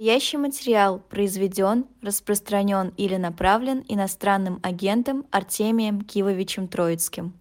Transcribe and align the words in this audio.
Настоящий 0.00 0.36
материал 0.36 1.00
произведен, 1.00 1.86
распространен 2.02 2.94
или 2.96 3.16
направлен 3.16 3.84
иностранным 3.88 4.60
агентом 4.62 5.26
Артемием 5.32 6.02
Кивовичем 6.02 6.68
Троицким. 6.68 7.32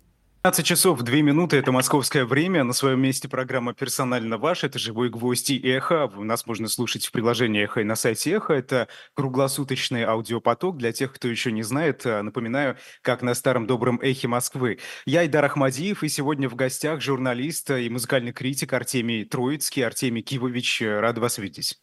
15 0.41 0.65
часов 0.65 1.01
2 1.03 1.17
минуты, 1.17 1.57
это 1.57 1.71
московское 1.71 2.25
время. 2.25 2.63
На 2.63 2.73
своем 2.73 2.99
месте 2.99 3.27
программа 3.27 3.75
«Персонально 3.75 4.39
ваш». 4.39 4.63
Это 4.63 4.79
«Живой 4.79 5.09
гвоздь» 5.09 5.51
и 5.51 5.59
«Эхо». 5.69 6.09
Нас 6.15 6.47
можно 6.47 6.67
слушать 6.67 7.05
в 7.05 7.11
приложении 7.11 7.63
«Эхо» 7.63 7.81
и 7.81 7.83
на 7.83 7.95
сайте 7.95 8.31
«Эхо». 8.31 8.53
Это 8.53 8.87
круглосуточный 9.13 10.05
аудиопоток. 10.05 10.77
Для 10.77 10.91
тех, 10.91 11.13
кто 11.13 11.27
еще 11.27 11.51
не 11.51 11.61
знает, 11.61 12.07
э, 12.07 12.23
напоминаю, 12.23 12.77
как 13.03 13.21
на 13.21 13.35
старом 13.35 13.67
добром 13.67 13.99
«Эхе 14.01 14.27
Москвы». 14.27 14.79
Я 15.05 15.27
Идар 15.27 15.45
Ахмадиев, 15.45 16.01
и 16.01 16.09
сегодня 16.09 16.49
в 16.49 16.55
гостях 16.55 17.01
журналист 17.01 17.69
и 17.69 17.87
музыкальный 17.87 18.31
критик 18.31 18.73
Артемий 18.73 19.25
Троицкий. 19.25 19.85
Артемий 19.85 20.23
Кивович, 20.23 20.81
э, 20.81 20.99
рад 21.01 21.19
вас 21.19 21.37
видеть. 21.37 21.77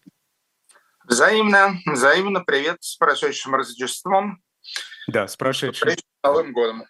Взаимно, 1.06 1.78
взаимно. 1.86 2.40
Привет 2.40 2.78
с 2.80 2.96
прошедшим 2.96 3.54
Рождеством. 3.54 4.42
Да, 5.06 5.28
с 5.28 5.36
прошедшим. 5.36 5.90
С 5.90 5.96
Новым 6.22 6.52
годом. 6.52 6.84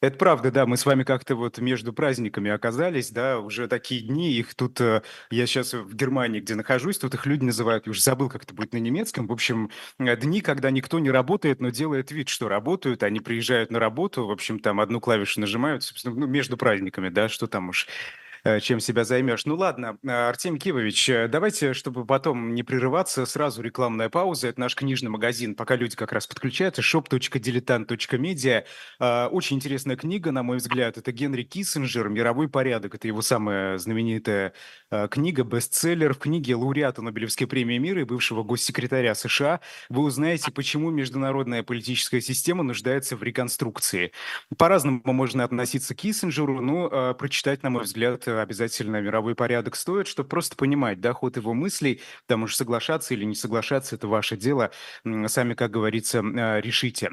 Это 0.00 0.16
правда, 0.16 0.50
да, 0.50 0.66
мы 0.66 0.76
с 0.76 0.84
вами 0.84 1.04
как-то 1.04 1.36
вот 1.36 1.58
между 1.58 1.92
праздниками 1.92 2.50
оказались, 2.50 3.12
да, 3.12 3.38
уже 3.38 3.68
такие 3.68 4.00
дни, 4.00 4.32
их 4.32 4.52
тут, 4.56 4.80
э, 4.80 5.02
я 5.30 5.46
сейчас 5.46 5.74
в 5.74 5.94
Германии, 5.94 6.40
где 6.40 6.56
нахожусь, 6.56 6.98
тут 6.98 7.14
их 7.14 7.24
люди 7.24 7.44
называют, 7.44 7.86
уже 7.86 8.00
забыл, 8.00 8.28
как 8.28 8.42
это 8.42 8.52
будет 8.52 8.72
на 8.72 8.78
немецком, 8.78 9.28
в 9.28 9.32
общем, 9.32 9.70
э, 10.00 10.16
дни, 10.16 10.40
когда 10.40 10.72
никто 10.72 10.98
не 10.98 11.12
работает, 11.12 11.60
но 11.60 11.70
делает 11.70 12.10
вид, 12.10 12.28
что 12.28 12.48
работают, 12.48 13.04
они 13.04 13.20
приезжают 13.20 13.70
на 13.70 13.78
работу, 13.78 14.26
в 14.26 14.32
общем, 14.32 14.58
там 14.58 14.80
одну 14.80 15.00
клавишу 15.00 15.40
нажимают, 15.40 15.84
собственно, 15.84 16.16
ну, 16.16 16.26
между 16.26 16.56
праздниками, 16.56 17.08
да, 17.08 17.28
что 17.28 17.46
там 17.46 17.68
уж 17.68 17.86
чем 18.60 18.80
себя 18.80 19.04
займешь. 19.04 19.44
Ну 19.46 19.54
ладно, 19.54 19.98
э, 20.02 20.10
Артем 20.10 20.58
Кивович, 20.58 21.08
э, 21.08 21.28
давайте, 21.28 21.74
чтобы 21.74 22.04
потом 22.04 22.54
не 22.54 22.64
прерываться, 22.64 23.24
сразу 23.24 23.62
рекламная 23.62 24.08
пауза. 24.08 24.48
Это 24.48 24.58
наш 24.58 24.74
книжный 24.74 25.10
магазин, 25.10 25.54
пока 25.54 25.76
люди 25.76 25.94
как 25.94 26.12
раз 26.12 26.26
подключаются, 26.26 26.82
shop.diletant.media. 26.82 28.64
Очень 29.30 29.56
интересная 29.56 29.96
книга, 29.96 30.32
на 30.32 30.42
мой 30.42 30.56
взгляд. 30.56 30.98
Это 30.98 31.12
Генри 31.12 31.44
Киссинджер 31.44 32.08
«Мировой 32.08 32.48
порядок». 32.48 32.94
Это 32.96 33.06
его 33.06 33.22
самая 33.22 33.78
знаменитая 33.78 34.54
книга, 35.10 35.44
бестселлер. 35.44 36.14
В 36.14 36.18
книге 36.18 36.56
лауреата 36.56 37.00
Нобелевской 37.02 37.46
премии 37.46 37.78
мира 37.78 38.00
и 38.00 38.04
бывшего 38.04 38.42
госсекретаря 38.42 39.14
США 39.14 39.60
вы 39.88 40.02
узнаете, 40.02 40.50
почему 40.50 40.90
международная 40.90 41.62
политическая 41.62 42.20
система 42.20 42.62
нуждается 42.62 43.16
в 43.16 43.22
реконструкции. 43.22 44.12
По-разному 44.56 45.00
можно 45.04 45.44
относиться 45.44 45.94
к 45.94 45.98
Киссинджеру, 45.98 46.60
но 46.60 47.14
прочитать, 47.14 47.62
на 47.62 47.70
мой 47.70 47.84
взгляд, 47.84 48.24
обязательно 48.40 49.00
мировой 49.00 49.34
порядок 49.34 49.76
стоит, 49.76 50.06
чтобы 50.06 50.28
просто 50.28 50.56
понимать 50.56 51.00
да, 51.00 51.12
ход 51.12 51.36
его 51.36 51.54
мыслей, 51.54 52.00
потому 52.26 52.46
что 52.46 52.58
соглашаться 52.58 53.14
или 53.14 53.24
не 53.24 53.34
соглашаться– 53.34 53.94
это 53.96 54.08
ваше 54.08 54.36
дело, 54.36 54.70
сами, 55.26 55.54
как 55.54 55.70
говорится, 55.70 56.20
а, 56.20 56.60
решите 56.60 57.10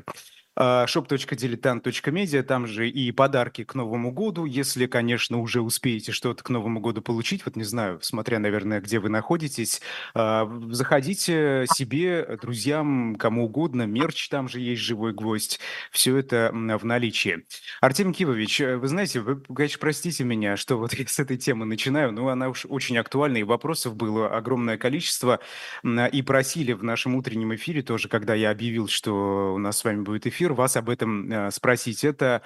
shop.diletant.media, 0.60 2.44
там 2.44 2.68
же 2.68 2.90
и 2.90 3.12
подарки 3.12 3.64
к 3.64 3.76
Новому 3.76 4.12
году, 4.12 4.46
если, 4.46 4.88
конечно, 4.88 5.40
уже 5.40 5.62
успеете 5.62 6.12
что-то 6.12 6.44
к 6.44 6.50
Новому 6.50 6.82
году 6.82 7.02
получить, 7.02 7.46
вот 7.46 7.56
не 7.56 7.64
знаю, 7.64 8.00
смотря, 8.02 8.40
наверное, 8.40 8.82
где 8.82 9.00
вы 9.00 9.10
находитесь, 9.10 9.82
а, 10.14 10.50
заходите 10.72 11.66
себе, 11.74 12.38
друзьям, 12.42 13.16
кому 13.16 13.46
угодно, 13.46 13.84
мерч 13.84 14.28
там 14.30 14.50
же 14.50 14.60
есть 14.60 14.82
«Живой 14.82 15.14
гвоздь», 15.14 15.60
все 15.92 16.18
это 16.18 16.52
в 16.54 16.86
наличии. 16.86 17.46
Артем 17.82 18.14
Кивович, 18.14 18.60
вы 18.60 18.88
знаете, 18.88 19.22
вы, 19.22 19.40
конечно, 19.42 19.78
простите 19.80 20.24
меня, 20.24 20.58
что 20.58 20.78
вот 20.78 20.94
я 20.94 21.08
с 21.08 21.20
этой 21.20 21.38
темы 21.38 21.66
начинаю, 21.66 22.12
но 22.12 22.28
она 22.28 22.50
уж 22.50 22.66
очень 22.68 22.98
актуальна, 22.98 23.38
и 23.38 23.44
вопросов 23.44 23.96
было 23.96 24.28
огромное 24.36 24.78
количество, 24.78 25.40
и 25.86 26.22
просили 26.22 26.74
в 26.74 26.84
нашем 26.84 27.16
утреннем 27.16 27.56
эфире 27.56 27.82
тоже, 27.82 28.10
когда 28.10 28.36
я 28.36 28.52
объявил, 28.52 28.88
что 28.88 29.54
у 29.56 29.58
нас 29.58 29.78
с 29.78 29.84
вами 29.84 30.02
будет 30.02 30.28
эфир, 30.28 30.49
вас 30.56 30.76
об 30.78 30.90
этом 30.90 31.32
э, 31.32 31.52
спросить. 31.52 32.04
Это 32.04 32.42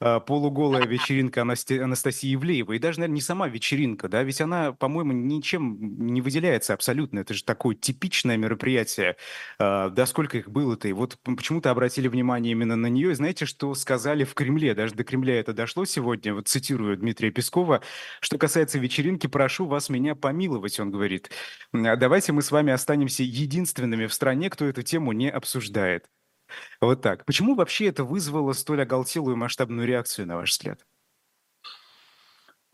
э, 0.00 0.20
полуголая 0.20 0.86
вечеринка 0.86 1.42
Анастасии 1.42 2.34
Ивлеевой. 2.34 2.76
И 2.76 2.78
даже, 2.78 2.98
наверное, 3.00 3.14
не 3.14 3.20
сама 3.20 3.48
вечеринка, 3.48 4.08
да, 4.08 4.22
ведь 4.22 4.40
она, 4.40 4.72
по-моему, 4.72 5.12
ничем 5.12 5.78
не 6.06 6.20
выделяется 6.20 6.74
абсолютно. 6.74 7.20
Это 7.20 7.34
же 7.34 7.44
такое 7.44 7.74
типичное 7.74 8.36
мероприятие. 8.36 9.16
Э, 9.58 9.90
да 9.90 10.06
сколько 10.06 10.38
их 10.38 10.48
было-то? 10.50 10.88
И 10.88 10.92
вот 10.92 11.18
почему-то 11.22 11.70
обратили 11.70 12.08
внимание 12.08 12.52
именно 12.52 12.76
на 12.76 12.86
нее. 12.86 13.12
И 13.12 13.14
знаете, 13.14 13.46
что 13.46 13.74
сказали 13.74 14.24
в 14.24 14.34
Кремле? 14.34 14.74
Даже 14.74 14.94
до 14.94 15.04
Кремля 15.04 15.38
это 15.40 15.52
дошло 15.52 15.84
сегодня. 15.84 16.34
Вот 16.34 16.48
цитирую 16.48 16.96
Дмитрия 16.96 17.30
Пескова. 17.30 17.80
Что 18.20 18.38
касается 18.38 18.78
вечеринки, 18.78 19.26
прошу 19.26 19.66
вас 19.66 19.88
меня 19.88 20.14
помиловать, 20.14 20.80
он 20.80 20.90
говорит. 20.90 21.30
Давайте 21.72 22.32
мы 22.32 22.42
с 22.42 22.50
вами 22.50 22.72
останемся 22.72 23.22
единственными 23.22 24.06
в 24.06 24.14
стране, 24.14 24.50
кто 24.50 24.64
эту 24.66 24.82
тему 24.82 25.12
не 25.12 25.30
обсуждает. 25.30 26.08
Вот 26.80 27.02
так. 27.02 27.24
Почему 27.24 27.54
вообще 27.54 27.86
это 27.86 28.04
вызвало 28.04 28.52
столь 28.52 28.82
оголтелую 28.82 29.36
масштабную 29.36 29.86
реакцию, 29.86 30.26
на 30.26 30.36
ваш 30.36 30.50
взгляд? 30.50 30.84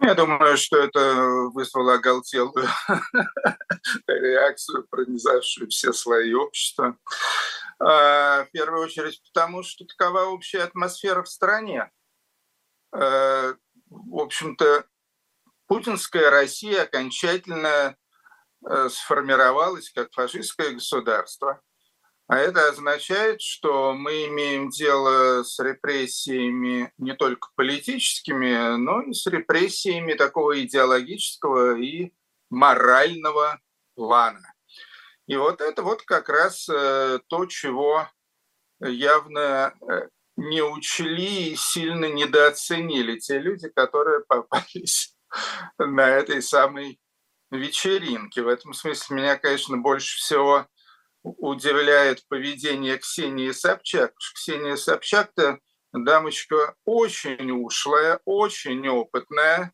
Я 0.02 0.14
думаю, 0.14 0.56
что 0.56 0.78
это 0.78 1.48
вызвало 1.52 1.94
оголтелую 1.94 2.66
реакцию, 4.06 4.86
пронизавшую 4.88 5.68
все 5.68 5.92
слои 5.92 6.32
общества. 6.32 6.96
А, 7.78 8.44
в 8.44 8.50
первую 8.50 8.84
очередь 8.84 9.22
потому, 9.32 9.62
что 9.62 9.84
такова 9.84 10.24
общая 10.24 10.62
атмосфера 10.62 11.22
в 11.22 11.28
стране. 11.28 11.90
А, 12.92 13.54
в 13.90 14.18
общем-то, 14.18 14.84
путинская 15.66 16.30
Россия 16.30 16.84
окончательно 16.84 17.96
э, 18.66 18.88
сформировалась 18.88 19.90
как 19.90 20.12
фашистское 20.12 20.72
государство– 20.72 21.60
а 22.30 22.36
это 22.36 22.68
означает, 22.68 23.40
что 23.40 23.92
мы 23.92 24.26
имеем 24.28 24.70
дело 24.70 25.42
с 25.42 25.58
репрессиями 25.58 26.92
не 26.96 27.12
только 27.16 27.48
политическими, 27.56 28.76
но 28.76 29.02
и 29.02 29.12
с 29.12 29.26
репрессиями 29.26 30.12
такого 30.12 30.62
идеологического 30.62 31.76
и 31.76 32.12
морального 32.48 33.58
плана. 33.96 34.54
И 35.26 35.34
вот 35.34 35.60
это 35.60 35.82
вот 35.82 36.02
как 36.02 36.28
раз 36.28 36.68
э, 36.68 37.18
то, 37.26 37.46
чего 37.46 38.08
явно 38.78 39.74
э, 39.90 40.08
не 40.36 40.62
учли 40.62 41.50
и 41.50 41.56
сильно 41.56 42.04
недооценили 42.04 43.18
те 43.18 43.40
люди, 43.40 43.68
которые 43.70 44.20
попались 44.20 45.16
на 45.78 46.08
этой 46.08 46.42
самой 46.42 47.00
вечеринке. 47.50 48.42
В 48.42 48.48
этом 48.48 48.72
смысле 48.72 49.16
меня, 49.16 49.36
конечно, 49.36 49.78
больше 49.78 50.16
всего 50.16 50.68
удивляет 51.22 52.26
поведение 52.28 52.98
Ксении 52.98 53.50
Собчак. 53.50 54.14
Ксения 54.34 54.76
Собчак-то 54.76 55.58
дамочка 55.92 56.74
очень 56.84 57.50
ушлая, 57.50 58.20
очень 58.24 58.88
опытная, 58.88 59.72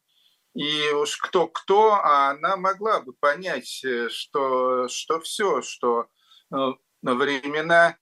и 0.54 0.90
уж 0.92 1.18
кто-кто, 1.18 1.94
а 1.94 2.30
она 2.30 2.56
могла 2.56 3.00
бы 3.00 3.12
понять, 3.12 3.84
э, 3.84 4.08
что, 4.08 4.88
что 4.88 5.20
все, 5.20 5.60
что 5.60 6.06
ну, 6.50 6.78
времена 7.02 7.96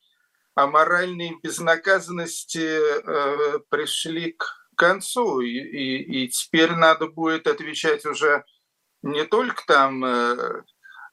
аморальной 0.54 1.36
безнаказанности 1.42 2.58
э, 2.58 3.58
пришли 3.68 4.32
к 4.32 4.46
концу, 4.76 5.40
и, 5.40 5.50
и, 5.50 6.24
и 6.24 6.28
теперь 6.28 6.72
надо 6.72 7.08
будет 7.08 7.46
отвечать 7.46 8.06
уже 8.06 8.44
не 9.02 9.24
только 9.24 9.64
там 9.66 10.04
э, 10.04 10.62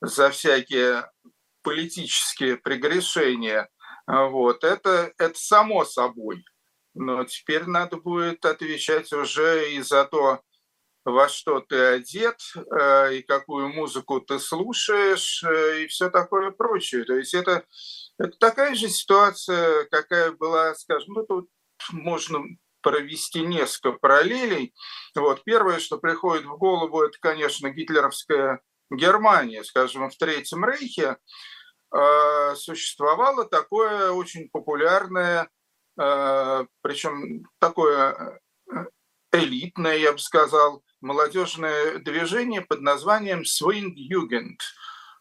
за 0.02 0.30
всякие 0.30 1.10
политические 1.62 2.58
прегрешения, 2.58 3.70
а, 4.06 4.26
вот, 4.26 4.64
это, 4.64 5.14
это 5.18 5.38
само 5.38 5.86
собой. 5.86 6.44
Но 6.94 7.24
теперь 7.24 7.66
надо 7.66 7.98
будет 7.98 8.44
отвечать 8.46 9.14
уже 9.14 9.72
и 9.74 9.82
за 9.82 10.06
то, 10.06 10.42
во 11.06 11.30
что 11.30 11.62
ты 11.62 11.76
одет, 11.78 12.40
а, 12.72 13.10
и 13.10 13.22
какую 13.22 13.70
музыку 13.70 14.20
ты 14.22 14.40
слушаешь, 14.40 15.44
э, 15.44 15.84
и 15.84 15.88
все 15.88 16.10
такое 16.10 16.52
прочее. 16.52 17.06
То 17.06 17.16
есть 17.16 17.34
это, 17.34 17.66
это 18.20 18.38
такая 18.38 18.76
же 18.76 18.90
ситуация, 18.90 19.86
какая 19.86 20.32
была, 20.32 20.76
скажем, 20.76 21.14
ну 21.14 21.26
тут 21.26 21.50
можно 21.92 22.42
провести 22.82 23.42
несколько 23.42 23.94
параллелей. 23.94 24.74
Вот. 25.16 25.44
Первое, 25.44 25.80
что 25.80 25.98
приходит 25.98 26.46
в 26.46 26.58
голову, 26.58 27.02
это, 27.04 27.18
конечно, 27.20 27.70
гитлеровская 27.70 28.62
Германия, 28.90 29.64
скажем, 29.64 30.10
в 30.10 30.18
Третьем 30.18 30.66
Рейхе, 30.66 31.04
э, 31.04 31.16
существовало 32.56 33.46
такое 33.46 34.12
очень 34.12 34.50
популярное, 34.50 35.50
э, 36.00 36.66
причем 36.82 37.46
такое 37.60 38.40
э, 38.72 38.86
элитное, 39.34 39.98
я 39.98 40.14
бы 40.14 40.20
сказал, 40.20 40.84
молодежное 41.02 42.00
движение 42.00 42.62
под 42.62 42.82
названием 42.82 43.42
Jugend, 43.42 44.60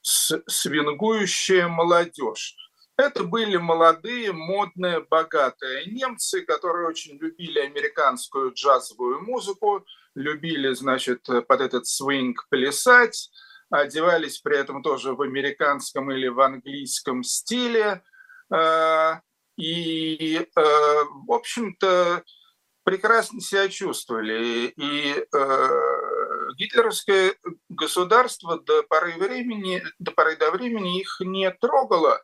свингующая 0.03 1.69
молодежь. 1.69 2.57
Это 2.97 3.25
были 3.25 3.57
молодые, 3.57 4.33
модные, 4.33 5.01
богатые 5.01 5.87
немцы, 5.87 6.43
которые 6.43 6.87
очень 6.87 7.17
любили 7.17 7.59
американскую 7.59 8.53
джазовую 8.53 9.23
музыку, 9.23 9.87
любили, 10.15 10.75
значит, 10.75 11.27
под 11.49 11.61
этот 11.63 11.87
свинг 11.87 12.47
плясать, 12.51 13.31
одевались 13.71 14.41
при 14.41 14.59
этом 14.59 14.83
тоже 14.83 15.15
в 15.15 15.23
американском 15.23 16.11
или 16.11 16.29
в 16.29 16.41
английском 16.41 17.23
стиле. 17.23 18.03
И, 19.57 20.49
в 20.57 21.33
общем-то, 21.33 22.25
прекрасно 22.85 23.41
себя 23.41 23.69
чувствовали. 23.69 24.73
И 24.77 25.15
э, 25.15 25.69
гитлеровское 26.57 27.35
государство 27.69 28.61
до 28.61 28.83
поры, 28.83 29.15
времени, 29.17 29.83
до 29.99 30.13
поры 30.13 30.37
до 30.37 30.51
времени 30.51 31.01
их 31.01 31.19
не 31.21 31.51
трогало, 31.51 32.23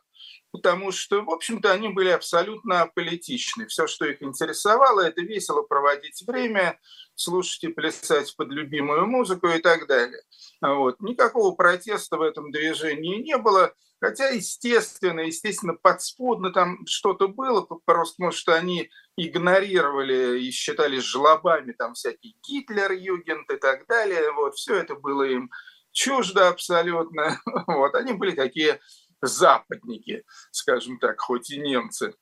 потому 0.51 0.91
что, 0.91 1.21
в 1.21 1.29
общем-то, 1.29 1.71
они 1.71 1.89
были 1.89 2.09
абсолютно 2.09 2.81
аполитичны. 2.81 3.67
Все, 3.67 3.87
что 3.87 4.05
их 4.05 4.21
интересовало, 4.21 5.01
это 5.01 5.21
весело 5.21 5.61
проводить 5.61 6.23
время, 6.25 6.79
слушать 7.15 7.63
и 7.63 7.67
плясать 7.67 8.35
под 8.35 8.49
любимую 8.49 9.07
музыку 9.07 9.47
и 9.47 9.59
так 9.59 9.87
далее. 9.87 10.21
Вот. 10.61 10.99
Никакого 11.01 11.55
протеста 11.55 12.17
в 12.17 12.21
этом 12.21 12.51
движении 12.51 13.21
не 13.21 13.37
было. 13.37 13.73
Хотя, 13.99 14.29
естественно, 14.29 15.21
естественно, 15.21 15.73
подспудно 15.73 16.51
там 16.51 16.85
что-то 16.85 17.27
было, 17.27 17.61
просто 17.85 18.15
потому 18.17 18.31
что 18.31 18.53
они 18.53 18.91
игнорировали 19.17 20.39
и 20.39 20.51
считали 20.51 20.99
жлобами 20.99 21.71
там 21.71 21.95
всякий 21.95 22.37
Гитлер, 22.47 22.91
Югент 22.91 23.49
и 23.51 23.57
так 23.57 23.87
далее. 23.87 24.31
Вот, 24.33 24.55
все 24.55 24.75
это 24.75 24.93
было 24.93 25.23
им 25.23 25.49
чуждо 25.91 26.47
абсолютно. 26.47 27.41
Вот, 27.67 27.95
они 27.95 28.13
были 28.13 28.31
такие 28.31 28.79
западники, 29.21 30.23
скажем 30.51 30.99
так, 30.99 31.19
хоть 31.19 31.49
и 31.49 31.57
немцы. 31.59 32.13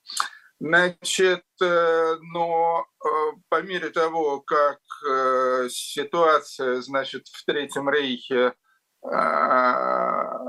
Значит, 0.59 1.43
э, 1.61 2.15
но 2.33 2.85
э, 3.03 3.07
по 3.49 3.61
мере 3.61 3.89
того, 3.89 4.39
как 4.39 4.79
э, 5.07 5.67
ситуация, 5.69 6.81
значит, 6.81 7.27
в 7.27 7.45
Третьем 7.45 7.89
Рейхе 7.89 8.53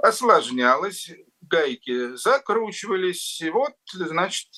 осложнялась, 0.02 1.10
гайки 1.42 2.16
закручивались, 2.16 3.38
и 3.42 3.50
вот, 3.50 3.74
значит, 3.92 4.48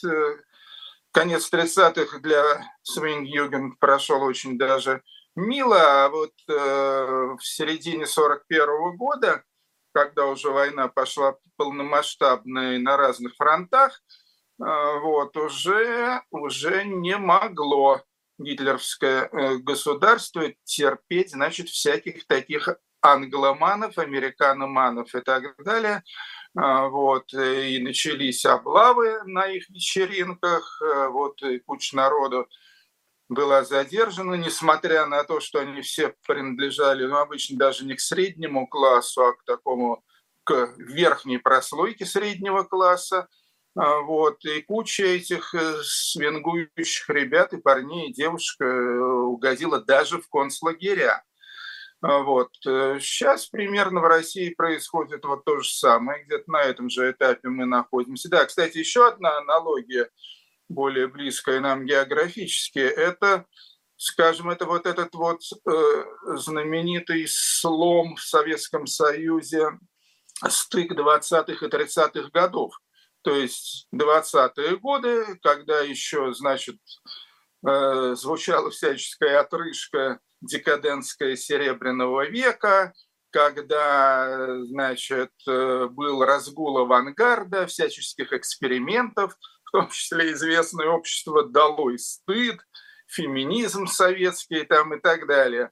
конец 1.10 1.52
30-х 1.52 2.20
для 2.20 2.64
Свинг-Юген 2.84 3.72
прошел 3.80 4.22
очень 4.22 4.56
даже 4.56 5.02
мило, 5.34 6.04
а 6.04 6.10
вот 6.10 6.32
в 6.46 7.40
середине 7.40 8.06
41 8.06 8.68
-го 8.68 8.92
года, 8.92 9.42
когда 9.92 10.26
уже 10.26 10.50
война 10.50 10.88
пошла 10.88 11.36
полномасштабная 11.56 12.78
на 12.78 12.96
разных 12.96 13.34
фронтах, 13.36 14.02
а, 14.60 14.98
вот, 14.98 15.36
уже, 15.36 16.22
уже 16.30 16.84
не 16.84 17.16
могло 17.16 18.02
гитлеровское 18.38 19.28
э, 19.30 19.56
государство 19.58 20.44
терпеть, 20.64 21.30
значит, 21.30 21.68
всяких 21.68 22.26
таких 22.26 22.68
англоманов, 23.00 23.98
американоманов 23.98 25.14
и 25.14 25.20
так 25.20 25.62
далее. 25.64 26.02
А, 26.56 26.88
вот, 26.88 27.32
и 27.34 27.78
начались 27.80 28.44
облавы 28.44 29.22
на 29.24 29.46
их 29.46 29.68
вечеринках, 29.70 30.80
э, 30.82 31.08
вот, 31.08 31.42
и 31.42 31.58
куча 31.60 31.96
народу 31.96 32.48
была 33.28 33.64
задержана, 33.64 34.34
несмотря 34.34 35.06
на 35.06 35.24
то, 35.24 35.40
что 35.40 35.60
они 35.60 35.82
все 35.82 36.14
принадлежали, 36.26 37.04
ну, 37.04 37.16
обычно 37.18 37.58
даже 37.58 37.84
не 37.84 37.94
к 37.94 38.00
среднему 38.00 38.66
классу, 38.66 39.24
а 39.24 39.32
к 39.34 39.44
такому, 39.44 40.02
к 40.44 40.74
верхней 40.78 41.38
прослойке 41.38 42.06
среднего 42.06 42.62
класса. 42.62 43.28
А, 43.76 44.00
вот, 44.00 44.44
и 44.44 44.62
куча 44.62 45.04
этих 45.04 45.54
э, 45.54 45.82
свингующих 45.84 47.08
ребят 47.10 47.52
и 47.52 47.58
парней, 47.58 48.08
и 48.08 48.12
девушек 48.12 48.60
э, 48.60 48.64
угодила 48.66 49.80
даже 49.80 50.20
в 50.20 50.28
концлагеря. 50.28 51.22
А, 52.00 52.18
вот. 52.22 52.50
Сейчас 52.62 53.46
э, 53.46 53.48
примерно 53.52 54.00
в 54.00 54.06
России 54.06 54.54
происходит 54.54 55.24
вот 55.24 55.44
то 55.44 55.60
же 55.60 55.68
самое, 55.68 56.24
где-то 56.24 56.50
на 56.50 56.62
этом 56.62 56.90
же 56.90 57.10
этапе 57.10 57.48
мы 57.48 57.66
находимся. 57.66 58.28
Да, 58.28 58.46
кстати, 58.46 58.78
еще 58.78 59.06
одна 59.06 59.38
аналогия, 59.38 60.10
более 60.68 61.08
близкая 61.08 61.60
нам 61.60 61.86
географически, 61.86 62.78
это, 62.78 63.46
скажем, 63.96 64.50
это 64.50 64.66
вот 64.66 64.86
этот 64.86 65.14
вот 65.14 65.40
э, 65.66 66.04
знаменитый 66.36 67.26
слом 67.28 68.16
в 68.16 68.22
Советском 68.22 68.86
Союзе, 68.86 69.78
стык 70.48 70.92
20-х 70.92 71.66
и 71.66 71.68
30-х 71.68 72.30
годов. 72.32 72.74
То 73.22 73.34
есть 73.34 73.88
20-е 73.94 74.76
годы, 74.78 75.38
когда 75.42 75.80
еще, 75.80 76.32
значит, 76.32 76.76
э, 77.66 78.14
звучала 78.14 78.70
всяческая 78.70 79.40
отрыжка 79.40 80.20
декадентская 80.40 81.34
Серебряного 81.36 82.28
века, 82.28 82.92
когда, 83.30 84.64
значит, 84.64 85.32
э, 85.46 85.88
был 85.90 86.24
разгул 86.24 86.78
авангарда, 86.78 87.66
всяческих 87.66 88.32
экспериментов, 88.32 89.34
в 89.68 89.70
том 89.70 89.90
числе 89.90 90.32
известное 90.32 90.88
общество 90.88 91.44
«Долой 91.44 91.98
стыд», 91.98 92.60
феминизм 93.06 93.86
советский 93.86 94.64
там 94.64 94.94
и 94.94 95.00
так 95.00 95.26
далее. 95.26 95.70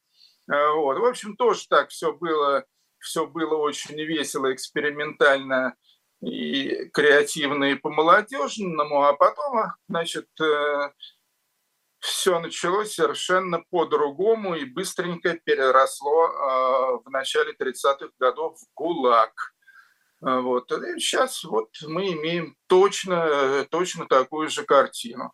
Э, 0.51 0.73
вот. 0.75 0.99
В 0.99 1.05
общем, 1.05 1.37
тоже 1.37 1.67
так 1.69 1.89
все 1.91 2.13
было, 2.13 2.65
все 2.99 3.27
было 3.27 3.57
очень 3.57 4.01
весело, 4.03 4.53
экспериментально 4.53 5.75
и 6.21 6.89
креативно, 6.93 7.65
и 7.65 7.75
по-молодежному, 7.75 9.05
а 9.05 9.15
потом, 9.15 9.73
значит, 9.89 10.29
э, 10.41 10.91
все 12.01 12.39
началось 12.39 12.95
совершенно 12.95 13.65
по-другому 13.71 14.55
и 14.55 14.65
быстренько 14.65 15.39
переросло 15.43 16.27
э, 16.27 16.31
в 17.05 17.11
начале 17.11 17.53
30-х 17.53 18.11
годов 18.19 18.59
в 18.59 18.75
ГУЛАГ. 18.75 19.56
Э, 20.23 20.41
вот. 20.41 20.71
И 20.73 21.01
сейчас 21.01 21.45
вот 21.45 21.71
мы 21.83 22.13
имеем 22.13 22.57
точно, 22.67 23.67
точно 23.71 24.07
такую 24.07 24.49
же 24.49 24.65
картину. 24.65 25.33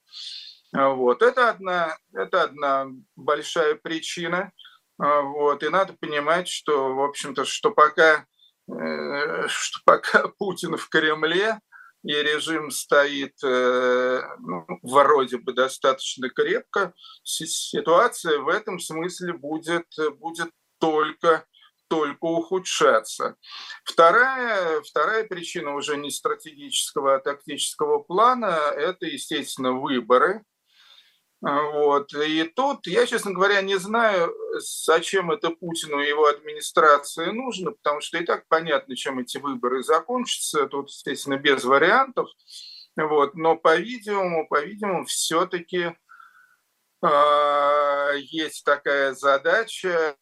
Вот. 0.72 1.22
Это, 1.22 1.50
одна, 1.50 1.96
это 2.14 2.44
одна 2.44 2.86
большая 3.14 3.74
причина. 3.74 4.52
Вот. 4.98 5.62
И 5.62 5.68
надо 5.68 5.94
понимать, 5.94 6.48
что, 6.48 6.94
в 6.94 7.02
общем-то, 7.02 7.44
что 7.44 7.72
пока 7.72 8.26
Э, 8.68 9.46
что 9.48 9.80
пока 9.84 10.28
Путин 10.38 10.76
в 10.76 10.88
Кремле 10.88 11.58
и 12.04 12.12
режим 12.12 12.70
стоит 12.70 13.34
э, 13.44 14.20
ну, 14.40 14.66
вроде 14.82 15.38
бы 15.38 15.52
достаточно 15.52 16.28
крепко, 16.30 16.92
ситуация 17.22 18.38
в 18.40 18.48
этом 18.48 18.80
смысле 18.80 19.34
будет, 19.34 19.86
будет 20.18 20.50
только 20.78 21.46
только 21.92 22.24
ухудшаться. 22.24 23.36
Вторая, 23.84 24.80
вторая 24.80 25.24
причина 25.24 25.74
уже 25.74 25.98
не 25.98 26.10
стратегического, 26.10 27.16
а 27.16 27.18
тактического 27.18 27.98
плана– 27.98 28.46
это, 28.76 29.04
естественно, 29.04 29.72
выборы, 29.72 30.42
вот. 31.42 32.14
И 32.14 32.44
тут 32.44 32.86
я, 32.86 33.04
честно 33.04 33.32
говоря, 33.32 33.60
не 33.60 33.78
знаю, 33.78 34.34
зачем 34.86 35.30
это 35.32 35.50
Путину 35.50 36.00
и 36.00 36.08
его 36.08 36.28
администрации 36.28 37.26
нужно, 37.26 37.72
потому 37.72 38.00
что 38.00 38.16
и 38.16 38.24
так 38.24 38.46
понятно, 38.48 38.96
чем 38.96 39.18
эти 39.18 39.36
выборы 39.36 39.82
закончатся. 39.82 40.66
Тут, 40.66 40.88
естественно, 40.88 41.36
без 41.36 41.64
вариантов. 41.64 42.30
Вот. 42.96 43.34
Но, 43.34 43.56
по-видимому, 43.56 44.48
по-видимому, 44.48 45.04
все-таки 45.04 45.94
э, 47.02 48.12
есть 48.18 48.64
такая 48.64 49.12
задача, 49.12 50.16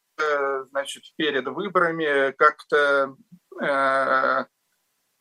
значит, 0.70 1.04
перед 1.16 1.46
выборами 1.48 2.32
как-то 2.32 3.14
э, 3.60 4.44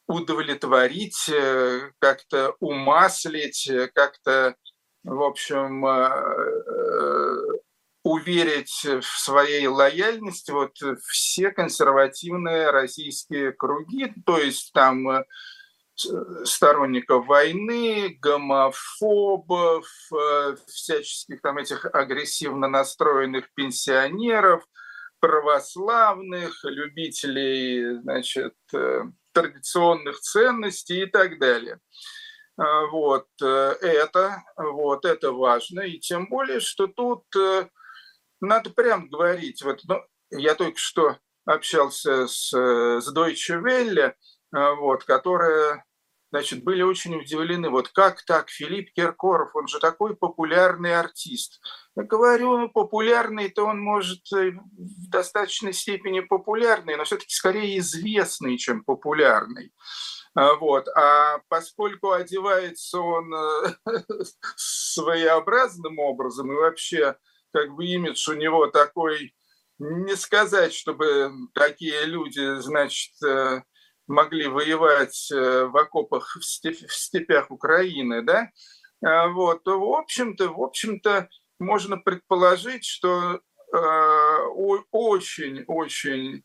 удовлетворить, 0.07 1.29
э, 1.29 1.91
как-то 1.99 2.55
умаслить, 2.59 3.69
как-то 3.93 4.55
в 5.03 5.23
общем, 5.23 5.85
э, 5.85 6.09
э, 6.67 7.59
уверить 8.03 8.85
в 8.85 9.03
своей 9.03 9.67
лояльности 9.67 10.51
вот 10.51 10.75
все 11.07 11.51
консервативные 11.51 12.71
российские 12.71 13.51
круги, 13.51 14.13
то 14.25 14.37
есть 14.37 14.71
там 14.73 15.09
э, 15.09 15.23
сторонников 16.43 17.27
войны, 17.27 18.17
гомофобов, 18.21 19.85
всяческих 20.67 21.41
там 21.41 21.57
этих 21.57 21.85
агрессивно 21.85 22.69
настроенных 22.69 23.53
пенсионеров, 23.53 24.63
православных, 25.19 26.59
любителей, 26.63 28.01
значит, 28.01 28.55
традиционных 29.33 30.19
ценностей 30.19 31.03
и 31.03 31.05
так 31.05 31.39
далее. 31.39 31.79
А, 32.57 32.87
вот 32.87 33.27
э, 33.41 33.75
это, 33.81 34.43
вот 34.57 35.05
это 35.05 35.31
важно, 35.31 35.81
и 35.81 35.97
тем 35.97 36.27
более, 36.27 36.59
что 36.59 36.87
тут 36.87 37.23
э, 37.37 37.69
надо 38.41 38.69
прям 38.71 39.07
говорить. 39.07 39.61
Вот, 39.63 39.79
ну, 39.87 40.03
я 40.31 40.55
только 40.55 40.77
что 40.77 41.17
общался 41.45 42.27
с, 42.27 42.51
с 42.51 43.15
Deutsche 43.15 43.61
Welle, 43.61 44.13
вот, 44.51 45.05
которая 45.05 45.85
значит, 46.31 46.63
были 46.63 46.81
очень 46.81 47.15
удивлены. 47.15 47.69
Вот 47.69 47.89
как 47.89 48.23
так, 48.25 48.49
Филипп 48.49 48.93
Киркоров, 48.93 49.55
он 49.55 49.67
же 49.67 49.79
такой 49.79 50.15
популярный 50.15 50.97
артист. 50.97 51.61
Я 51.95 52.03
говорю, 52.03 52.57
ну, 52.57 52.69
популярный-то 52.69 53.65
он 53.65 53.79
может 53.79 54.21
э, 54.33 54.51
в 54.51 55.09
достаточной 55.09 55.73
степени 55.73 56.19
популярный, 56.19 56.95
но 56.95 57.03
все-таки 57.03 57.33
скорее 57.33 57.77
известный, 57.79 58.57
чем 58.57 58.83
популярный. 58.83 59.73
А, 60.35 60.55
вот. 60.55 60.87
А 60.89 61.39
поскольку 61.49 62.11
одевается 62.11 62.99
он 62.99 63.33
э, 63.33 63.73
своеобразным 64.55 65.99
образом, 65.99 66.51
и 66.51 66.55
вообще 66.55 67.15
как 67.51 67.73
бы 67.75 67.85
имидж 67.85 68.29
у 68.29 68.33
него 68.33 68.67
такой, 68.67 69.33
не 69.79 70.15
сказать, 70.15 70.73
чтобы 70.73 71.31
такие 71.53 72.05
люди, 72.05 72.59
значит, 72.59 73.11
э, 73.23 73.63
могли 74.09 74.47
воевать 74.47 75.31
э, 75.31 75.65
в 75.65 75.77
окопах 75.77 76.35
в, 76.35 76.43
степях 76.43 77.51
Украины, 77.51 78.21
да, 78.21 78.49
а, 79.01 79.29
вот, 79.29 79.63
то, 79.63 79.79
в 79.79 79.93
общем-то, 79.93 80.49
в 80.49 80.61
общем-то, 80.61 81.29
можно 81.59 81.97
предположить, 81.97 82.85
что 82.85 83.41
очень-очень 84.91 86.43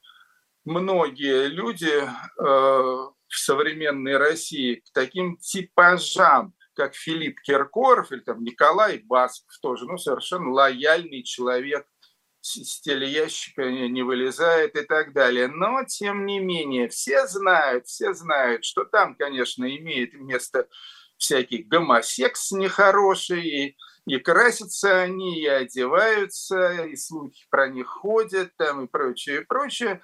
многие 0.67 1.47
люди 1.47 2.07
в 2.37 3.15
современной 3.29 4.19
России 4.19 4.75
к 4.75 4.93
таким 4.93 5.39
типажам, 5.39 6.53
как 6.75 6.95
Филипп 6.95 7.41
Киркоров 7.41 8.13
или 8.13 8.21
там 8.21 8.45
Николай 8.45 8.99
Басков 8.99 9.57
тоже, 9.63 9.87
ну, 9.87 9.97
совершенно 9.97 10.51
лояльный 10.51 11.23
человек, 11.23 11.87
с 12.45 12.81
телеящика 12.83 13.71
не 13.71 14.03
вылезает 14.03 14.77
и 14.77 14.83
так 14.83 15.15
далее. 15.15 15.49
Но, 15.49 15.83
тем 15.85 16.27
не 16.27 16.41
менее, 16.41 16.89
все 16.89 17.27
знают, 17.27 17.87
все 17.87 18.13
знают, 18.13 18.65
что 18.65 18.85
там, 18.85 19.17
конечно, 19.17 19.65
имеет 19.65 20.13
место 20.15 20.69
всякий 21.17 21.63
гомосекс 21.63 22.53
нехороший, 22.53 23.49
и, 23.49 23.77
и 24.07 24.19
красятся 24.19 25.01
они, 25.01 25.41
и 25.41 25.47
одеваются, 25.47 26.85
и 26.85 26.97
слухи 26.97 27.47
про 27.49 27.69
них 27.69 27.87
ходят, 27.87 28.55
там, 28.57 28.85
и 28.85 28.89
прочее, 28.89 29.41
и 29.41 29.45
прочее. 29.45 30.03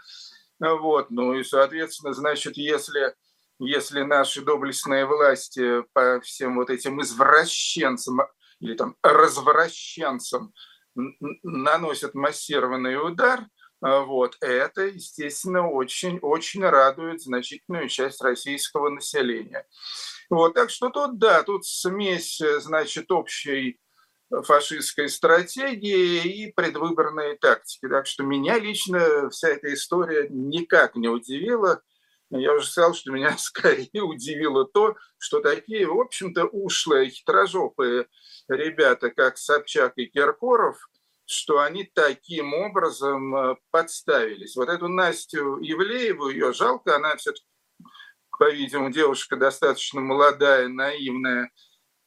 Вот, 0.58 1.10
ну 1.10 1.34
и, 1.34 1.44
соответственно, 1.44 2.14
значит, 2.14 2.56
если, 2.56 3.14
если 3.58 4.00
наши 4.00 4.40
доблестные 4.40 5.04
власти 5.04 5.82
по 5.92 6.20
всем 6.22 6.56
вот 6.56 6.70
этим 6.70 7.02
извращенцам 7.02 8.20
или 8.60 8.74
там 8.74 8.96
развращенцам 9.02 10.54
наносят 10.94 12.14
массированный 12.14 12.96
удар, 12.96 13.46
вот, 13.80 14.36
это, 14.40 14.82
естественно, 14.82 15.68
очень-очень 15.68 16.64
радует 16.64 17.22
значительную 17.22 17.88
часть 17.88 18.20
российского 18.22 18.90
населения. 18.90 19.66
Вот, 20.28 20.54
так 20.54 20.70
что 20.70 20.90
тут, 20.90 21.18
да, 21.18 21.42
тут 21.42 21.64
смесь, 21.64 22.42
значит, 22.58 23.10
общей 23.10 23.80
фашистской 24.44 25.08
стратегии 25.08 26.44
и 26.44 26.52
предвыборной 26.52 27.36
тактики. 27.36 27.88
Так 27.88 28.06
что 28.06 28.22
меня 28.22 28.58
лично 28.58 29.28
вся 29.30 29.48
эта 29.48 29.72
история 29.74 30.28
никак 30.28 30.94
не 30.94 31.08
удивила. 31.08 31.82
Я 32.30 32.54
уже 32.54 32.66
сказал, 32.66 32.94
что 32.94 33.10
меня 33.10 33.36
скорее 33.38 34.02
удивило 34.02 34.64
то, 34.64 34.96
что 35.18 35.40
такие, 35.40 35.86
в 35.86 35.98
общем-то, 35.98 36.46
ушлые, 36.46 37.10
хитрожопые 37.10 38.06
ребята, 38.48 39.10
как 39.10 39.36
Собчак 39.36 39.94
и 39.96 40.06
Киркоров, 40.06 40.78
что 41.24 41.60
они 41.60 41.84
таким 41.84 42.54
образом 42.54 43.36
э, 43.36 43.56
подставились. 43.70 44.56
Вот 44.56 44.68
эту 44.68 44.88
Настю 44.88 45.58
Евлееву, 45.58 46.28
ее 46.28 46.52
жалко, 46.52 46.96
она 46.96 47.16
все-таки, 47.16 47.46
по-видимому, 48.38 48.90
девушка 48.90 49.36
достаточно 49.36 50.00
молодая, 50.00 50.68
наивная, 50.68 51.50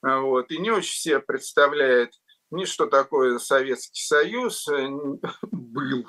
вот, 0.02 0.52
и 0.52 0.58
не 0.58 0.72
очень 0.72 0.96
себе 0.96 1.20
представляет 1.20 2.12
ни 2.54 2.66
что 2.66 2.88
такое 2.88 3.40
Советский 3.40 4.02
Союз 4.02 4.68
э, 4.68 4.88
был. 5.52 6.08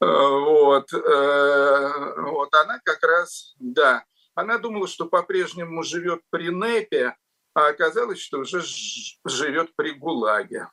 Э, 0.00 0.06
вот. 0.06 0.92
Э, 0.92 2.20
вот 2.22 2.54
она 2.54 2.80
как 2.84 3.02
раз, 3.02 3.54
да, 3.58 4.04
она 4.34 4.58
думала, 4.58 4.86
что 4.86 5.06
по-прежнему 5.06 5.82
живет 5.82 6.20
при 6.30 6.50
НЭПе, 6.50 7.16
а 7.54 7.68
оказалось, 7.68 8.20
что 8.20 8.40
уже 8.40 8.62
живет 9.24 9.74
при 9.76 9.92
ГУЛАГе. 9.92 10.68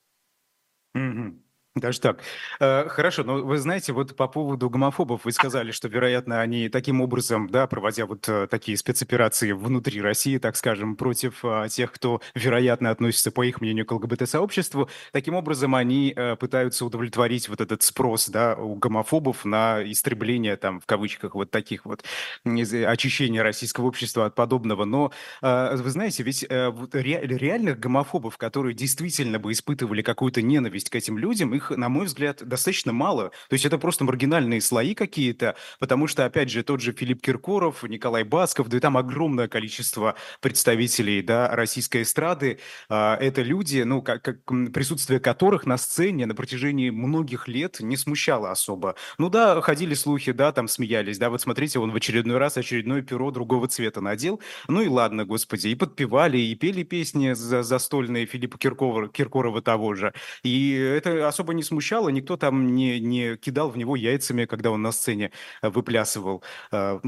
Mm-hmm. 0.98 1.45
Даже 1.76 2.00
так. 2.00 2.22
Э, 2.62 2.88
хорошо, 2.88 3.26
но 3.26 3.44
вы 3.44 3.58
знаете, 3.58 3.92
вот 3.92 4.16
по 4.16 4.30
поводу 4.30 4.70
гомофобов 4.70 5.26
вы 5.26 5.34
сказали, 5.34 5.72
что, 5.72 5.90
вероятно, 5.90 6.40
они 6.40 6.70
таким 6.70 7.02
образом, 7.02 7.50
да, 7.50 7.68
проводя 7.68 8.06
вот 8.06 8.30
э, 8.30 8.48
такие 8.50 8.78
спецоперации 8.78 9.52
внутри 9.52 10.02
России, 10.02 10.38
так 10.38 10.56
скажем, 10.56 10.96
против 10.96 11.44
э, 11.44 11.68
тех, 11.70 11.92
кто, 11.92 12.22
вероятно, 12.34 12.92
относится, 12.92 13.30
по 13.30 13.44
их 13.44 13.60
мнению, 13.60 13.86
к 13.86 13.92
ЛГБТ-сообществу, 13.92 14.90
таким 15.12 15.36
образом 15.36 15.76
они 15.76 16.16
пытаются 16.40 16.86
удовлетворить 16.86 17.50
вот 17.50 17.60
этот 17.60 17.84
спрос, 17.84 18.30
да, 18.30 18.56
у 18.56 18.76
гомофобов 18.76 19.44
на 19.44 19.84
истребление, 19.84 20.56
там, 20.56 20.80
в 20.80 20.86
кавычках, 20.86 21.36
вот 21.36 21.52
таких 21.52 21.86
вот, 21.86 22.06
очищения 22.46 23.44
российского 23.44 23.88
общества 23.88 24.28
от 24.28 24.36
подобного. 24.36 24.86
Но, 24.86 25.12
вы 25.42 25.90
знаете, 25.90 26.24
ведь 26.24 26.44
реальных 26.44 27.80
гомофобов, 27.80 28.38
которые 28.38 28.74
действительно 28.74 29.40
бы 29.40 29.52
испытывали 29.52 30.02
какую-то 30.02 30.42
ненависть 30.42 30.90
к 30.90 30.96
этим 30.96 31.18
людям, 31.18 31.54
их 31.54 31.65
их, 31.72 31.78
на 31.78 31.90
мой 31.90 32.06
взгляд, 32.06 32.44
достаточно 32.44 32.94
мало. 32.94 33.32
То 33.50 33.54
есть 33.54 33.66
это 33.66 33.78
просто 33.78 34.04
маргинальные 34.04 34.62
слои 34.62 34.94
какие-то, 34.94 35.56
потому 35.80 36.08
что, 36.08 36.26
опять 36.26 36.50
же, 36.50 36.64
тот 36.64 36.82
же 36.82 36.92
Филипп 36.92 37.22
Киркоров, 37.22 37.84
Николай 37.84 38.24
Басков, 38.24 38.70
да 38.70 38.78
и 38.78 38.80
там 38.80 38.98
огромное 38.98 39.48
количество 39.48 40.16
представителей 40.42 41.22
да, 41.22 41.50
российской 41.56 42.04
эстрады. 42.04 42.60
А, 42.90 43.18
это 43.18 43.42
люди, 43.42 43.82
ну, 43.82 44.02
как, 44.02 44.22
как, 44.22 44.44
присутствие 44.74 45.20
которых 45.20 45.66
на 45.66 45.78
сцене 45.78 46.26
на 46.26 46.36
протяжении 46.36 46.90
многих 46.90 47.48
лет 47.48 47.80
не 47.80 47.98
смущало 47.98 48.52
особо. 48.52 48.96
Ну 49.18 49.30
да, 49.30 49.62
ходили 49.62 49.94
слухи, 49.94 50.32
да, 50.32 50.52
там 50.52 50.68
смеялись, 50.68 51.18
да, 51.18 51.30
вот 51.30 51.42
смотрите, 51.42 51.80
он 51.80 51.92
в 51.92 51.96
очередной 51.96 52.38
раз 52.38 52.58
очередное 52.58 53.02
перо 53.02 53.32
другого 53.32 53.68
цвета 53.68 54.02
надел. 54.02 54.42
Ну 54.68 54.82
и 54.82 54.88
ладно, 54.88 55.26
господи, 55.26 55.70
и 55.70 55.76
подпевали, 55.76 56.38
и 56.38 56.56
пели 56.56 56.84
песни 56.84 57.34
застольные 57.34 58.26
Филиппа 58.26 58.58
Киркорова, 58.58 59.08
Киркорова 59.10 59.62
того 59.62 59.96
же. 59.96 60.14
И 60.44 60.72
это 60.74 61.28
особо 61.28 61.54
не 61.56 61.64
смущало, 61.64 62.10
никто 62.10 62.38
там 62.38 62.76
не, 62.76 63.00
не 63.00 63.38
кидал 63.38 63.70
в 63.70 63.78
него 63.78 63.96
яйцами, 63.96 64.46
когда 64.46 64.72
он 64.72 64.82
на 64.82 64.92
сцене 64.92 65.32
э, 65.62 65.70
выплясывал. 65.70 66.44
Э, 66.72 67.00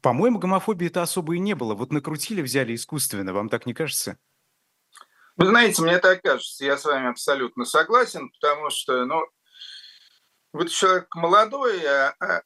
по-моему, 0.00 0.38
гомофобии 0.38 0.86
это 0.86 1.02
особо 1.02 1.34
и 1.34 1.38
не 1.38 1.54
было. 1.54 1.74
Вот 1.74 1.92
накрутили, 1.92 2.42
взяли 2.42 2.74
искусственно, 2.74 3.32
вам 3.32 3.48
так 3.48 3.66
не 3.66 3.74
кажется? 3.74 4.18
Вы 5.36 5.46
знаете, 5.46 5.82
мне 5.82 5.98
так 5.98 6.22
кажется, 6.22 6.64
я 6.64 6.76
с 6.76 6.84
вами 6.84 7.10
абсолютно 7.10 7.64
согласен, 7.64 8.30
потому 8.30 8.70
что, 8.70 9.04
ну, 9.04 9.24
вы 10.52 10.68
человек 10.68 11.14
молодой, 11.14 11.80
а, 11.86 12.14
а, 12.18 12.42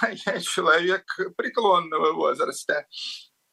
а 0.00 0.10
я 0.26 0.40
человек 0.40 1.04
преклонного 1.36 2.12
возраста. 2.12 2.86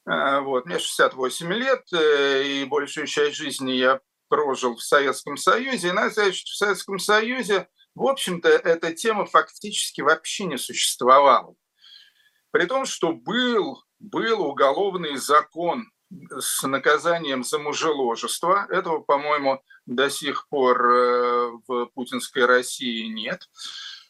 А, 0.05 0.41
вот, 0.41 0.65
мне 0.65 0.79
68 0.79 1.53
лет, 1.53 1.83
э, 1.93 2.43
и 2.43 2.65
большую 2.65 3.05
часть 3.05 3.35
жизни 3.35 3.73
я 3.73 3.99
прожил 4.31 4.77
в 4.77 4.81
Советском 4.81 5.35
Союзе. 5.35 5.89
И 5.89 5.91
надо 5.91 6.11
сказать, 6.11 6.35
что 6.35 6.51
в 6.51 6.55
Советском 6.55 6.99
Союзе, 6.99 7.67
в 7.95 8.07
общем-то, 8.07 8.47
эта 8.47 8.93
тема 8.93 9.25
фактически 9.25 9.99
вообще 9.99 10.45
не 10.45 10.57
существовала. 10.57 11.53
При 12.51 12.65
том, 12.65 12.85
что 12.85 13.11
был, 13.11 13.83
был 13.99 14.41
уголовный 14.41 15.17
закон 15.17 15.91
с 16.39 16.65
наказанием 16.65 17.43
за 17.43 17.59
мужеложество. 17.59 18.67
Этого, 18.69 18.99
по-моему, 18.99 19.61
до 19.85 20.09
сих 20.09 20.47
пор 20.47 20.81
э, 20.81 21.51
в 21.67 21.85
путинской 21.87 22.45
России 22.45 23.07
нет. 23.07 23.49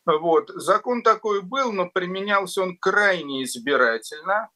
Вот. 0.05 0.49
Закон 0.49 1.01
такой 1.01 1.41
был, 1.41 1.71
но 1.71 1.89
применялся 1.89 2.61
он 2.61 2.77
крайне 2.77 3.43
избирательно 3.43 4.49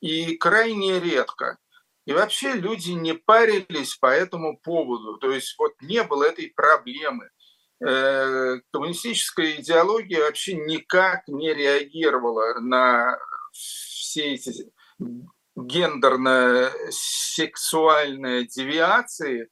и 0.00 0.36
крайне 0.36 0.98
редко. 0.98 1.58
И 2.06 2.12
вообще 2.12 2.52
люди 2.52 2.90
не 2.90 3.14
парились 3.14 3.96
по 3.96 4.06
этому 4.06 4.58
поводу. 4.58 5.18
То 5.18 5.30
есть 5.30 5.54
вот 5.58 5.72
не 5.80 6.02
было 6.02 6.24
этой 6.24 6.52
проблемы. 6.54 7.30
Э, 7.82 8.58
коммунистическая 8.72 9.56
идеология 9.56 10.20
вообще 10.20 10.54
никак 10.54 11.26
не 11.28 11.54
реагировала 11.54 12.60
на 12.60 13.16
все 13.52 14.34
эти 14.34 14.70
гендерно-сексуальные 15.56 18.46
девиации. 18.46 19.48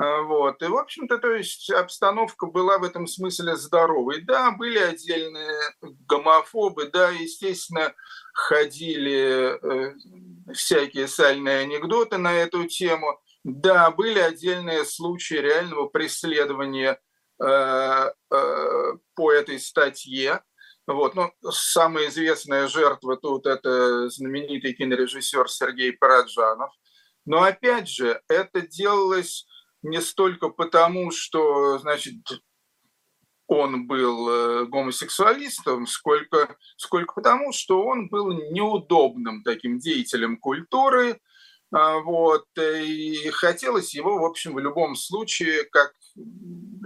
Э, 0.00 0.22
вот. 0.22 0.62
И, 0.62 0.66
в 0.66 0.76
общем-то, 0.76 1.18
то 1.18 1.32
есть 1.32 1.70
обстановка 1.70 2.46
была 2.46 2.78
в 2.78 2.84
этом 2.84 3.06
смысле 3.06 3.56
здоровой. 3.56 4.22
Да, 4.22 4.50
были 4.50 4.78
отдельные 4.78 5.58
гомофобы, 5.80 6.90
да, 6.92 7.10
естественно, 7.10 7.94
ходили 8.34 9.58
э, 9.62 9.94
всякие 10.52 11.08
сальные 11.08 11.60
анекдоты 11.60 12.18
на 12.18 12.34
эту 12.34 12.66
тему. 12.66 13.18
Да, 13.44 13.90
были 13.90 14.18
отдельные 14.18 14.84
случаи 14.84 15.36
реального 15.36 15.86
преследования 15.88 17.00
э, 17.42 17.46
э, 17.46 18.92
по 19.14 19.32
этой 19.32 19.58
статье. 19.58 20.42
Вот. 20.86 21.14
Ну, 21.14 21.32
самая 21.50 22.08
известная 22.08 22.68
жертва 22.68 23.16
тут– 23.16 23.46
это 23.48 24.08
знаменитый 24.10 24.74
кинорежиссер 24.74 25.48
Сергей 25.48 25.92
Параджанов. 25.92 26.70
Но 27.24 27.42
опять 27.42 27.88
же, 27.88 28.20
это 28.28 28.60
делалось 28.60 29.46
не 29.86 30.00
столько 30.00 30.48
потому, 30.48 31.10
что, 31.10 31.78
значит, 31.78 32.16
он 33.46 33.86
был 33.86 34.28
э, 34.28 34.66
гомосексуалистом, 34.66 35.86
сколько, 35.86 36.56
сколько 36.76 37.14
потому, 37.14 37.52
что 37.52 37.82
он 37.82 38.08
был 38.08 38.32
неудобным 38.50 39.42
таким 39.44 39.78
деятелем 39.78 40.36
культуры, 40.36 41.20
а, 41.72 41.98
вот, 41.98 42.46
и 42.58 43.28
хотелось 43.30 43.94
его, 43.94 44.18
в 44.18 44.24
общем, 44.24 44.54
в 44.54 44.58
любом 44.58 44.96
случае, 44.96 45.64
как 45.64 45.92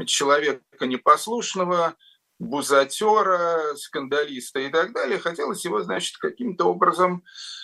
человека 0.06 0.86
непослушного, 0.86 1.94
бузатера, 2.38 3.74
скандалиста 3.76 4.60
и 4.60 4.70
так 4.70 4.92
далее, 4.92 5.18
хотелось 5.18 5.64
его, 5.64 5.82
значит, 5.82 6.16
каким-то 6.16 6.64
образом 6.64 7.22
э, 7.22 7.59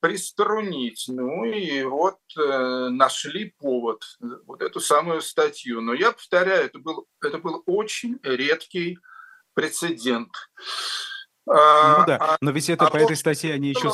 приструнить. 0.00 1.04
Ну 1.08 1.44
и 1.44 1.82
вот 1.82 2.18
э, 2.38 2.88
нашли 2.90 3.54
повод, 3.58 4.02
вот 4.46 4.62
эту 4.62 4.80
самую 4.80 5.20
статью. 5.20 5.80
Но 5.80 5.94
я 5.94 6.12
повторяю, 6.12 6.66
это 6.66 6.78
был, 6.78 7.06
это 7.22 7.38
был 7.38 7.62
очень 7.66 8.18
редкий 8.22 8.98
прецедент. 9.54 10.30
А, 11.46 11.98
ну 11.98 12.06
да, 12.06 12.16
а, 12.20 12.36
но 12.40 12.50
ведь 12.50 12.70
это 12.70 12.86
а 12.86 12.90
по 12.90 12.96
этой 12.96 13.16
статье 13.16 13.52
они 13.52 13.70
еще 13.70 13.92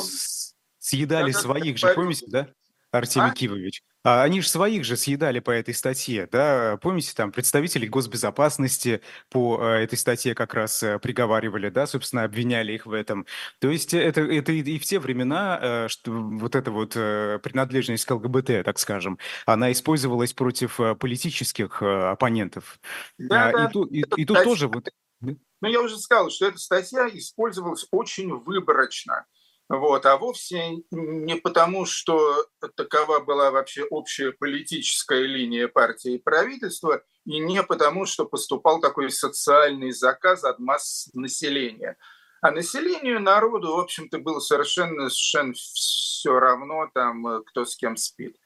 съедали 0.78 1.32
своих 1.32 1.78
же, 1.78 1.92
помните, 1.94 2.26
да, 2.28 2.48
Артемий 2.90 3.30
а? 3.30 3.34
Кивович? 3.34 3.82
А 4.02 4.22
они 4.22 4.40
же 4.40 4.48
своих 4.48 4.84
же 4.84 4.96
съедали 4.96 5.40
по 5.40 5.50
этой 5.50 5.74
статье, 5.74 6.26
да? 6.30 6.78
Помните, 6.80 7.12
там 7.14 7.32
представители 7.32 7.86
госбезопасности 7.86 9.02
по 9.28 9.58
э, 9.60 9.84
этой 9.84 9.98
статье 9.98 10.34
как 10.34 10.54
раз 10.54 10.82
э, 10.82 10.98
приговаривали, 10.98 11.68
да, 11.68 11.86
собственно, 11.86 12.24
обвиняли 12.24 12.72
их 12.72 12.86
в 12.86 12.94
этом. 12.94 13.26
То 13.58 13.68
есть 13.68 13.92
это, 13.92 14.22
это 14.22 14.52
и, 14.52 14.78
в 14.78 14.84
те 14.84 14.98
времена, 15.00 15.58
э, 15.60 15.88
что 15.88 16.12
вот 16.12 16.54
эта 16.54 16.70
вот 16.70 16.94
принадлежность 16.94 18.06
к 18.06 18.10
ЛГБТ, 18.10 18.64
так 18.64 18.78
скажем, 18.78 19.18
она 19.44 19.70
использовалась 19.70 20.32
против 20.32 20.80
политических 20.98 21.82
оппонентов. 21.82 22.80
Да, 23.18 23.48
а, 23.48 23.52
да. 23.52 23.64
И, 23.64 23.72
тут, 23.72 23.92
и, 23.92 24.04
и 24.16 24.24
тут 24.24 24.42
тоже 24.44 24.68
вот... 24.68 24.88
Ну, 25.20 25.68
я 25.68 25.82
уже 25.82 25.98
сказал, 25.98 26.30
что 26.30 26.46
эта 26.46 26.58
статья 26.58 27.06
использовалась 27.08 27.86
очень 27.90 28.32
выборочно. 28.32 29.26
Вот, 29.70 30.04
а 30.04 30.16
вовсе 30.16 30.82
не 30.90 31.36
потому, 31.36 31.86
что 31.86 32.44
такова 32.74 33.20
была 33.20 33.52
вообще 33.52 33.84
общая 33.84 34.32
политическая 34.32 35.22
линия 35.22 35.68
партии 35.68 36.14
и 36.14 36.18
правительства, 36.18 37.04
и 37.24 37.38
не 37.38 37.62
потому, 37.62 38.04
что 38.04 38.24
поступал 38.26 38.80
такой 38.80 39.12
социальный 39.12 39.92
заказ 39.92 40.42
от 40.42 40.58
масс 40.58 41.08
населения. 41.14 41.96
А 42.42 42.50
населению, 42.50 43.20
народу, 43.20 43.76
в 43.76 43.78
общем-то, 43.78 44.18
было 44.18 44.40
совершенно, 44.40 45.08
совершенно 45.08 45.52
все 45.54 46.36
равно, 46.36 46.90
там, 46.92 47.44
кто 47.44 47.64
с 47.64 47.76
кем 47.76 47.96
спит. 47.96 48.36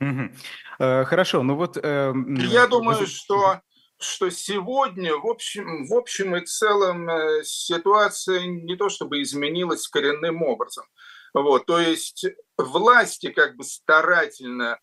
Угу. 0.00 0.32
Хорошо, 0.78 1.44
ну 1.44 1.54
вот... 1.54 1.76
Э, 1.76 2.12
Я 2.40 2.66
думаю, 2.66 3.06
что 3.06 3.60
что 4.04 4.30
сегодня, 4.30 5.16
в 5.16 5.26
общем, 5.26 5.86
в 5.86 5.94
общем 5.94 6.36
и 6.36 6.44
целом, 6.44 7.08
э, 7.08 7.42
ситуация 7.44 8.46
не 8.46 8.76
то 8.76 8.88
чтобы 8.88 9.22
изменилась 9.22 9.88
коренным 9.88 10.42
образом. 10.42 10.84
Вот, 11.32 11.66
то 11.66 11.78
есть 11.80 12.26
власти 12.56 13.30
как 13.30 13.56
бы 13.56 13.64
старательно 13.64 14.78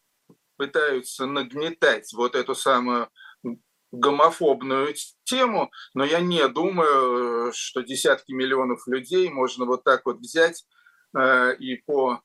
пытаются 0.57 1.25
нагнетать 1.25 2.11
вот 2.13 2.35
эту 2.35 2.55
самую 2.55 3.09
гомофобную 3.91 4.95
тему, 5.23 5.71
но 5.93 6.05
я 6.05 6.19
не 6.19 6.47
думаю, 6.47 7.51
что 7.53 7.81
десятки 7.81 8.31
миллионов 8.31 8.87
людей 8.87 9.29
можно 9.29 9.65
вот 9.65 9.83
так 9.83 10.05
вот 10.05 10.19
взять 10.19 10.65
э, 11.17 11.55
и 11.57 11.77
по 11.77 12.21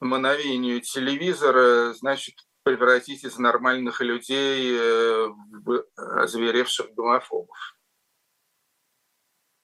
мановению 0.00 0.80
телевизора, 0.80 1.94
значит, 1.94 2.34
превратить 2.62 3.24
из 3.24 3.38
нормальных 3.38 4.00
людей 4.00 4.76
э, 4.76 5.28
в 5.64 5.84
озверевших 5.96 6.94
гомофобов. 6.94 7.56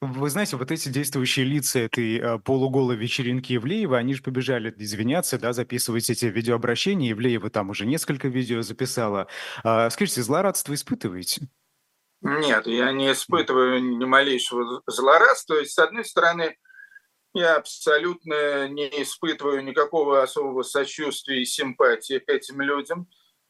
Вы 0.01 0.31
знаете, 0.31 0.57
вот 0.57 0.71
эти 0.71 0.91
действующие 0.91 1.45
лица 1.45 1.81
этой 1.81 2.19
э, 2.19 2.39
полуголой 2.39 2.95
вечеринки 2.95 3.55
Евлеева, 3.55 3.99
они 3.99 4.15
же 4.15 4.23
побежали 4.23 4.73
извиняться, 4.77 5.39
да, 5.39 5.53
записывать 5.53 6.09
эти 6.09 6.27
видеообращения. 6.27 7.09
Евлеева 7.09 7.51
там 7.51 7.71
уже 7.71 7.85
несколько 7.85 8.29
видео 8.29 8.63
записала. 8.63 9.27
А, 9.65 9.91
скажите, 9.91 10.23
злорадство 10.23 10.73
испытываете? 10.73 11.49
Нет, 12.21 12.69
я 12.69 12.93
не 12.93 13.11
испытываю 13.11 13.83
ни 13.83 14.05
малейшего 14.05 14.83
злорадства. 14.87 15.57
То 15.57 15.61
есть, 15.63 15.73
с 15.73 15.79
одной 15.81 16.05
стороны, 16.05 16.57
я 17.35 17.57
абсолютно 17.57 18.69
не 18.69 18.89
испытываю 19.03 19.63
никакого 19.65 20.23
особого 20.23 20.63
сочувствия 20.63 21.43
и 21.43 21.45
симпатии 21.45 22.19
к 22.19 22.29
этим 22.29 22.61
людям. 22.61 23.09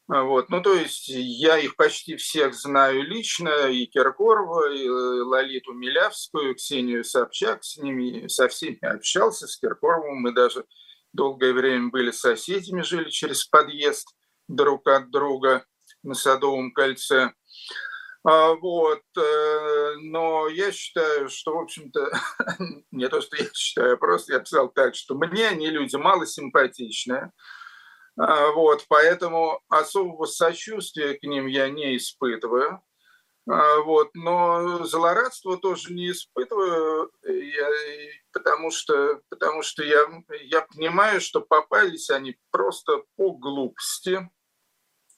Вот. 0.09 0.49
Ну, 0.49 0.63
то 0.63 0.73
есть 0.75 1.09
я 1.09 1.59
их 1.59 1.77
почти 1.77 2.17
всех 2.17 2.55
знаю 2.55 3.03
лично, 3.03 3.69
и 3.69 3.85
Киркорова, 3.85 4.73
и 4.73 4.89
Лолиту 4.89 5.75
Милявскую, 5.75 6.55
Ксению 6.55 7.05
Собчак, 7.05 7.63
с 7.63 7.77
ними 7.77 8.27
со 8.27 8.49
всеми 8.49 8.83
общался, 8.83 9.47
с 9.47 9.59
Киркоровым 9.59 10.23
мы 10.23 10.33
даже 10.33 10.65
долгое 11.13 11.53
время 11.53 11.91
были 11.91 12.11
соседями, 12.11 12.81
жили 12.81 13.11
через 13.11 13.45
подъезд 13.45 14.09
друг 14.49 14.89
от 14.89 15.11
друга 15.11 15.67
на 16.03 16.15
Садовом 16.15 16.73
кольце. 16.73 17.33
А, 18.29 18.55
вот. 18.57 19.03
Э, 19.17 19.95
но 20.03 20.49
я 20.49 20.71
считаю, 20.71 21.31
что, 21.31 21.55
в 21.55 21.61
общем-то, 21.61 22.11
не 22.91 23.09
то, 23.09 23.23
что 23.23 23.37
я 23.39 23.49
считаю, 23.55 23.95
а 23.95 23.97
просто 23.97 24.35
я 24.35 24.41
писал 24.41 24.69
так, 24.69 24.95
что 24.95 25.15
мне 25.15 25.49
они 25.49 25.71
люди 25.71 25.97
мало 25.97 26.27
симпатичные. 26.27 27.33
А, 28.19 28.53
вот, 28.53 28.85
поэтому 28.89 29.63
особого 29.71 30.27
сочувствия 30.27 31.15
к 31.15 31.23
ним 31.23 31.47
я 31.47 31.71
не 31.71 31.97
испытываю. 31.97 32.83
Вот, 33.47 34.11
но 34.13 34.85
злорадства 34.85 35.57
тоже 35.57 35.95
не 35.95 36.11
испытываю, 36.11 37.11
я, 37.23 37.67
потому 38.31 38.71
что, 38.71 39.23
потому 39.31 39.63
что 39.63 39.83
я, 39.83 40.01
я 40.43 40.67
понимаю, 40.71 41.23
что 41.23 41.41
попались 41.41 42.11
они 42.11 42.37
просто 42.51 43.05
по 43.17 43.33
глупости. 43.33 44.29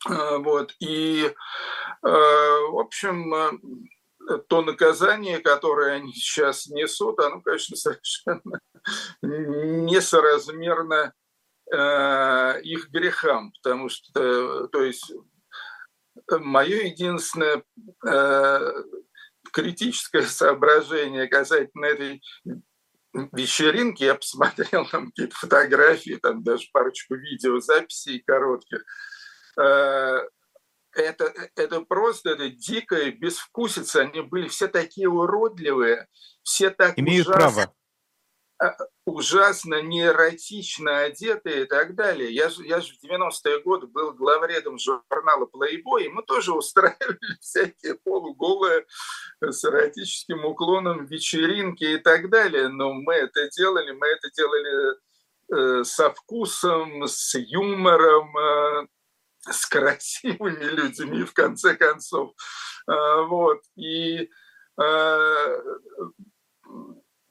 Э, 0.09 0.39
вот. 0.39 0.75
И, 0.81 1.25
э, 1.25 1.35
в 2.03 2.79
общем, 2.79 3.35
э, 3.35 4.39
то 4.49 4.63
наказание, 4.63 5.39
которое 5.39 5.97
они 5.97 6.13
сейчас 6.13 6.67
несут, 6.69 7.19
оно, 7.21 7.41
конечно, 7.41 7.77
совершенно 7.77 8.61
несоразмерно 9.23 11.13
их 11.73 12.91
грехам, 12.91 13.53
потому 13.53 13.89
что, 13.89 14.67
то 14.67 14.83
есть, 14.83 15.13
мое 16.29 16.87
единственное 16.87 17.63
критическое 19.53 20.23
соображение 20.23 21.29
касательно 21.29 21.85
этой 21.85 22.23
вечеринки, 23.13 24.03
я 24.03 24.17
посмотрел 24.17 24.85
там 24.89 25.13
какие-то 25.13 25.37
фотографии, 25.37 26.19
там 26.21 26.43
даже 26.43 26.67
парочку 26.73 27.15
видеозаписей 27.15 28.21
коротких, 28.27 28.85
это, 29.57 31.33
это 31.57 31.81
просто 31.83 32.31
это 32.31 32.49
дикая 32.51 33.11
безвкусица. 33.11 34.03
Они 34.03 34.21
были 34.21 34.49
все 34.49 34.69
такие 34.69 35.09
уродливые, 35.09 36.09
все 36.43 36.71
так 36.71 36.99
Имеют 36.99 37.29
ужасно, 37.29 37.41
право. 37.41 37.75
Э, 38.63 38.73
ужасно 39.07 39.81
неэротично 39.81 41.01
одетые 41.01 41.63
и 41.63 41.65
так 41.65 41.95
далее. 41.95 42.33
Я 42.33 42.51
же, 42.51 42.65
я 42.65 42.81
же 42.81 42.93
в 42.93 43.05
90-е 43.05 43.63
годы 43.63 43.87
был 43.87 44.13
главредом 44.13 44.79
журнала 44.79 45.47
Playboy, 45.47 46.05
и 46.05 46.09
мы 46.09 46.23
тоже 46.23 46.53
устраивали 46.53 47.19
всякие 47.41 47.95
полуголые 47.95 48.87
с 49.41 49.65
эротическим 49.65 50.45
уклоном 50.45 51.07
вечеринки 51.07 51.85
и 51.85 51.99
так 51.99 52.29
далее. 52.29 52.69
Но 52.69 52.93
мы 52.93 53.15
это 53.15 53.49
делали, 53.51 53.93
мы 53.93 54.07
это 54.09 54.31
делали 54.31 54.97
э, 55.53 55.85
со 55.85 56.11
вкусом, 56.11 57.05
с 57.05 57.35
юмором, 57.39 58.37
э, 58.37 58.87
с 59.49 59.67
красивыми 59.67 60.65
людьми, 60.65 61.25
в 61.25 61.33
конце 61.33 61.75
концов. 61.77 62.33
А, 62.87 63.23
вот. 63.23 63.61
И 63.77 64.29
а, 64.77 65.57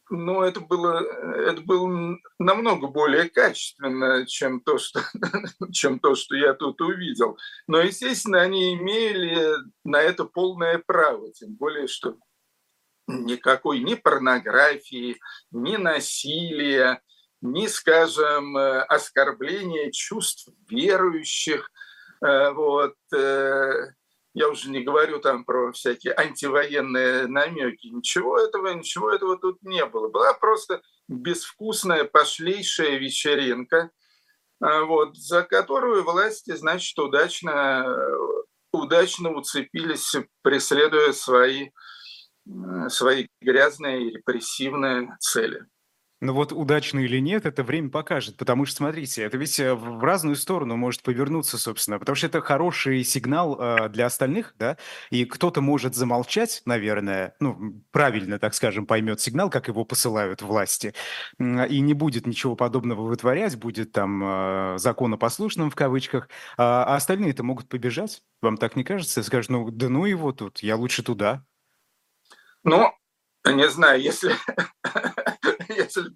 ну, 0.09 0.41
это 0.41 0.59
было, 0.59 1.03
это 1.35 1.61
было 1.61 2.17
намного 2.39 2.87
более 2.87 3.29
качественно, 3.29 4.25
чем 4.25 4.59
то, 4.61 4.77
что, 4.77 5.01
чем 5.71 5.99
то, 5.99 6.15
что 6.15 6.35
я 6.35 6.53
тут 6.53 6.81
увидел. 6.81 7.37
Но, 7.67 7.79
естественно, 7.79 8.41
они 8.41 8.75
имели 8.75 9.55
на 9.83 10.01
это 10.01 10.25
полное 10.25 10.79
право, 10.79 11.31
тем 11.31 11.55
более, 11.55 11.87
что 11.87 12.17
никакой 13.07 13.79
ни 13.79 13.95
порнографии, 13.95 15.19
ни 15.51 15.75
насилия, 15.77 17.01
ни, 17.41 17.67
скажем, 17.67 18.57
э, 18.57 18.81
оскорбления 18.81 19.91
чувств 19.91 20.49
верующих– 20.67 21.71
вот, 22.21 22.95
э, 23.15 23.73
я 24.33 24.49
уже 24.49 24.69
не 24.69 24.81
говорю 24.81 25.19
там 25.19 25.43
про 25.43 25.71
всякие 25.71 26.13
антивоенные 26.13 27.27
намеки. 27.27 27.87
Ничего 27.87 28.39
этого, 28.39 28.73
ничего 28.73 29.11
этого 29.11 29.37
тут 29.37 29.61
не 29.63 29.85
было. 29.85 30.09
Была 30.09 30.33
просто 30.33 30.81
безвкусная, 31.07 32.03
пошлейшая 32.03 32.97
вечеринка, 32.97 33.91
а, 34.61 34.83
вот, 34.83 35.17
за 35.17 35.43
которую 35.43 36.03
власти, 36.03 36.55
значит, 36.55 36.97
удачно, 36.99 37.85
удачно 38.71 39.31
уцепились, 39.31 40.15
преследуя 40.41 41.13
свои, 41.13 41.71
свои 42.89 43.27
грязные 43.41 44.07
и 44.07 44.11
репрессивные 44.11 45.17
цели. 45.19 45.65
Ну 46.21 46.33
вот 46.33 46.51
удачно 46.51 46.99
или 46.99 47.19
нет, 47.19 47.45
это 47.45 47.63
время 47.63 47.89
покажет, 47.89 48.35
потому 48.35 48.65
что, 48.65 48.77
смотрите, 48.77 49.23
это 49.23 49.37
ведь 49.37 49.57
э, 49.57 49.73
в 49.73 50.03
разную 50.03 50.35
сторону 50.35 50.75
может 50.75 51.01
повернуться, 51.01 51.57
собственно, 51.57 51.97
потому 51.97 52.17
что 52.17 52.27
это 52.27 52.41
хороший 52.41 53.05
сигнал 53.05 53.57
э, 53.57 53.87
для 53.87 54.07
остальных, 54.07 54.53
да, 54.59 54.77
и 55.11 55.23
кто-то 55.23 55.61
может 55.61 55.95
замолчать, 55.95 56.61
наверное, 56.65 57.35
ну, 57.39 57.81
правильно, 57.91 58.37
так 58.37 58.53
скажем, 58.53 58.85
поймет 58.85 59.21
сигнал, 59.21 59.49
как 59.49 59.69
его 59.69 59.85
посылают 59.85 60.41
власти, 60.41 60.93
и 61.39 61.79
не 61.79 61.93
будет 61.93 62.27
ничего 62.27 62.57
подобного 62.57 63.03
вытворять, 63.03 63.55
будет 63.55 63.93
там 63.93 64.21
э, 64.21 64.77
законопослушным 64.77 65.71
в 65.71 65.75
кавычках, 65.75 66.27
а, 66.57 66.83
а 66.83 66.95
остальные-то 66.97 67.43
могут 67.43 67.69
побежать, 67.69 68.23
вам 68.41 68.57
так 68.57 68.75
не 68.75 68.83
кажется? 68.83 69.23
Скажут, 69.23 69.51
ну, 69.51 69.71
да 69.71 69.87
ну 69.87 70.03
его 70.03 70.33
тут, 70.33 70.59
я 70.59 70.75
лучше 70.75 71.01
туда. 71.01 71.45
Ну, 72.63 72.91
не 73.45 73.69
знаю, 73.69 74.01
если 74.01 74.33
если, 75.69 76.11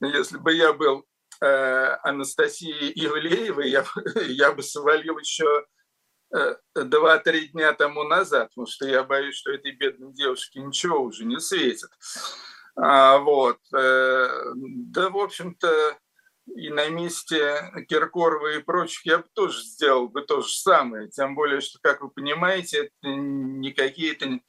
если 0.00 0.38
бы 0.38 0.52
я 0.52 0.72
был 0.72 1.04
э, 1.40 1.96
Анастасией 2.02 2.92
Ивлеевой, 2.94 3.70
я, 3.70 3.84
я 4.26 4.52
бы 4.52 4.62
свалил 4.62 5.18
еще 5.18 5.66
э, 6.34 6.56
два-три 6.74 7.48
дня 7.48 7.72
тому 7.72 8.04
назад, 8.04 8.48
потому 8.48 8.66
что 8.66 8.86
я 8.86 9.02
боюсь, 9.04 9.36
что 9.36 9.52
этой 9.52 9.72
бедной 9.72 10.12
девушке 10.12 10.60
ничего 10.60 11.00
уже 11.00 11.24
не 11.24 11.40
светит. 11.40 11.90
А, 12.76 13.18
вот. 13.18 13.58
Э, 13.74 14.28
да, 14.54 15.10
в 15.10 15.18
общем-то, 15.18 15.98
и 16.56 16.68
на 16.70 16.88
месте 16.88 17.72
Киркорова 17.88 18.56
и 18.56 18.62
прочих 18.62 19.06
я 19.06 19.18
бы 19.18 19.24
тоже 19.32 19.62
сделал 19.62 20.08
бы 20.08 20.22
то 20.22 20.42
же 20.42 20.52
самое. 20.52 21.08
Тем 21.08 21.34
более, 21.34 21.60
что, 21.60 21.78
как 21.80 22.02
вы 22.02 22.10
понимаете, 22.10 22.86
это 22.86 22.92
не 23.02 23.72
какие-то 23.72 24.40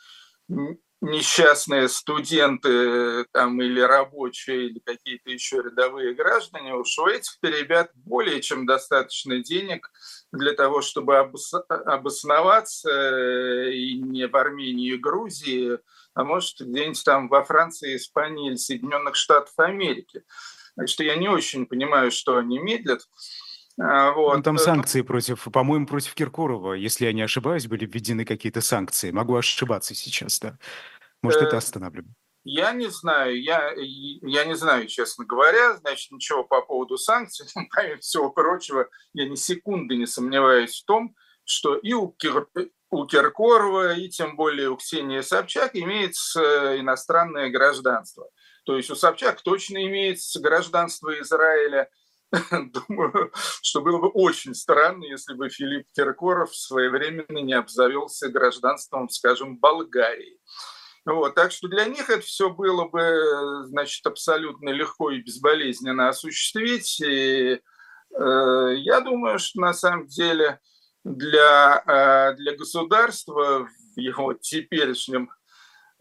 несчастные 1.05 1.87
студенты 1.87 3.25
там, 3.31 3.61
или 3.61 3.79
рабочие, 3.79 4.67
или 4.67 4.79
какие-то 4.79 5.29
еще 5.29 5.57
рядовые 5.57 6.13
граждане, 6.13 6.75
уж 6.75 6.97
у 6.99 7.07
этих 7.07 7.37
ребят 7.41 7.91
более 7.93 8.41
чем 8.41 8.65
достаточно 8.65 9.39
денег 9.39 9.91
для 10.31 10.53
того, 10.53 10.81
чтобы 10.81 11.17
обосноваться 11.17 12.89
э, 12.89 13.71
и 13.73 13.99
не 13.99 14.27
в 14.27 14.35
Армении 14.35 14.93
и 14.93 14.97
Грузии, 14.97 15.79
а 16.13 16.23
может 16.23 16.59
где-нибудь 16.59 17.03
там 17.03 17.27
во 17.27 17.43
Франции, 17.43 17.95
Испании 17.95 18.49
или 18.49 18.55
Соединенных 18.55 19.15
Штатах 19.15 19.53
Америки. 19.57 20.23
Так 20.75 20.89
что 20.89 21.03
я 21.03 21.15
не 21.15 21.29
очень 21.29 21.65
понимаю, 21.65 22.11
что 22.11 22.37
они 22.37 22.59
медлят. 22.59 23.01
А, 23.79 24.11
вот. 24.11 24.37
Ну, 24.37 24.43
там 24.43 24.57
санкции 24.57 25.01
против, 25.01 25.47
по-моему, 25.51 25.85
против 25.85 26.13
Киркорова, 26.13 26.73
если 26.73 27.05
я 27.05 27.13
не 27.13 27.21
ошибаюсь, 27.21 27.67
были 27.67 27.85
введены 27.85 28.23
какие-то 28.23 28.61
санкции. 28.61 29.11
Могу 29.11 29.35
ошибаться 29.35 29.93
сейчас, 29.93 30.39
да. 30.39 30.57
Может, 31.25 31.41
это 31.41 31.55
э, 31.55 31.57
останавливает? 31.57 32.15
Я 32.43 32.73
не 32.73 32.87
знаю, 32.91 33.41
я, 33.41 33.73
я 33.75 34.45
не 34.45 34.55
знаю, 34.55 34.87
честно 34.87 35.25
говоря, 35.25 35.77
значит, 35.77 36.11
ничего 36.11 36.43
по 36.43 36.61
поводу 36.61 36.97
санкций. 36.97 37.47
Помимо 37.75 37.97
всего 37.97 38.29
прочего, 38.29 38.87
я 39.13 39.27
ни 39.27 39.35
секунды 39.35 39.95
не 39.95 40.05
сомневаюсь 40.05 40.81
в 40.81 40.85
том, 40.85 41.15
что 41.43 41.75
и 41.75 41.93
у, 41.93 42.09
Кир, 42.09 42.47
у 42.91 43.05
Киркорова, 43.07 43.95
и 43.95 44.09
тем 44.09 44.35
более 44.35 44.69
у 44.69 44.77
Ксении 44.77 45.21
Собчак 45.21 45.75
имеется 45.75 46.79
иностранное 46.79 47.49
гражданство. 47.49 48.29
То 48.65 48.77
есть 48.77 48.91
у 48.91 48.95
Собчак 48.95 49.41
точно 49.41 49.83
имеется 49.85 50.39
гражданство 50.39 51.19
Израиля. 51.21 51.89
Думаю, 52.51 53.31
что 53.61 53.81
было 53.81 53.99
бы 53.99 54.09
очень 54.09 54.53
странно, 54.53 55.03
если 55.05 55.33
бы 55.33 55.49
Филипп 55.49 55.87
Киркоров 55.95 56.55
своевременно 56.55 57.39
не 57.39 57.53
обзавелся 57.53 58.29
гражданством, 58.29 59.09
скажем, 59.09 59.57
Болгарии. 59.57 60.39
Вот, 61.05 61.35
так 61.35 61.51
что 61.51 61.67
для 61.67 61.85
них 61.85 62.09
это 62.09 62.21
все 62.21 62.49
было 62.49 62.85
бы, 62.85 63.65
значит, 63.65 64.05
абсолютно 64.07 64.69
легко 64.69 65.11
и 65.11 65.21
безболезненно 65.21 66.09
осуществить. 66.09 66.99
И, 66.99 67.53
э, 67.53 68.73
я 68.77 69.01
думаю, 69.01 69.37
что 69.37 69.61
на 69.61 69.73
самом 69.73 70.07
деле 70.07 70.59
для, 71.03 71.83
э, 71.85 72.35
для 72.37 72.57
государства 72.57 73.67
в 73.95 73.99
его 73.99 74.33
теперешнем 74.33 75.29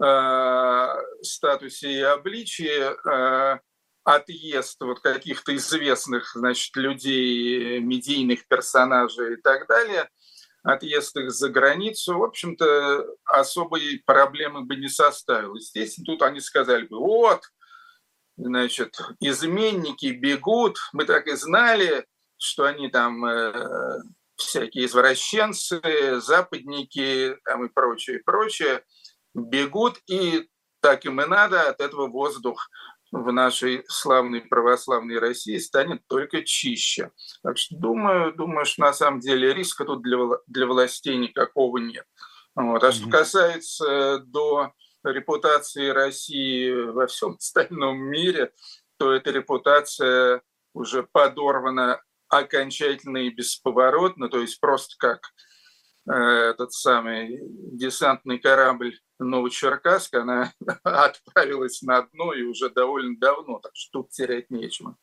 э, 0.02 0.86
статусе 1.20 1.92
и 1.92 2.00
обличии 2.00 3.54
э, 3.54 3.58
отъезд 4.04 4.80
вот 4.80 5.00
каких-то 5.00 5.54
известных, 5.54 6.32
значит, 6.34 6.74
людей, 6.76 7.78
медийных 7.80 8.48
персонажей 8.48 9.34
и 9.34 9.36
так 9.36 9.68
далее– 9.68 10.08
отъезд 10.64 11.16
их 11.16 11.30
за 11.30 11.50
границу, 11.50 12.18
в 12.18 12.24
общем-то, 12.24 13.06
особой 13.26 14.02
проблемы 14.04 14.62
бы 14.64 14.76
не 14.76 14.88
составил. 14.88 15.54
Естественно, 15.54 16.06
тут 16.06 16.22
они 16.22 16.40
сказали 16.40 16.86
бы, 16.86 16.98
вот, 16.98 17.42
значит, 18.36 18.98
изменники 19.20 20.06
бегут, 20.06 20.78
мы 20.92 21.04
так 21.04 21.26
и 21.26 21.36
знали, 21.36 22.06
что 22.38 22.64
они 22.64 22.88
там 22.88 23.24
э, 23.26 24.00
всякие 24.36 24.86
извращенцы, 24.86 26.20
западники 26.20 27.36
там, 27.44 27.66
и 27.66 27.68
прочее, 27.68 28.22
прочее, 28.24 28.82
бегут, 29.34 30.00
и 30.06 30.48
так 30.80 31.04
им 31.04 31.20
и 31.20 31.26
надо, 31.26 31.68
от 31.68 31.80
этого 31.80 32.08
воздух 32.08 32.70
в 33.14 33.32
нашей 33.32 33.84
славной 33.86 34.40
православной 34.40 35.20
России 35.20 35.56
станет 35.58 36.02
только 36.08 36.42
чище. 36.42 37.12
Так 37.44 37.58
что 37.58 37.76
думаю, 37.76 38.34
думаю, 38.34 38.64
что 38.64 38.82
на 38.82 38.92
самом 38.92 39.20
деле 39.20 39.54
риска 39.54 39.84
тут 39.84 40.02
для, 40.02 40.18
для 40.48 40.66
властей 40.66 41.16
никакого 41.16 41.78
нет. 41.78 42.04
Вот. 42.56 42.82
А 42.82 42.90
что 42.90 43.08
касается 43.08 44.18
до 44.18 44.72
репутации 45.04 45.90
России 45.90 46.72
во 46.72 47.06
всем 47.06 47.36
остальном 47.36 47.98
мире, 47.98 48.52
то 48.98 49.12
эта 49.12 49.30
репутация 49.30 50.42
уже 50.72 51.04
подорвана 51.04 52.02
окончательно 52.28 53.18
и 53.18 53.30
бесповоротно, 53.30 54.28
то 54.28 54.40
есть 54.40 54.58
просто 54.58 54.96
как 54.98 55.20
э, 56.10 56.12
этот 56.12 56.72
самый 56.72 57.38
десантный 57.44 58.40
корабль 58.40 58.98
Новочеркасск, 59.18 60.14
она 60.14 60.52
отправилась 60.82 61.82
на 61.82 62.02
дно 62.02 62.32
и 62.32 62.42
уже 62.42 62.70
довольно 62.70 63.16
давно, 63.18 63.58
так 63.60 63.72
что 63.74 64.00
тут 64.00 64.10
терять 64.10 64.50
нечего. 64.50 64.96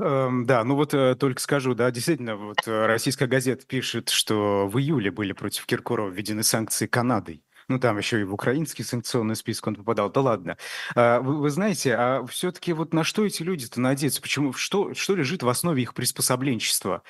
Эм, 0.00 0.46
да, 0.46 0.62
ну 0.62 0.76
вот 0.76 0.94
э, 0.94 1.16
только 1.16 1.40
скажу, 1.40 1.74
да, 1.74 1.90
действительно, 1.90 2.36
вот 2.36 2.66
э, 2.66 2.86
российская 2.86 3.26
газета 3.26 3.66
пишет, 3.66 4.10
что 4.10 4.68
в 4.68 4.78
июле 4.78 5.10
были 5.10 5.32
против 5.32 5.66
Киркорова 5.66 6.08
введены 6.08 6.44
санкции 6.44 6.86
Канадой. 6.86 7.42
Ну, 7.68 7.78
там 7.78 7.98
еще 7.98 8.20
и 8.20 8.24
в 8.24 8.32
украинский 8.32 8.82
санкционный 8.82 9.36
список 9.36 9.66
он 9.66 9.74
попадал. 9.74 10.10
Да 10.10 10.22
ладно. 10.22 10.56
А, 10.94 11.20
вы, 11.20 11.36
вы 11.36 11.50
знаете, 11.50 11.94
а 11.94 12.24
все-таки 12.26 12.72
вот 12.72 12.94
на 12.94 13.04
что 13.04 13.26
эти 13.26 13.42
люди-то 13.42 13.78
надеются? 13.78 14.22
Почему, 14.22 14.54
что, 14.54 14.94
что 14.94 15.14
лежит 15.14 15.42
в 15.42 15.48
основе 15.48 15.82
их 15.82 15.92
приспособленчества? 15.92 17.02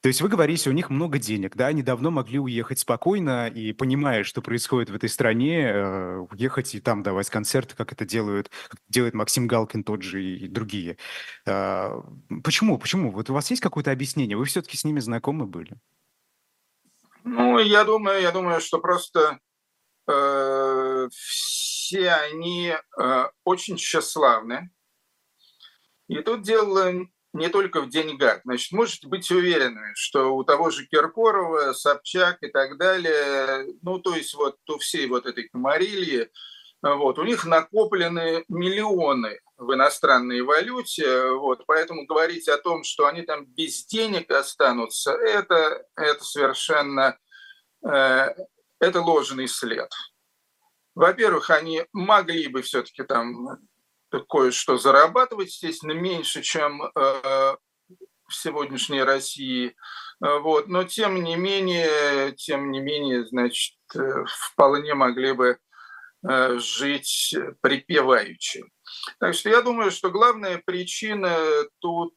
То 0.00 0.06
есть 0.08 0.20
вы 0.20 0.28
говорите, 0.28 0.70
у 0.70 0.72
них 0.72 0.90
много 0.90 1.18
денег, 1.18 1.56
да, 1.56 1.66
они 1.66 1.82
давно 1.82 2.12
могли 2.12 2.38
уехать 2.38 2.78
спокойно 2.78 3.48
и, 3.48 3.72
понимая, 3.72 4.22
что 4.22 4.40
происходит 4.40 4.90
в 4.90 4.94
этой 4.94 5.08
стране, 5.08 5.70
э, 5.70 6.16
уехать 6.30 6.72
и 6.76 6.80
там 6.80 7.02
давать 7.02 7.28
концерты, 7.30 7.74
как 7.74 7.92
это 7.92 8.04
делают, 8.04 8.48
как 8.68 8.78
делает 8.88 9.14
Максим 9.14 9.48
Галкин 9.48 9.82
тот 9.82 10.02
же 10.02 10.22
и 10.22 10.46
другие. 10.46 10.98
Э, 11.46 12.00
почему? 12.44 12.78
Почему? 12.78 13.10
Вот 13.10 13.28
у 13.28 13.34
вас 13.34 13.50
есть 13.50 13.60
какое-то 13.60 13.90
объяснение? 13.90 14.36
Вы 14.36 14.44
все-таки 14.44 14.76
с 14.76 14.84
ними 14.84 15.00
знакомы 15.00 15.46
были? 15.46 15.76
Ну, 17.24 17.58
я 17.58 17.82
думаю, 17.84 18.22
я 18.22 18.30
думаю, 18.30 18.60
что 18.60 18.78
просто 18.78 19.40
э, 20.06 21.08
все 21.10 22.10
они 22.12 22.72
э, 22.72 23.24
очень 23.42 23.76
тщеславны. 23.76 24.70
И 26.06 26.22
тут 26.22 26.42
дело 26.42 27.08
не 27.32 27.48
только 27.48 27.80
в 27.80 27.88
деньгах. 27.88 28.40
Значит, 28.44 28.72
можете 28.72 29.08
быть 29.08 29.30
уверены, 29.30 29.92
что 29.94 30.34
у 30.34 30.44
того 30.44 30.70
же 30.70 30.86
Киркорова, 30.86 31.72
Собчак 31.72 32.38
и 32.42 32.48
так 32.48 32.78
далее, 32.78 33.66
ну, 33.82 33.98
то 33.98 34.14
есть 34.14 34.34
вот 34.34 34.56
у 34.68 34.78
всей 34.78 35.06
вот 35.06 35.26
этой 35.26 35.48
комарильи, 35.48 36.30
вот, 36.80 37.18
у 37.18 37.24
них 37.24 37.44
накоплены 37.44 38.44
миллионы 38.48 39.40
в 39.56 39.74
иностранной 39.74 40.42
валюте, 40.42 41.30
вот, 41.32 41.64
поэтому 41.66 42.06
говорить 42.06 42.48
о 42.48 42.58
том, 42.58 42.84
что 42.84 43.06
они 43.06 43.22
там 43.22 43.46
без 43.46 43.84
денег 43.86 44.30
останутся, 44.30 45.12
это, 45.12 45.84
это 45.96 46.24
совершенно 46.24 47.18
э, 47.84 48.28
это 48.80 49.00
ложный 49.00 49.48
след. 49.48 49.90
Во-первых, 50.94 51.50
они 51.50 51.84
могли 51.92 52.48
бы 52.48 52.62
все-таки 52.62 53.02
там 53.02 53.58
кое-что 54.28 54.78
зарабатывать, 54.78 55.48
естественно, 55.48 55.92
меньше, 55.92 56.42
чем 56.42 56.82
э, 56.82 56.90
в 56.94 58.34
сегодняшней 58.34 59.02
России. 59.02 59.74
Вот. 60.20 60.68
Но 60.68 60.84
тем 60.84 61.22
не 61.22 61.36
менее, 61.36 62.32
тем 62.32 62.70
не 62.70 62.80
менее, 62.80 63.24
значит, 63.26 63.76
вполне 64.26 64.94
могли 64.94 65.32
бы 65.32 65.58
жить 66.56 67.32
припеваючи. 67.60 68.64
Так 69.20 69.34
что 69.34 69.48
я 69.48 69.62
думаю, 69.62 69.92
что 69.92 70.10
главная 70.10 70.60
причина 70.66 71.38
тут 71.78 72.14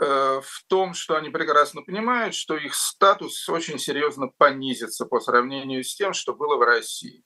Э, 0.00 0.40
в 0.42 0.64
том, 0.66 0.94
что 0.94 1.16
они 1.16 1.28
прекрасно 1.28 1.82
понимают, 1.82 2.34
что 2.34 2.56
их 2.56 2.74
статус 2.74 3.46
очень 3.50 3.78
серьезно 3.78 4.28
понизится 4.38 5.04
по 5.04 5.20
сравнению 5.20 5.84
с 5.84 5.94
тем, 5.94 6.14
что 6.14 6.34
было 6.34 6.56
в 6.56 6.62
России. 6.62 7.22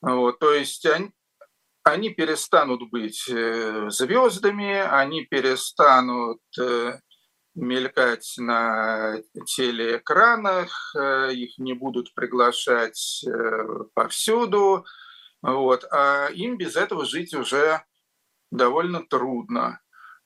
Вот, 0.00 0.40
то 0.40 0.52
есть 0.52 0.84
они, 0.86 1.12
они 1.84 2.10
перестанут 2.10 2.90
быть 2.90 3.28
э, 3.28 3.88
звездами, 3.90 4.80
они 4.80 5.24
перестанут 5.26 6.40
э, 6.58 6.98
мелькать 7.54 8.34
на 8.38 9.20
телеэкранах, 9.46 10.94
их 11.30 11.56
не 11.58 11.74
будут 11.74 12.12
приглашать 12.14 13.24
повсюду, 13.94 14.84
вот, 15.40 15.84
а 15.92 16.30
им 16.32 16.56
без 16.56 16.74
этого 16.74 17.04
жить 17.04 17.32
уже 17.32 17.84
довольно 18.50 19.06
трудно. 19.06 19.80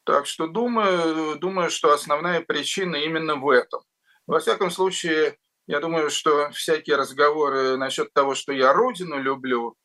Так 0.05 0.27
что 0.27 0.47
думаю, 0.47 1.38
думаю, 1.38 1.68
что 1.71 1.92
основная 1.92 2.40
причина 2.40 2.97
именно 2.97 3.37
в 3.37 3.51
этом. 3.51 3.83
Во 4.27 4.38
всяком 4.40 4.71
случае, 4.71 5.37
я 5.66 5.81
думаю, 5.81 6.09
что 6.09 6.51
всякие 6.53 6.97
разговоры 6.97 7.77
насчет 7.77 8.12
того, 8.14 8.35
что 8.35 8.53
я 8.53 8.73
родину 8.73 9.21
люблю, 9.21 9.77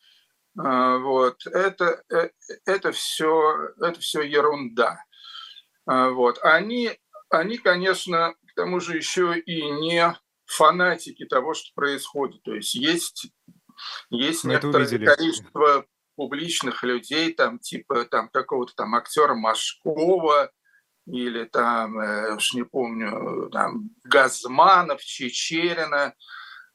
вот, 0.56 1.46
это, 1.48 2.04
э, 2.12 2.30
это, 2.66 2.92
все, 2.92 3.70
это 3.80 4.00
все 4.00 4.22
ерунда. 4.22 5.04
А, 5.86 6.10
вот. 6.10 6.40
Они, 6.44 6.92
они, 7.30 7.58
конечно, 7.58 8.34
к 8.48 8.54
тому 8.56 8.80
же 8.80 8.96
еще 8.96 9.38
и 9.38 9.64
не 9.64 10.16
фанатики 10.46 11.26
того, 11.26 11.54
что 11.54 11.72
происходит. 11.74 12.44
То 12.44 12.54
есть 12.54 12.76
есть, 12.76 13.32
есть 14.10 14.44
некоторое 14.44 14.88
количество 14.88 15.86
публичных 16.16 16.84
людей, 16.84 17.34
там 17.34 17.58
типа 17.58 18.06
там 18.06 18.30
какого-то 18.30 18.74
там 18.76 18.94
актера 18.94 19.34
Машкова 19.34 20.52
или 21.08 21.46
там, 21.46 22.00
э, 22.00 22.36
уж 22.36 22.54
не 22.54 22.64
помню, 22.64 23.50
там 23.50 23.90
Газманов, 24.04 25.02
Чечерина, 25.02 26.14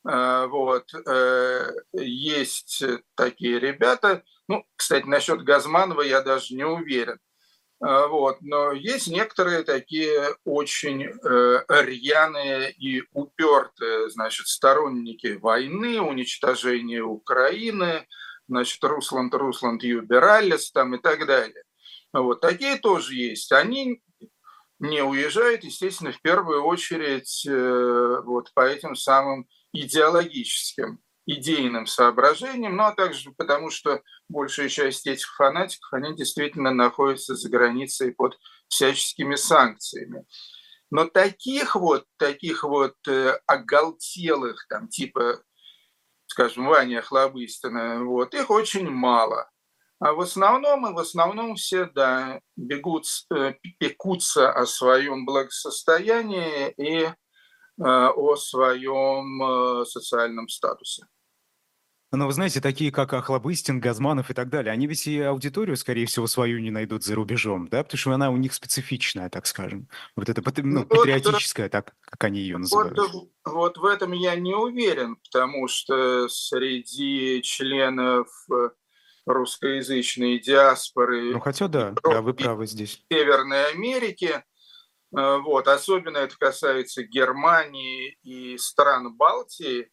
вот, 0.04 0.84
э, 0.94 1.70
есть 1.92 2.82
такие 3.14 3.58
ребята. 3.58 4.22
Ну, 4.48 4.64
кстати, 4.76 5.04
насчет 5.04 5.42
Газманова 5.42 6.02
я 6.02 6.22
даже 6.22 6.54
не 6.54 6.64
уверен. 6.64 7.18
Вот. 7.80 8.38
Но 8.40 8.72
есть 8.72 9.08
некоторые 9.08 9.62
такие 9.62 10.34
очень 10.44 11.04
э, 11.04 11.64
рьяные 11.68 12.72
и 12.72 13.04
упертые 13.12 14.10
значит, 14.10 14.48
сторонники 14.48 15.36
войны, 15.36 16.00
уничтожения 16.00 17.02
Украины, 17.02 18.06
значит, 18.48 18.82
Русланд, 18.82 19.32
Русланд 19.34 19.84
Юбералис 19.84 20.72
там 20.72 20.96
и 20.96 20.98
так 20.98 21.26
далее. 21.26 21.62
Вот, 22.12 22.40
такие 22.40 22.76
тоже 22.78 23.14
есть. 23.14 23.52
Они 23.52 24.02
не 24.78 25.02
уезжают, 25.02 25.64
естественно, 25.64 26.12
в 26.12 26.20
первую 26.20 26.64
очередь 26.64 27.44
э, 27.46 28.22
вот 28.24 28.52
по 28.54 28.66
этим 28.66 28.94
самым 28.94 29.46
идеологическим, 29.72 31.00
идейным 31.26 31.86
соображениям, 31.86 32.76
ну 32.76 32.84
а 32.84 32.92
также 32.92 33.32
потому, 33.32 33.70
что 33.70 34.02
большая 34.28 34.68
часть 34.68 35.06
этих 35.06 35.34
фанатиков, 35.36 35.92
они 35.92 36.14
действительно 36.16 36.72
находятся 36.72 37.34
за 37.34 37.48
границей 37.50 38.12
под 38.12 38.38
всяческими 38.68 39.34
санкциями. 39.34 40.24
Но 40.90 41.04
таких 41.04 41.76
вот, 41.76 42.06
таких 42.16 42.64
вот 42.64 42.94
э, 43.06 43.38
оголтелых, 43.46 44.66
там, 44.68 44.88
типа 44.88 45.42
скажем, 46.28 46.66
Ваня 46.66 47.02
Хлобыстина, 47.02 48.04
вот, 48.04 48.34
их 48.34 48.50
очень 48.50 48.88
мало. 48.88 49.50
А 49.98 50.12
в 50.12 50.20
основном, 50.20 50.86
и 50.86 50.92
в 50.92 50.98
основном 50.98 51.56
все, 51.56 51.86
да, 51.86 52.40
бегут, 52.54 53.06
э, 53.34 53.54
пекутся 53.78 54.52
о 54.52 54.64
своем 54.64 55.26
благосостоянии 55.26 56.72
и 56.76 57.12
о 57.84 58.36
своем 58.36 59.42
э, 59.42 59.84
социальном 59.84 60.48
статусе. 60.48 61.04
Но 62.10 62.26
вы 62.26 62.32
знаете, 62.32 62.62
такие 62.62 62.90
как 62.90 63.12
Охлобыстин, 63.12 63.80
Газманов 63.80 64.30
и 64.30 64.34
так 64.34 64.48
далее, 64.48 64.72
они 64.72 64.86
ведь 64.86 65.06
и 65.06 65.20
аудиторию, 65.20 65.76
скорее 65.76 66.06
всего, 66.06 66.26
свою 66.26 66.58
не 66.58 66.70
найдут 66.70 67.04
за 67.04 67.14
рубежом, 67.14 67.68
да? 67.68 67.84
Потому 67.84 67.98
что 67.98 68.12
она 68.12 68.30
у 68.30 68.38
них 68.38 68.54
специфичная, 68.54 69.28
так 69.28 69.46
скажем. 69.46 69.88
Вот 70.16 70.30
это 70.30 70.42
ну, 70.62 70.80
вот, 70.80 70.88
патриотическая, 70.88 71.68
так 71.68 71.94
как 72.00 72.24
они 72.24 72.40
ее 72.40 72.56
называют. 72.56 72.96
Вот, 72.96 73.28
вот 73.44 73.76
в 73.76 73.84
этом 73.84 74.12
я 74.12 74.36
не 74.36 74.54
уверен, 74.54 75.16
потому 75.16 75.68
что 75.68 76.28
среди 76.30 77.42
членов 77.42 78.28
э, 78.50 78.70
русскоязычной 79.26 80.38
диаспоры... 80.38 81.32
Ну, 81.32 81.40
хотя 81.40 81.68
да, 81.68 81.94
да, 82.02 82.22
вы 82.22 82.32
правы 82.32 82.66
здесь. 82.66 83.04
Северной 83.12 83.70
Америки, 83.70 84.32
э, 84.32 84.42
вот, 85.10 85.68
особенно 85.68 86.18
это 86.18 86.36
касается 86.36 87.02
Германии 87.02 88.18
и 88.22 88.58
стран 88.58 89.16
Балтии, 89.16 89.90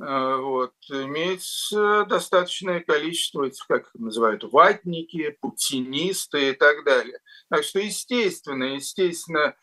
Э, 0.00 0.36
вот, 0.36 0.74
имеется 0.90 2.04
достаточное 2.04 2.80
количество 2.80 3.44
этих, 3.44 3.66
как 3.66 3.82
их 3.82 3.94
называют, 3.94 4.44
ватники, 4.44 5.36
путинисты 5.40 6.50
и 6.50 6.52
так 6.52 6.84
далее. 6.84 7.18
Так 7.50 7.64
что, 7.64 7.80
естественно, 7.80 8.64
естественно, 8.64 9.56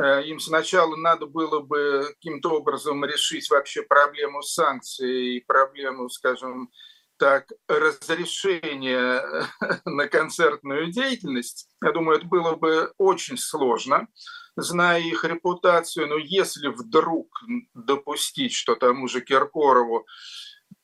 э, 0.00 0.24
им 0.24 0.40
сначала 0.40 0.96
надо 0.96 1.26
было 1.26 1.60
бы 1.60 2.06
каким-то 2.14 2.50
образом 2.56 3.04
решить 3.04 3.48
вообще 3.48 3.82
проблему 3.82 4.42
санкций 4.42 5.36
и 5.36 5.44
проблему, 5.46 6.08
скажем 6.08 6.70
так, 7.16 7.46
разрешения 7.68 9.22
на 9.84 10.08
концертную 10.08 10.90
деятельность. 10.90 11.68
Я 11.82 11.92
думаю, 11.92 12.18
это 12.18 12.26
было 12.26 12.56
бы 12.56 12.92
очень 12.98 13.38
сложно 13.38 14.08
зная 14.56 15.00
их 15.00 15.24
репутацию, 15.24 16.08
но 16.08 16.16
если 16.16 16.68
вдруг 16.68 17.42
допустить, 17.74 18.52
что 18.52 18.74
тому 18.74 19.06
же 19.08 19.20
Киркорову 19.20 20.06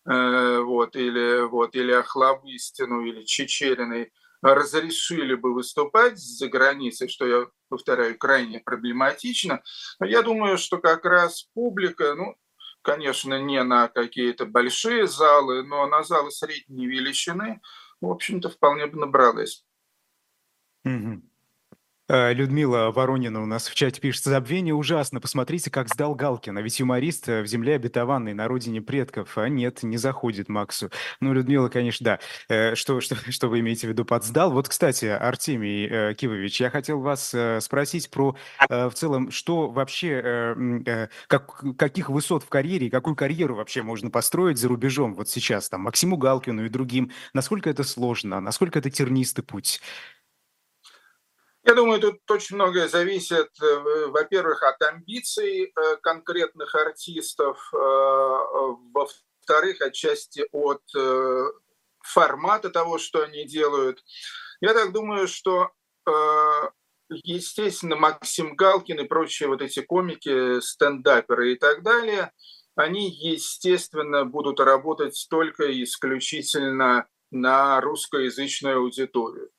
э, 0.09 0.59
вот, 0.61 0.95
или, 0.95 1.47
вот, 1.47 1.75
или 1.75 1.93
Охлобыстину, 1.93 3.05
или 3.05 3.25
Чечериной 3.25 4.13
разрешили 4.43 5.35
бы 5.35 5.55
выступать 5.55 6.19
за 6.19 6.49
границей, 6.49 7.09
что 7.09 7.27
я 7.27 7.47
повторяю, 7.69 8.19
крайне 8.19 8.61
проблематично, 8.61 9.63
я 10.01 10.23
думаю, 10.23 10.59
что 10.59 10.79
как 10.79 11.05
раз 11.05 11.45
публика, 11.55 12.15
ну, 12.15 12.37
конечно, 12.83 13.41
не 13.41 13.63
на 13.63 13.89
какие-то 13.89 14.45
большие 14.45 15.07
залы, 15.07 15.63
но 15.63 15.87
на 15.87 16.03
залы 16.03 16.31
средней 16.31 16.87
величины, 16.87 17.61
в 18.01 18.11
общем-то, 18.11 18.51
вполне 18.51 18.87
бы 18.87 18.99
набралась. 18.99 19.65
Mm-hmm. 20.87 21.23
Э, 22.13 22.35
Людмила 22.35 22.91
Воронина 22.91 23.43
у 23.43 23.47
нас 23.47 23.69
в 23.69 23.75
чате 23.75 23.99
пишет, 23.99 24.25
забвение 24.25 24.75
ужасно, 24.75 25.19
посмотрите, 25.19 25.71
как 25.71 25.89
сдал 25.89 26.15
Галкина, 26.15 26.59
ведь 26.59 26.79
юморист 26.79 27.27
э, 27.31 27.41
в 27.41 27.47
земле 27.47 27.77
обетованной, 27.77 28.35
на 28.35 28.49
родине 28.49 28.83
предков, 28.83 29.39
а 29.39 29.49
нет, 29.49 29.83
не 29.83 29.97
заходит 29.97 30.51
Максу. 30.51 30.91
Ну, 31.21 31.33
Людмила, 31.33 31.71
конечно, 31.71 32.05
да. 32.05 32.19
Э, 32.51 32.75
что, 32.75 33.01
что, 33.01 33.17
что 33.33 33.49
вы 33.49 33.61
имеете 33.61 33.87
в 33.87 33.91
виду 33.91 34.05
под 34.05 34.25
сдал? 34.25 34.51
Вот, 34.51 34.69
кстати, 34.69 35.07
Артемий 35.07 36.15
Кивович, 36.15 36.61
я 36.61 36.69
хотел 36.69 37.01
вас 37.01 37.35
спросить 37.61 38.11
про 38.11 38.37
в 38.69 38.91
целом, 38.91 39.31
что 39.31 39.71
вообще, 39.71 41.07
как, 41.29 41.65
каких 41.79 42.11
высот 42.11 42.45
в 42.45 42.49
карьере, 42.51 42.91
какую 42.91 43.17
карьеру 43.17 43.55
вообще 43.55 43.83
можно 43.83 44.11
построить 44.11 44.59
за 44.59 44.69
рубежом 44.69 45.15
вот 45.15 45.31
сейчас, 45.31 45.71
там, 45.71 45.83
Максиму 45.83 46.19
Галкину 46.19 46.67
и 46.67 46.69
другим, 46.69 47.11
насколько 47.33 47.71
это 47.71 47.85
сложно, 47.85 48.41
насколько 48.41 48.79
это 48.79 48.91
тернистый 48.91 49.45
путь? 49.45 49.81
Я 51.65 51.75
думаю, 51.75 52.01
тут 52.01 52.29
очень 52.29 52.57
многое 52.57 52.89
зависит, 52.89 53.49
э, 53.63 54.07
во-первых, 54.09 54.65
от 54.65 54.83
амбиций 54.83 55.67
э, 55.67 55.97
конкретных 56.03 56.75
артистов, 56.75 57.57
э, 57.73 57.77
во-вторых, 58.93 59.81
отчасти 59.81 60.45
от 60.53 60.83
формата 62.05 62.71
того, 62.71 62.99
что 62.99 63.23
они 63.23 63.45
делают. 63.45 64.03
Я 64.61 64.75
так 64.75 64.93
думаю, 64.93 65.29
что, 65.29 65.71
естественно, 67.09 67.97
Максим 67.97 68.55
Галкин 68.57 69.01
и 69.01 69.09
прочие 69.09 69.49
вот 69.49 69.63
эти 69.63 69.81
комики, 69.83 70.61
стендаперы 70.61 71.53
и 71.53 71.57
так 71.57 71.83
далее, 71.83 72.33
они, 72.77 73.11
естественно, 73.11 74.25
будут 74.25 74.61
работать 74.61 75.27
только 75.29 75.83
исключительно 75.83 77.07
на 77.31 77.81
русскоязычную 77.81 78.79
аудиторию. 78.79 79.51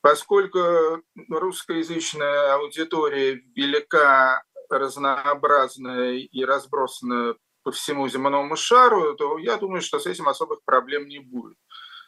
Поскольку 0.00 1.02
русскоязычная 1.28 2.54
аудитория 2.54 3.42
велика, 3.54 4.42
разнообразная 4.70 6.12
и 6.12 6.44
разбросана 6.44 7.34
по 7.62 7.72
всему 7.72 8.08
земному 8.08 8.56
шару, 8.56 9.14
то 9.16 9.38
я 9.38 9.56
думаю, 9.56 9.82
что 9.82 9.98
с 9.98 10.06
этим 10.06 10.28
особых 10.28 10.62
проблем 10.64 11.08
не 11.08 11.18
будет. 11.18 11.56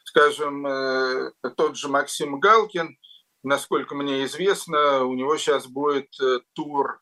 Скажем, 0.04 0.66
э, 0.66 1.32
тот 1.56 1.76
же 1.76 1.88
Максим 1.88 2.38
Галкин 2.38 2.96
насколько 3.42 3.94
мне 3.94 4.24
известно, 4.24 5.04
у 5.04 5.14
него 5.14 5.36
сейчас 5.36 5.66
будет 5.66 6.08
тур 6.52 7.00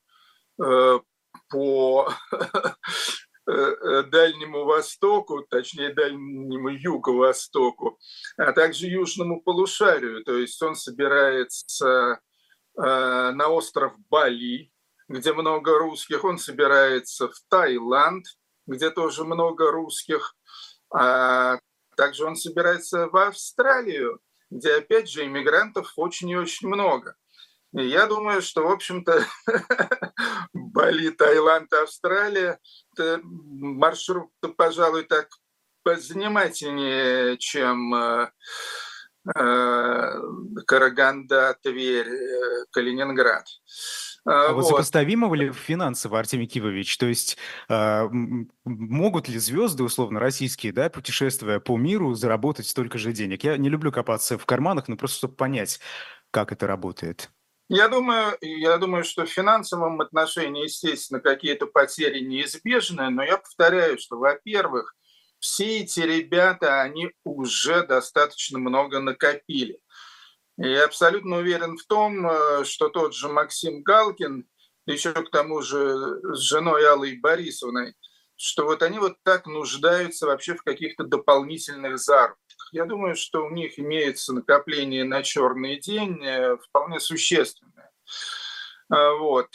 по 1.51 2.13
Дальнему 3.49 4.65
Востоку, 4.65 5.43
точнее 5.49 5.95
Дальнему 5.95 6.69
Юго-Востоку, 6.69 7.99
а 8.37 8.53
также 8.53 8.87
Южному 8.87 9.41
полушарию. 9.41 10.23
То 10.25 10.37
есть 10.37 10.63
он 10.63 10.75
собирается 10.75 12.21
на 12.77 13.49
остров 13.49 13.95
Бали, 14.11 14.71
где 15.09 15.33
много 15.33 15.79
русских, 15.79 16.25
он 16.25 16.39
собирается 16.39 17.29
в 17.29 17.41
Таиланд, 17.49 18.27
где 18.67 18.91
тоже 18.91 19.25
много 19.25 19.71
русских, 19.71 20.37
а 20.95 21.59
также 21.97 22.27
он 22.27 22.37
собирается 22.37 23.09
в 23.09 23.17
Австралию, 23.17 24.21
где, 24.51 24.77
опять 24.77 25.09
же, 25.09 25.25
иммигрантов 25.25 25.95
очень 25.97 26.29
и 26.29 26.37
очень 26.37 26.69
много. 26.69 27.17
Я 27.73 28.07
думаю, 28.07 28.41
что, 28.43 28.67
в 28.67 28.71
общем-то, 28.71 29.25
Бали, 30.53 31.11
Таиланд, 31.11 31.73
Австралия, 31.73 32.59
маршрут, 32.97 34.31
пожалуй, 34.57 35.05
так 35.05 35.29
позанимательнее, 35.83 37.37
чем 37.39 37.95
э, 37.95 38.31
э, 39.37 40.21
Караганда, 40.67 41.57
Тверь, 41.63 42.09
э, 42.09 42.65
Калининград. 42.71 43.47
А 44.25 44.53
вот, 44.53 44.63
вот 44.63 44.69
сопоставимо 44.69 45.35
ли 45.35 45.53
финансово, 45.53 46.19
Артемий 46.19 46.47
Кивович? 46.47 46.99
То 46.99 47.07
есть 47.07 47.39
э, 47.69 48.09
могут 48.65 49.29
ли 49.29 49.39
звезды, 49.39 49.83
условно, 49.83 50.21
российские, 50.21 50.73
да, 50.73 50.91
путешествуя 50.91 51.61
по 51.61 51.77
миру, 51.79 52.15
заработать 52.15 52.67
столько 52.67 52.99
же 52.99 53.13
денег? 53.13 53.45
Я 53.45 53.57
не 53.57 53.69
люблю 53.69 53.93
копаться 53.93 54.37
в 54.37 54.45
карманах, 54.45 54.89
но 54.89 54.97
просто 54.97 55.19
чтобы 55.19 55.35
понять, 55.35 55.81
как 56.31 56.53
это 56.53 56.67
работает. 56.67 57.31
Я 57.69 57.89
думаю, 57.89 58.37
я 58.41 58.79
думаю, 58.79 59.05
что 59.05 59.27
в 59.27 59.31
финансовом 59.31 60.01
отношении, 60.01 60.65
естественно, 60.65 61.21
какие-то 61.21 61.67
потери 61.67 62.21
неизбежны, 62.21 63.11
но 63.11 63.23
я 63.23 63.37
повторяю, 63.37 63.99
что, 63.99 64.17
во-первых, 64.17 64.95
все 65.39 65.81
эти 65.81 66.01
ребята, 66.01 66.81
они 66.81 67.11
уже 67.25 67.87
достаточно 67.87 68.59
много 68.59 69.01
накопили. 69.01 69.79
И 70.59 70.69
я 70.69 70.87
абсолютно 70.87 71.37
уверен 71.37 71.77
в 71.77 71.85
том, 71.85 72.27
э, 72.27 72.65
что 72.65 72.89
тот 72.89 73.15
же 73.15 73.29
Максим 73.29 73.83
Галкин, 73.83 74.49
еще 74.87 75.13
к 75.13 75.31
тому 75.31 75.61
же 75.61 76.21
с 76.35 76.41
женой 76.41 76.89
Аллой 76.89 77.19
Борисовной, 77.19 77.95
что 78.37 78.65
вот 78.65 78.83
они 78.83 78.99
вот 78.99 79.17
так 79.23 79.47
нуждаются 79.47 80.27
вообще 80.27 80.55
в 80.55 80.63
каких-то 80.63 81.05
дополнительных 81.05 81.99
заработках. 81.99 82.58
Я 82.73 82.85
думаю, 82.85 83.15
что 83.15 83.45
у 83.45 83.51
них 83.51 83.79
имеется 83.79 84.33
накопление 84.33 85.05
на 85.05 85.23
черный 85.23 85.79
день 85.79 86.23
э, 86.25 86.57
вполне 86.59 87.01
существенное. 87.01 87.91
Э, 88.93 89.17
вот. 89.19 89.55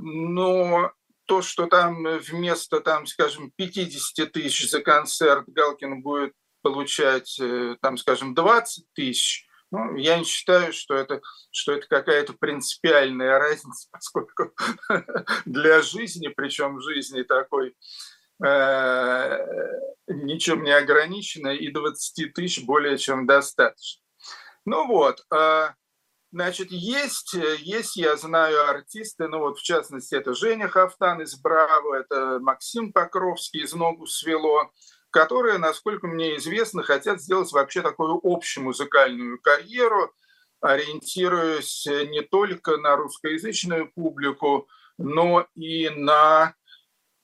Но 0.00 0.92
то, 1.26 1.42
что 1.42 1.66
там 1.66 2.04
вместо, 2.18 2.80
там, 2.80 3.06
скажем, 3.06 3.52
50 3.56 4.32
тысяч 4.32 4.70
за 4.70 4.80
концерт 4.80 5.44
Галкин 5.48 6.02
будет 6.02 6.34
получать, 6.62 7.40
там, 7.80 7.96
скажем, 7.96 8.34
20 8.34 8.86
тысяч, 8.94 9.48
ну, 9.72 9.96
я 9.96 10.18
не 10.18 10.24
считаю, 10.24 10.70
что 10.74 10.94
это, 10.94 11.22
что 11.50 11.72
это 11.72 11.86
какая-то 11.88 12.34
принципиальная 12.34 13.38
разница, 13.38 13.88
поскольку 13.92 14.52
для 15.46 15.80
жизни, 15.80 16.28
причем 16.28 16.80
жизни 16.80 17.22
такой 17.22 17.68
э, 17.68 17.72
ничем 20.08 20.62
не 20.62 20.72
ограниченной, 20.72 21.56
и 21.56 21.70
20 21.70 22.34
тысяч 22.34 22.64
более 22.64 22.98
чем 22.98 23.26
достаточно. 23.26 24.02
Ну 24.64 24.86
вот, 24.86 25.24
э, 25.32 25.68
значит, 26.30 26.70
есть, 26.70 27.34
есть, 27.34 27.96
я 27.96 28.16
знаю, 28.16 28.68
артисты, 28.68 29.26
ну 29.28 29.40
вот 29.40 29.58
в 29.58 29.62
частности 29.62 30.14
это 30.14 30.34
Женя 30.34 30.68
Хафтан 30.68 31.20
из 31.22 31.34
«Браво», 31.40 31.94
это 31.94 32.38
Максим 32.40 32.92
Покровский 32.92 33.62
из 33.64 33.72
«Ногу 33.74 34.06
свело», 34.06 34.70
которые, 35.10 35.58
насколько 35.58 36.06
мне 36.06 36.36
известно, 36.36 36.82
хотят 36.82 37.20
сделать 37.20 37.52
вообще 37.52 37.82
такую 37.82 38.18
общую 38.22 38.64
музыкальную 38.64 39.40
карьеру, 39.40 40.12
ориентируясь 40.60 41.86
не 41.86 42.22
только 42.22 42.76
на 42.76 42.96
русскоязычную 42.96 43.92
публику, 43.92 44.68
но 44.96 45.46
и 45.54 45.90
на 45.90 46.54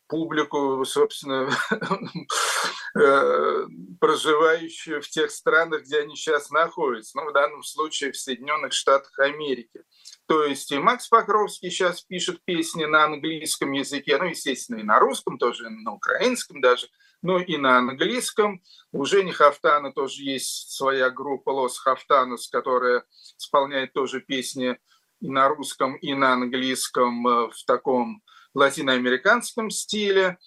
публику, 0.09 0.85
собственно, 0.85 1.51
э, 2.99 3.67
проживающую 4.01 5.01
в 5.03 5.09
тех 5.09 5.31
странах, 5.31 5.83
где 5.83 6.01
они 6.01 6.17
сейчас 6.17 6.51
находятся, 6.51 7.19
ну, 7.19 7.31
в 7.31 7.33
данном 7.33 7.63
случае 7.63 8.13
в 8.13 8.17
Соединенных 8.17 8.73
Штатах 8.73 9.19
Америки. 9.19 9.83
То 10.27 10.45
есть 10.45 10.73
и 10.73 10.79
Макс 10.79 11.09
Покровский 11.09 11.71
сейчас 11.71 12.01
пишет 12.01 12.41
песни 12.45 12.85
на 12.85 13.05
английском 13.05 13.73
языке, 13.73 14.19
ну, 14.19 14.25
естественно, 14.25 14.79
и 14.79 14.83
на 14.83 14.99
русском 14.99 15.39
тоже, 15.39 15.71
на 15.71 15.93
украинском 15.93 16.61
даже– 16.61 16.89
ну 17.23 17.39
и 17.39 17.57
на 17.57 17.79
английском. 17.79 18.63
У 18.93 19.05
Жени 19.05 19.33
Хафтана 19.33 19.93
тоже 19.93 20.23
есть 20.23 20.73
своя 20.73 21.11
группа 21.11 21.51
Лос 21.51 21.79
Хафтанус, 21.79 22.49
которая 22.49 23.05
исполняет 23.39 23.93
тоже 23.93 24.21
песни 24.21 24.79
и 25.21 25.29
на 25.29 25.49
русском, 25.49 25.97
и 25.97 26.15
на 26.15 26.35
английском 26.35 27.27
э, 27.27 27.51
в 27.51 27.65
таком 27.67 28.23
латиноамериканском 28.59 29.71
стиле. 29.71 30.39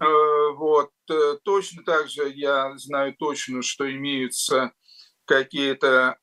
Э, 0.00 0.04
вот. 0.56 0.90
Э, 1.10 1.36
точно 1.42 1.82
так 1.84 2.08
же 2.08 2.28
я 2.28 2.76
знаю 2.76 3.14
точно, 3.18 3.62
что 3.62 3.90
имеются 3.90 4.72
какие-то 5.24 6.16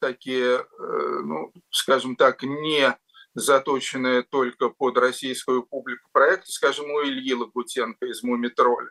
такие, 0.00 0.64
ну, 0.78 1.52
скажем 1.70 2.16
так, 2.16 2.42
не 2.42 2.96
заточенные 3.34 4.22
только 4.22 4.70
под 4.70 4.96
российскую 4.96 5.62
публику 5.62 6.08
проекты, 6.12 6.50
скажем, 6.50 6.90
у 6.90 7.02
Ильи 7.02 7.34
Лагутенко 7.34 8.06
из 8.06 8.22
«Мумитроля». 8.22 8.90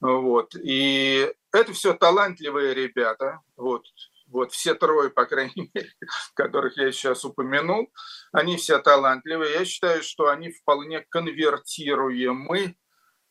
Вот. 0.00 0.54
И 0.62 1.30
это 1.52 1.72
все 1.72 1.94
талантливые 1.94 2.74
ребята, 2.74 3.40
вот, 3.56 3.84
вот 4.32 4.52
все 4.52 4.74
трое, 4.74 5.10
по 5.10 5.26
крайней 5.26 5.70
мере, 5.74 5.92
которых 6.34 6.76
я 6.76 6.90
сейчас 6.92 7.24
упомянул, 7.24 7.92
они 8.32 8.56
все 8.56 8.78
талантливые. 8.78 9.52
Я 9.52 9.64
считаю, 9.64 10.02
что 10.02 10.28
они 10.28 10.50
вполне 10.50 11.04
конвертируемы 11.08 12.76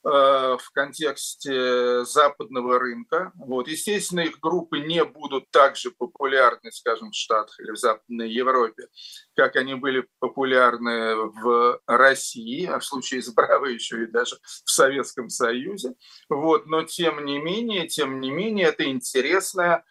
Э, 0.04 0.58
в 0.60 0.72
контексте 0.74 2.04
западного 2.06 2.80
рынка. 2.80 3.32
Вот. 3.36 3.68
Естественно, 3.68 4.22
их 4.22 4.40
группы 4.40 4.80
не 4.80 5.06
будут 5.06 5.52
так 5.52 5.76
же 5.76 5.92
популярны, 5.92 6.72
скажем, 6.72 7.12
в 7.12 7.16
Штатах 7.16 7.60
или 7.60 7.70
в 7.70 7.78
Западной 7.78 8.32
Европе, 8.32 8.88
как 9.36 9.56
они 9.58 9.76
были 9.76 10.08
популярны 10.18 11.18
в 11.18 11.80
России, 11.86 12.66
а 12.66 12.80
в 12.80 12.86
случае 12.86 13.22
с 13.22 13.32
Браво 13.32 13.68
еще 13.68 14.02
и 14.02 14.08
даже 14.08 14.38
в 14.66 14.72
Советском 14.72 15.30
Союзе. 15.30 15.94
Вот. 16.30 16.66
Но 16.66 16.82
тем 16.82 17.24
не 17.24 17.38
менее, 17.38 17.88
тем 17.88 18.20
не 18.22 18.32
менее, 18.32 18.70
это 18.70 18.90
интересная 18.90 19.86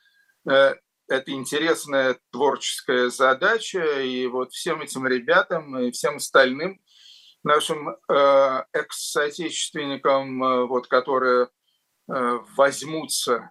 э, 0.50 0.74
это 1.10 1.32
интересная 1.32 2.18
творческая 2.30 3.10
задача, 3.10 4.00
и 4.00 4.26
вот 4.26 4.52
всем 4.52 4.80
этим 4.80 5.06
ребятам 5.06 5.78
и 5.78 5.90
всем 5.90 6.16
остальным 6.16 6.80
нашим 7.42 7.88
э, 7.88 8.64
экс-соотечественникам, 8.72 10.42
э, 10.42 10.66
вот, 10.66 10.86
которые 10.86 11.48
э, 12.08 12.38
возьмутся 12.56 13.50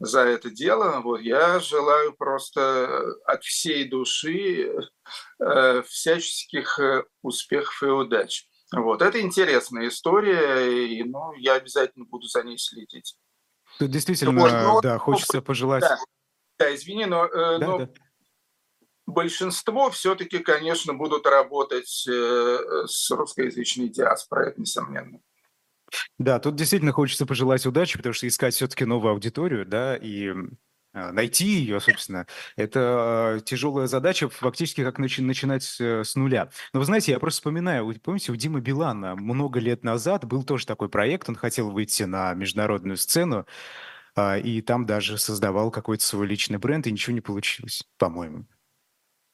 за 0.00 0.20
это 0.20 0.50
дело, 0.50 1.00
вот, 1.00 1.20
я 1.20 1.58
желаю 1.60 2.12
просто 2.12 3.16
от 3.24 3.42
всей 3.42 3.88
души 3.88 4.72
э, 5.40 5.82
всяческих 5.82 6.78
э, 6.78 7.04
успехов 7.22 7.82
и 7.82 7.86
удач. 7.86 8.46
Вот, 8.72 9.00
это 9.02 9.20
интересная 9.20 9.88
история, 9.88 10.86
и 10.86 11.02
ну, 11.02 11.32
я 11.34 11.54
обязательно 11.54 12.04
буду 12.04 12.26
за 12.26 12.42
ней 12.42 12.58
следить. 12.58 13.16
Тут 13.78 13.90
действительно, 13.90 14.32
ну, 14.32 14.72
вот, 14.72 14.82
да, 14.82 14.98
хочется 14.98 15.40
пожелать... 15.40 15.82
Да, 15.82 15.98
да 16.58 16.74
извини, 16.74 17.06
но, 17.06 17.26
э, 17.26 17.58
да, 17.58 17.66
но 17.66 17.78
да 17.78 17.88
большинство 19.08 19.90
все-таки, 19.90 20.38
конечно, 20.38 20.94
будут 20.94 21.26
работать 21.26 22.06
э, 22.08 22.58
с 22.86 23.10
русскоязычной 23.10 23.88
диаспорой, 23.88 24.50
это 24.50 24.60
несомненно. 24.60 25.18
Да, 26.18 26.38
тут 26.38 26.54
действительно 26.56 26.92
хочется 26.92 27.24
пожелать 27.24 27.64
удачи, 27.64 27.96
потому 27.96 28.12
что 28.12 28.28
искать 28.28 28.54
все-таки 28.54 28.84
новую 28.84 29.12
аудиторию, 29.12 29.64
да, 29.64 29.96
и 29.96 30.30
а, 30.92 31.12
найти 31.12 31.46
ее, 31.46 31.80
собственно, 31.80 32.26
это 32.56 33.40
тяжелая 33.46 33.86
задача, 33.86 34.28
фактически 34.28 34.84
как 34.84 34.98
начи- 34.98 35.22
начинать 35.22 35.76
э, 35.80 36.04
с 36.04 36.14
нуля. 36.14 36.50
Но 36.74 36.80
вы 36.80 36.86
знаете, 36.86 37.12
я 37.12 37.18
просто 37.18 37.38
вспоминаю, 37.38 37.98
помните, 38.00 38.32
у 38.32 38.36
Димы 38.36 38.60
Билана 38.60 39.16
много 39.16 39.60
лет 39.60 39.82
назад 39.82 40.26
был 40.26 40.44
тоже 40.44 40.66
такой 40.66 40.90
проект, 40.90 41.30
он 41.30 41.36
хотел 41.36 41.70
выйти 41.70 42.02
на 42.02 42.34
международную 42.34 42.98
сцену, 42.98 43.46
и 44.38 44.60
там 44.62 44.86
даже 44.86 45.18
создавал 45.18 45.70
какой-то 45.70 46.04
свой 46.04 46.26
личный 46.26 46.58
бренд, 46.58 46.86
и 46.86 46.92
ничего 46.92 47.14
не 47.14 47.20
получилось, 47.20 47.84
по-моему. 47.98 48.46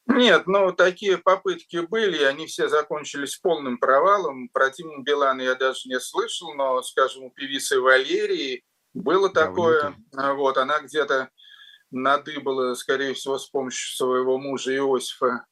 Нет, 0.06 0.46
ну 0.46 0.70
такие 0.72 1.16
попытки 1.16 1.78
были, 1.78 2.22
они 2.24 2.46
все 2.46 2.68
закончились 2.68 3.36
полным 3.36 3.78
провалом. 3.78 4.48
Про 4.50 4.70
Тиму 4.70 5.02
Билана 5.02 5.40
я 5.40 5.54
даже 5.54 5.88
не 5.88 5.98
слышал, 5.98 6.54
но, 6.54 6.82
скажем, 6.82 7.24
у 7.24 7.30
певицы 7.30 7.80
Валерии 7.80 8.62
было 8.92 9.30
такое. 9.30 9.96
Да, 10.12 10.34
вот, 10.34 10.58
она 10.58 10.80
где-то 10.80 11.30
надыбала, 11.90 12.74
скорее 12.74 13.14
всего, 13.14 13.38
с 13.38 13.48
помощью 13.48 13.96
своего 13.96 14.36
мужа 14.36 14.76
Иосифа 14.76 15.46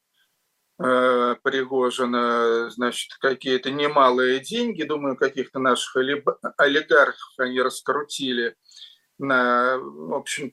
э, 0.78 1.36
Пригожина, 1.42 2.68
значит, 2.70 3.16
какие-то 3.20 3.70
немалые 3.70 4.40
деньги, 4.40 4.82
думаю, 4.82 5.16
каких-то 5.16 5.60
наших 5.60 5.96
олигархов 6.58 7.38
они 7.38 7.60
раскрутили 7.62 8.56
в 9.28 10.14
общем, 10.14 10.52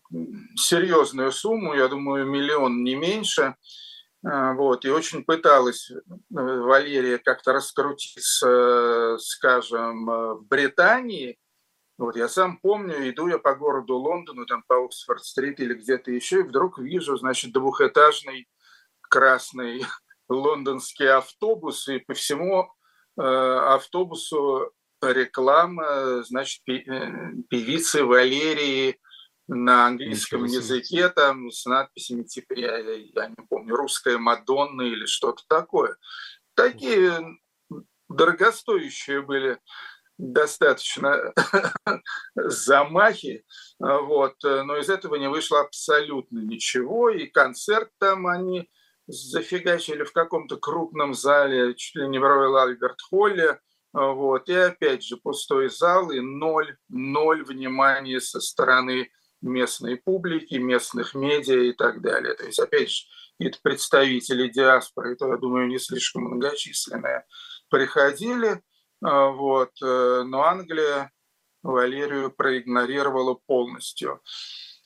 серьезную 0.55 1.31
сумму, 1.31 1.73
я 1.73 1.87
думаю, 1.87 2.25
миллион 2.25 2.83
не 2.83 2.95
меньше. 2.95 3.55
Э, 4.25 4.53
вот, 4.53 4.85
и 4.85 4.89
очень 4.89 5.23
пыталась 5.23 5.91
э, 5.91 5.95
Валерия 6.29 7.17
как-то 7.17 7.53
раскрутиться, 7.53 9.17
скажем, 9.19 10.05
в 10.05 10.45
Британии, 10.47 11.37
вот 11.99 12.15
я 12.15 12.29
сам 12.29 12.57
помню, 12.59 13.09
иду 13.09 13.27
я 13.27 13.37
по 13.39 13.53
городу 13.55 13.97
Лондону, 13.97 14.45
там 14.45 14.63
по 14.67 14.85
Оксфорд-стрит 14.85 15.59
или 15.59 15.73
где-то 15.73 16.11
еще, 16.11 16.39
и 16.39 16.43
вдруг 16.43 16.79
вижу, 16.79 17.17
значит, 17.17 17.51
двухэтажный 17.51 18.47
красный 19.01 19.83
лондонский 20.29 21.09
автобус, 21.09 21.89
и 21.89 21.99
по 21.99 22.13
всему 22.13 22.71
э, 23.17 23.21
автобусу 23.21 24.71
реклама, 25.03 26.23
значит, 26.23 26.61
э, 26.67 27.33
певицы 27.49 28.03
Валерии 28.03 28.99
на 29.47 29.87
английском 29.87 30.45
языке, 30.45 31.09
там 31.09 31.51
с 31.51 31.65
надписями 31.65 32.23
типа, 32.23 32.53
я, 32.53 32.77
я 32.77 33.27
не 33.27 33.47
помню, 33.49 33.75
русская 33.75 34.17
Мадонна 34.17 34.83
или 34.83 35.05
что-то 35.05 35.43
такое. 35.47 35.97
Такие 36.53 37.37
дорогостоящие 38.09 39.21
были 39.21 39.59
достаточно 40.17 41.33
замахи, 42.35 43.45
вот, 43.79 44.35
но 44.43 44.77
из 44.77 44.89
этого 44.89 45.15
не 45.15 45.29
вышло 45.29 45.61
абсолютно 45.61 46.39
ничего, 46.39 47.09
и 47.09 47.25
концерт 47.25 47.89
там 47.99 48.27
они 48.27 48.69
зафигачили 49.07 50.03
в 50.03 50.13
каком-то 50.13 50.57
крупном 50.57 51.13
зале, 51.13 51.73
чуть 51.75 51.95
ли 51.95 52.07
не 52.07 52.19
в 52.19 52.23
Роyal 52.23 52.61
Альберт 52.61 53.01
Холле, 53.01 53.59
вот, 53.93 54.49
и 54.49 54.53
опять 54.53 55.03
же 55.03 55.17
пустой 55.17 55.69
зал 55.69 56.11
и 56.11 56.19
ноль, 56.19 56.77
ноль 56.89 57.43
внимания 57.43 58.19
со 58.21 58.39
стороны 58.39 59.09
местной 59.41 59.97
публики, 59.97 60.55
местных 60.55 61.15
медиа 61.15 61.63
и 61.63 61.73
так 61.73 62.01
далее. 62.01 62.33
То 62.35 62.45
есть, 62.45 62.59
опять 62.59 62.91
же, 62.91 63.05
это 63.39 63.57
представители 63.61 64.47
диаспоры, 64.49 65.13
это, 65.13 65.27
я 65.27 65.37
думаю, 65.37 65.67
не 65.67 65.79
слишком 65.79 66.23
многочисленные, 66.23 67.25
приходили, 67.69 68.61
а, 69.01 69.29
вот. 69.29 69.71
Э, 69.81 70.23
но 70.25 70.43
Англия 70.43 71.11
Валерию 71.63 72.31
проигнорировала 72.31 73.33
полностью. 73.33 74.21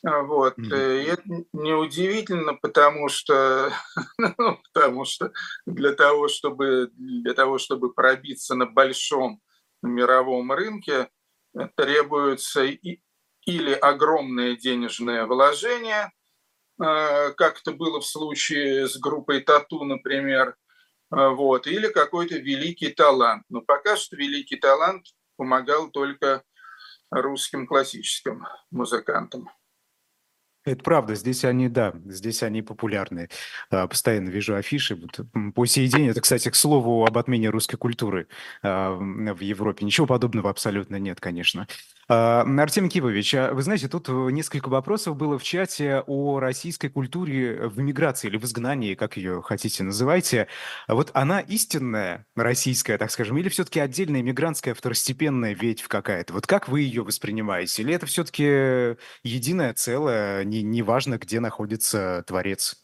А, 0.06 0.22
вот. 0.22 0.58
Mm-hmm. 0.58 1.04
И 1.04 1.06
это 1.06 1.24
неудивительно, 1.54 2.56
потому 2.56 3.08
что, 3.08 3.72
ну, 4.18 4.60
потому 4.74 5.06
что 5.06 5.32
для 5.66 5.93
того, 5.93 6.28
чтобы, 6.28 6.89
для 6.93 7.34
того, 7.34 7.58
чтобы 7.58 7.93
пробиться 7.93 8.56
на 8.56 8.66
большом 8.66 9.41
мировом 9.82 10.51
рынке, 10.51 11.10
требуется 11.76 12.64
и, 12.64 13.01
или 13.45 13.72
огромное 13.72 14.56
денежное 14.56 15.26
вложение, 15.26 16.12
как 16.78 17.60
это 17.62 17.72
было 17.72 18.01
в 18.01 18.06
случае 18.06 18.88
с 18.88 18.97
группой 18.97 19.41
Тату, 19.41 19.84
например, 19.84 20.56
вот, 21.12 21.68
или 21.68 21.88
какой-то 21.89 22.38
великий 22.38 22.89
талант. 22.89 23.43
Но 23.49 23.62
пока 23.62 23.95
что 23.95 24.16
великий 24.16 24.56
талант 24.56 25.06
помогал 25.38 25.91
только 25.91 26.43
русским 27.12 27.68
классическим 27.68 28.47
музыкантам. 28.72 29.49
Это 30.66 30.82
правда, 30.82 31.16
здесь 31.16 31.43
они, 31.43 31.68
да, 31.68 31.93
здесь 32.05 32.41
они 32.41 32.61
популярны. 32.61 33.30
А, 33.70 33.88
постоянно 33.88 34.30
вижу 34.30 34.55
афиши. 34.55 34.97
По 35.55 35.66
сей 35.66 35.88
день, 35.88 36.07
это, 36.07 36.22
кстати, 36.22 36.49
к 36.49 36.55
слову 36.55 37.05
об 37.05 37.18
отмене 37.18 37.49
русской 37.49 37.76
культуры 37.76 38.28
а, 38.61 38.95
в 38.95 39.41
Европе. 39.41 39.86
Ничего 39.86 40.07
подобного 40.07 40.49
абсолютно 40.49 40.97
нет, 40.97 41.20
конечно. 41.20 41.68
А, 42.10 42.41
Артем 42.41 42.89
Кивович, 42.89 43.34
вы 43.51 43.62
знаете, 43.64 43.88
тут 43.88 44.10
несколько 44.10 44.70
вопросов 44.70 45.16
было 45.16 45.38
в 45.39 45.43
чате 45.43 46.04
о 46.06 46.39
российской 46.39 46.89
культуре 46.89 47.68
в 47.68 47.80
эмиграции 47.80 48.28
или 48.28 48.38
в 48.38 48.43
изгнании, 48.43 48.95
как 48.95 49.18
ее 49.18 49.41
хотите 49.41 49.84
называйте. 49.84 50.47
Вот 50.88 51.12
она 51.14 51.39
истинная, 51.39 52.26
российская, 52.36 52.97
так 52.97 53.12
скажем, 53.12 53.38
или 53.38 53.49
все-таки 53.49 53.80
отдельная 53.80 54.22
эмигрантская 54.22 54.74
второстепенная 54.74 55.54
ветвь 55.54 55.88
какая-то? 55.88 56.34
Вот 56.34 56.45
как 56.47 56.68
вы 56.68 56.82
ее 56.82 57.04
воспринимаете? 57.04 57.82
Или 57.82 57.93
это 57.93 58.06
все-таки 58.06 58.97
единое 59.24 59.74
целое, 59.74 60.43
не, 60.43 60.62
не 60.62 60.82
важно, 60.82 61.18
где 61.18 61.39
находится 61.39 62.24
творец. 62.28 62.83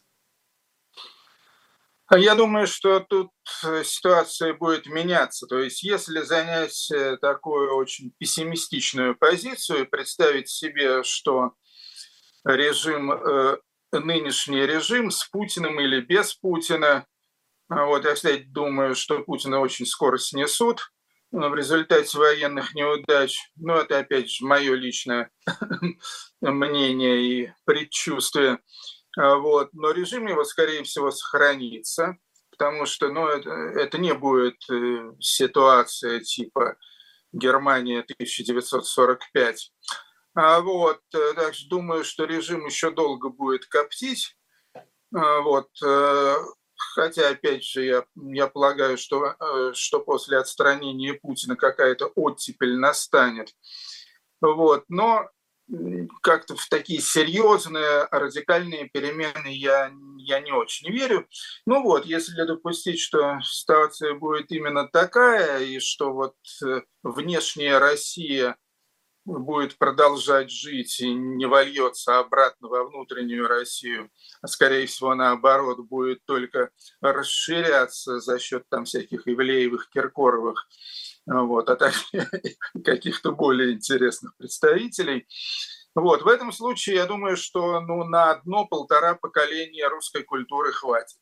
А 2.10 2.18
я 2.18 2.34
думаю, 2.34 2.66
что 2.66 2.98
тут 2.98 3.30
э, 3.64 3.84
ситуация 3.84 4.52
будет 4.52 4.86
меняться. 4.86 5.46
То 5.46 5.60
есть 5.60 5.84
если 5.84 6.22
занять 6.22 6.90
э, 6.90 7.16
такую 7.18 7.76
очень 7.76 8.12
пессимистичную 8.18 9.16
позицию 9.16 9.82
и 9.82 9.88
представить 9.88 10.48
себе, 10.48 11.04
что 11.04 11.52
режим, 12.44 13.12
э, 13.12 13.58
нынешний 13.92 14.66
режим 14.66 15.12
с 15.12 15.24
Путиным 15.28 15.80
или 15.80 16.00
без 16.00 16.34
Путина, 16.34 17.06
а 17.68 17.84
вот 17.86 18.04
я, 18.04 18.14
кстати, 18.14 18.42
думаю, 18.42 18.96
что 18.96 19.20
Путина 19.20 19.60
очень 19.60 19.86
скоро 19.86 20.18
снесут, 20.18 20.90
в 21.30 21.54
результате 21.54 22.18
военных 22.18 22.74
неудач, 22.74 23.38
ну 23.54 23.74
это 23.74 24.00
опять 24.00 24.28
же 24.28 24.44
мое 24.44 24.74
личное 24.74 25.30
мнение 26.40 27.22
и 27.22 27.52
предчувствие, 27.64 28.58
вот. 29.16 29.70
но 29.72 29.90
режим 29.90 30.26
его, 30.26 30.44
скорее 30.44 30.82
всего, 30.84 31.10
сохранится, 31.10 32.16
потому 32.50 32.86
что 32.86 33.08
ну, 33.08 33.26
это, 33.26 33.50
это 33.50 33.98
не 33.98 34.14
будет 34.14 34.56
э, 34.70 35.12
ситуация 35.20 36.20
типа 36.20 36.76
Германия 37.32 38.00
1945. 38.00 39.72
А 40.34 40.60
вот, 40.60 41.00
э, 41.14 41.32
так 41.34 41.54
что 41.54 41.68
думаю, 41.68 42.04
что 42.04 42.24
режим 42.24 42.66
еще 42.66 42.90
долго 42.90 43.30
будет 43.30 43.66
коптить. 43.66 44.36
А, 45.12 45.40
вот, 45.40 45.68
э, 45.84 46.36
Хотя, 46.94 47.28
опять 47.28 47.62
же, 47.62 47.84
я, 47.84 48.04
я 48.16 48.46
полагаю, 48.46 48.96
что, 48.96 49.36
э, 49.38 49.72
что 49.74 50.00
после 50.00 50.38
отстранения 50.38 51.14
Путина 51.14 51.54
какая-то 51.54 52.06
оттепель 52.16 52.76
настанет. 52.76 53.50
Вот. 54.40 54.84
Но 54.88 55.28
как-то 56.22 56.56
в 56.56 56.68
такие 56.68 57.00
серьезные 57.00 58.08
радикальные 58.10 58.88
перемены 58.88 59.48
я, 59.48 59.92
я 60.18 60.40
не 60.40 60.52
очень 60.52 60.90
верю. 60.90 61.26
Ну 61.66 61.82
вот, 61.82 62.06
если 62.06 62.44
допустить, 62.44 63.00
что 63.00 63.40
ситуация 63.42 64.14
будет 64.14 64.50
именно 64.52 64.88
такая, 64.88 65.60
и 65.60 65.78
что 65.80 66.12
вот 66.12 66.34
э, 66.64 66.82
внешняя 67.02 67.78
Россия– 67.78 68.56
будет 69.38 69.78
продолжать 69.78 70.50
жить 70.50 71.00
и 71.00 71.12
не 71.12 71.46
вольется 71.46 72.18
обратно 72.18 72.68
во 72.68 72.84
внутреннюю 72.84 73.46
Россию, 73.46 74.10
а 74.42 74.48
скорее 74.48 74.86
всего 74.86 75.14
наоборот 75.14 75.78
будет 75.80 76.24
только 76.24 76.70
расширяться 77.00 78.20
за 78.20 78.38
счет 78.38 78.64
там 78.68 78.84
всяких 78.84 79.26
Ивлеевых, 79.26 79.88
Киркоровых, 79.90 80.68
вот, 81.26 81.70
а 81.70 81.76
также 81.76 82.02
каких-то 82.84 83.32
более 83.32 83.72
интересных 83.72 84.36
представителей. 84.36 85.28
Вот, 85.94 86.22
в 86.22 86.28
этом 86.28 86.52
случае 86.52 86.96
я 86.96 87.06
думаю, 87.06 87.36
что 87.36 87.80
ну, 87.80 88.04
на 88.04 88.30
одно-полтора 88.30 89.14
поколения 89.14 89.88
русской 89.88 90.22
культуры 90.22 90.72
хватит. 90.72 91.18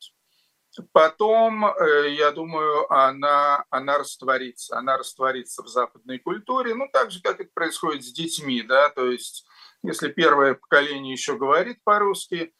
Потом, 0.93 1.67
э, 1.67 2.11
я 2.11 2.31
думаю, 2.31 2.91
она, 2.93 3.65
она 3.71 3.99
растворится. 3.99 4.79
Она 4.79 4.97
растворится 4.97 5.63
в 5.63 5.69
западной 5.69 6.19
культуре, 6.19 6.75
ну, 6.75 6.89
так 6.93 7.11
же, 7.11 7.21
как 7.23 7.41
это 7.41 7.51
происходит 7.53 8.05
с 8.05 8.13
детьми, 8.13 8.63
да, 8.63 8.91
то 8.91 9.11
есть 9.11 9.47
если 9.83 10.09
первое 10.09 10.55
поколение 10.55 11.13
еще 11.13 11.37
говорит 11.37 11.79
по-русски, 11.85 12.53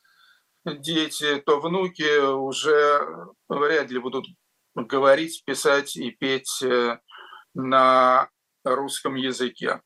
дети, 0.65 1.43
то 1.45 1.61
внуки 1.61 2.21
уже 2.21 3.07
вряд 3.49 3.91
ли 3.91 3.99
будут 3.99 4.27
говорить, 4.75 5.43
писать 5.45 5.97
и 5.97 6.11
петь 6.11 6.63
э, 6.63 6.99
на 7.55 8.29
русском 8.65 9.15
языке. 9.15 9.81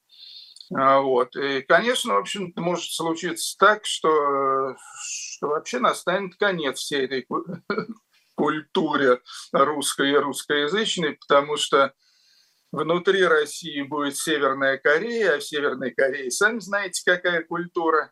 А, 0.74 1.00
вот. 1.00 1.36
И, 1.36 1.62
конечно, 1.62 2.14
в 2.14 2.18
общем 2.18 2.52
может 2.56 2.92
случиться 2.92 3.56
так, 3.58 3.84
что, 3.86 4.76
что 5.02 5.48
вообще 5.48 5.78
настанет 5.78 6.36
конец 6.36 6.78
всей 6.78 7.04
этой 7.04 7.26
культуре 8.42 9.20
русской 9.52 10.10
и 10.10 10.16
русскоязычной, 10.16 11.12
потому 11.12 11.56
что 11.56 11.92
внутри 12.72 13.24
России 13.24 13.82
будет 13.82 14.16
Северная 14.16 14.78
Корея, 14.78 15.36
а 15.36 15.38
в 15.38 15.44
Северной 15.44 15.92
Корее 15.92 16.28
сами 16.32 16.58
знаете, 16.58 17.02
какая 17.06 17.44
культура. 17.44 18.10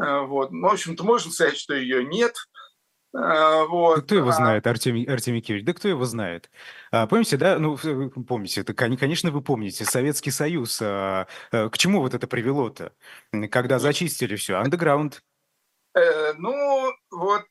А, 0.00 0.22
вот. 0.22 0.52
Ну, 0.52 0.68
в 0.68 0.72
общем-то, 0.72 1.04
можно 1.04 1.30
сказать, 1.30 1.58
что 1.58 1.74
ее 1.74 2.02
нет. 2.02 2.34
А, 3.14 3.66
вот. 3.66 3.96
Да 3.96 4.02
кто 4.02 4.14
его 4.14 4.32
знает, 4.32 4.66
Артемий, 4.66 5.04
Артемий 5.04 5.42
Киевич? 5.42 5.66
Да 5.66 5.74
кто 5.74 5.88
его 5.88 6.06
знает? 6.06 6.50
А, 6.90 7.06
помните, 7.06 7.36
да? 7.36 7.58
Ну, 7.58 7.76
помните, 7.76 8.62
это, 8.62 8.72
конечно, 8.72 9.30
вы 9.30 9.42
помните, 9.42 9.84
Советский 9.84 10.30
Союз. 10.30 10.80
А, 10.80 11.26
а, 11.52 11.68
к 11.68 11.76
чему 11.76 12.00
вот 12.00 12.14
это 12.14 12.26
привело-то? 12.26 12.94
Когда 13.50 13.78
зачистили 13.78 14.36
все? 14.36 14.54
Андеграунд 14.54 15.22
Э, 15.98 16.32
ну, 16.38 16.92
вот 17.10 17.44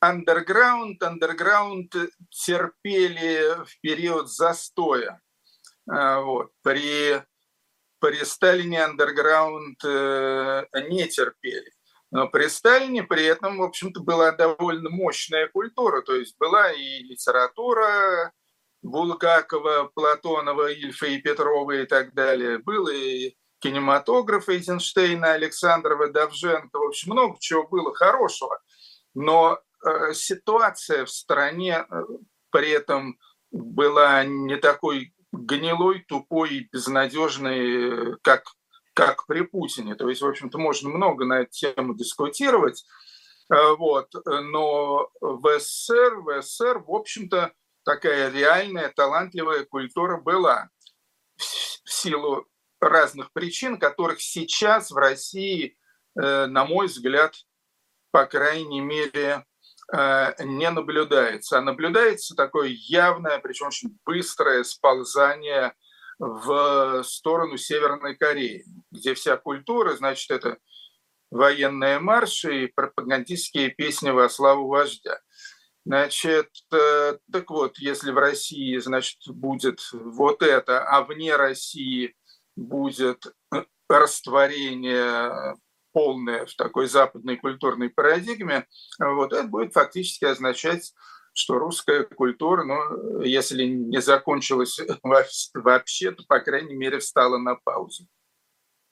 андерграунд, 0.00 1.02
андерграунд 1.02 1.94
терпели 2.30 3.64
в 3.64 3.80
период 3.80 4.30
застоя. 4.30 5.20
Вот. 5.86 6.50
При, 6.62 7.22
при 8.00 8.24
Сталине 8.24 8.84
андерграунд 8.84 9.82
не 9.84 11.08
терпели. 11.08 11.72
Но 12.10 12.28
при 12.28 12.46
Сталине 12.48 13.02
при 13.02 13.24
этом, 13.24 13.58
в 13.58 13.62
общем-то, 13.62 14.00
была 14.00 14.32
довольно 14.32 14.90
мощная 14.90 15.48
культура. 15.48 16.02
То 16.02 16.14
есть 16.14 16.36
была 16.38 16.72
и 16.72 17.02
литература 17.02 18.32
Булгакова, 18.82 19.90
Платонова, 19.94 20.72
Ильфа 20.72 21.06
и 21.06 21.18
Петрова 21.18 21.72
и 21.72 21.86
так 21.86 22.14
далее. 22.14 22.58
Был 22.58 22.88
и 22.88 23.34
кинематограф 23.58 24.48
Эйзенштейна, 24.48 25.32
Александрова, 25.32 26.08
Давженко. 26.08 26.78
В 26.78 26.86
общем, 26.86 27.12
много 27.12 27.36
чего 27.40 27.66
было 27.66 27.94
хорошего. 27.94 28.60
Но 29.14 29.54
э, 29.54 29.65
ситуация 30.12 31.04
в 31.04 31.10
стране 31.10 31.84
э, 31.88 32.02
при 32.50 32.70
этом 32.70 33.18
была 33.50 34.24
не 34.24 34.56
такой 34.56 35.14
гнилой, 35.32 36.04
тупой 36.08 36.54
и 36.54 36.68
безнадежной, 36.72 38.16
как 38.22 38.44
как 38.96 39.26
при 39.26 39.42
Путине. 39.42 39.94
То 39.94 40.08
есть, 40.08 40.22
в 40.22 40.26
общем-то, 40.26 40.56
можно 40.56 40.88
много 40.88 41.26
на 41.26 41.40
эту 41.40 41.50
тему 41.50 41.94
дискутировать. 41.94 42.86
Э, 43.52 43.74
вот. 43.76 44.10
Но 44.24 45.10
в 45.20 45.58
СССР, 45.60 46.16
в 46.16 46.42
СССР, 46.42 46.78
в 46.78 46.90
общем-то, 46.90 47.52
такая 47.84 48.30
реальная, 48.30 48.88
талантливая 48.88 49.64
культура 49.64 50.16
была 50.16 50.70
в 51.36 51.90
силу 51.90 52.46
разных 52.80 53.32
причин, 53.32 53.78
которых 53.78 54.22
сейчас 54.22 54.90
в 54.90 54.96
России, 54.96 55.76
э, 56.18 56.46
на 56.46 56.64
мой 56.64 56.86
взгляд, 56.86 57.34
по 58.10 58.24
крайней 58.24 58.80
мере, 58.80 59.44
э, 59.44 59.44
не 59.92 60.70
наблюдается. 60.70 61.58
А 61.58 61.62
наблюдается 61.62 62.34
такое 62.34 62.68
явное, 62.68 63.38
причем 63.38 63.68
очень 63.68 63.96
быстрое 64.04 64.64
сползание 64.64 65.74
в 66.18 67.02
сторону 67.04 67.56
Северной 67.56 68.16
Кореи, 68.16 68.64
где 68.90 69.14
вся 69.14 69.36
культура, 69.36 69.96
значит, 69.96 70.30
это 70.30 70.58
военные 71.30 71.98
марши 71.98 72.64
и 72.64 72.72
пропагандистские 72.72 73.70
песни 73.70 74.10
во 74.10 74.28
славу 74.28 74.68
вождя. 74.68 75.20
Значит, 75.84 76.50
э, 76.72 77.18
так 77.30 77.50
вот, 77.50 77.78
если 77.78 78.10
в 78.10 78.18
России, 78.18 78.76
значит, 78.78 79.18
будет 79.28 79.80
вот 79.92 80.42
это, 80.42 80.84
а 80.84 81.02
вне 81.02 81.36
России 81.36 82.16
будет 82.56 83.26
растворение 83.88 85.54
полное 85.96 86.44
в 86.44 86.54
такой 86.56 86.88
западной 86.88 87.38
культурной 87.38 87.88
парадигме, 87.88 88.66
вот 88.98 89.32
это 89.32 89.48
будет 89.48 89.72
фактически 89.72 90.26
означать 90.26 90.92
что 91.32 91.58
русская 91.58 92.04
культура, 92.04 92.64
ну, 92.64 93.20
если 93.20 93.64
не 93.64 94.00
закончилась 94.00 94.78
вообще, 95.54 96.10
то, 96.10 96.24
по 96.26 96.40
крайней 96.40 96.74
мере, 96.74 96.98
встала 96.98 97.36
на 97.36 97.56
паузу. 97.56 98.06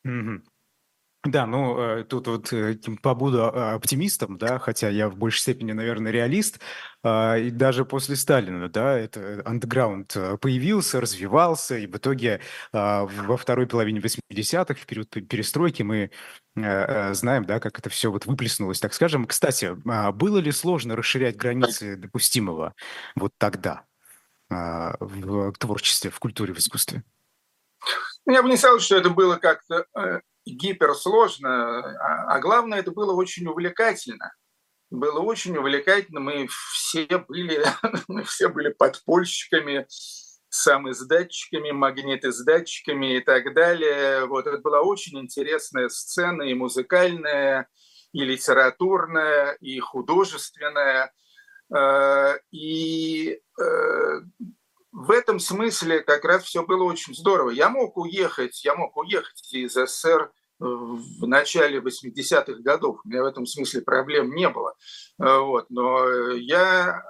Mm-hmm. 0.06 0.42
Да, 1.24 1.46
ну 1.46 1.78
э, 1.78 2.04
тут 2.04 2.26
вот 2.26 2.52
э, 2.52 2.76
побуду 3.00 3.44
а, 3.44 3.74
оптимистом, 3.74 4.36
да, 4.36 4.58
хотя 4.58 4.90
я 4.90 5.08
в 5.08 5.16
большей 5.16 5.40
степени, 5.40 5.72
наверное, 5.72 6.12
реалист. 6.12 6.60
А, 7.02 7.38
и 7.38 7.50
даже 7.50 7.86
после 7.86 8.14
Сталина, 8.16 8.68
да, 8.68 8.98
это 8.98 9.40
андеграунд 9.46 10.14
э, 10.16 10.36
появился, 10.36 11.00
развивался, 11.00 11.78
и 11.78 11.86
в 11.86 11.96
итоге 11.96 12.42
а, 12.72 13.06
во 13.06 13.38
второй 13.38 13.66
половине 13.66 14.00
80-х, 14.00 14.74
в 14.74 14.86
период 14.86 15.08
перестройки, 15.08 15.82
мы 15.82 16.10
знаем, 16.56 17.46
да, 17.46 17.58
как 17.58 17.80
это 17.80 17.90
все 17.90 18.12
вот 18.12 18.26
выплеснулось, 18.26 18.78
так 18.78 18.94
скажем. 18.94 19.24
Кстати, 19.24 19.74
было 20.12 20.38
ли 20.38 20.52
сложно 20.52 20.94
расширять 20.94 21.36
границы 21.36 21.96
допустимого 21.96 22.74
вот 23.16 23.32
тогда 23.38 23.82
в 24.48 25.52
творчестве, 25.58 26.12
в 26.12 26.20
культуре, 26.20 26.54
в 26.54 26.58
искусстве? 26.60 27.02
Я 28.24 28.40
бы 28.40 28.48
не 28.48 28.56
сказал, 28.56 28.78
что 28.78 28.96
это 28.96 29.10
было 29.10 29.34
как-то 29.34 29.86
гиперсложно, 30.46 31.78
а, 31.78 32.34
а 32.34 32.40
главное, 32.40 32.80
это 32.80 32.90
было 32.90 33.12
очень 33.12 33.46
увлекательно. 33.46 34.32
Было 34.90 35.20
очень 35.20 35.56
увлекательно, 35.56 36.20
мы 36.20 36.48
все 36.72 37.06
были, 37.18 37.64
мы 38.08 38.24
все 38.24 38.48
были 38.48 38.70
подпольщиками, 38.70 39.86
самоиздатчиками, 40.54 41.72
магнитоиздатчиками 41.72 43.16
и 43.16 43.20
так 43.20 43.54
далее. 43.54 44.26
Вот 44.26 44.46
это 44.46 44.58
была 44.58 44.82
очень 44.82 45.18
интересная 45.18 45.88
сцена 45.88 46.42
и 46.42 46.54
музыкальная, 46.54 47.68
и 48.12 48.24
литературная, 48.24 49.52
и 49.60 49.78
художественная. 49.80 51.12
Э, 51.74 52.38
и 52.52 53.40
э, 53.60 54.20
в 54.94 55.10
этом 55.10 55.40
смысле 55.40 56.02
как 56.02 56.24
раз 56.24 56.44
все 56.44 56.64
было 56.64 56.84
очень 56.84 57.16
здорово. 57.16 57.50
Я 57.50 57.68
мог 57.68 57.96
уехать, 57.96 58.64
я 58.64 58.76
мог 58.76 58.96
уехать 58.96 59.52
из 59.52 59.72
СССР 59.72 60.30
в 60.60 61.26
начале 61.26 61.80
80-х 61.80 62.62
годов. 62.62 63.00
У 63.04 63.08
меня 63.08 63.24
в 63.24 63.26
этом 63.26 63.44
смысле 63.44 63.82
проблем 63.82 64.32
не 64.32 64.48
было. 64.48 64.74
Вот. 65.18 65.68
Но 65.68 66.30
я 66.30 67.02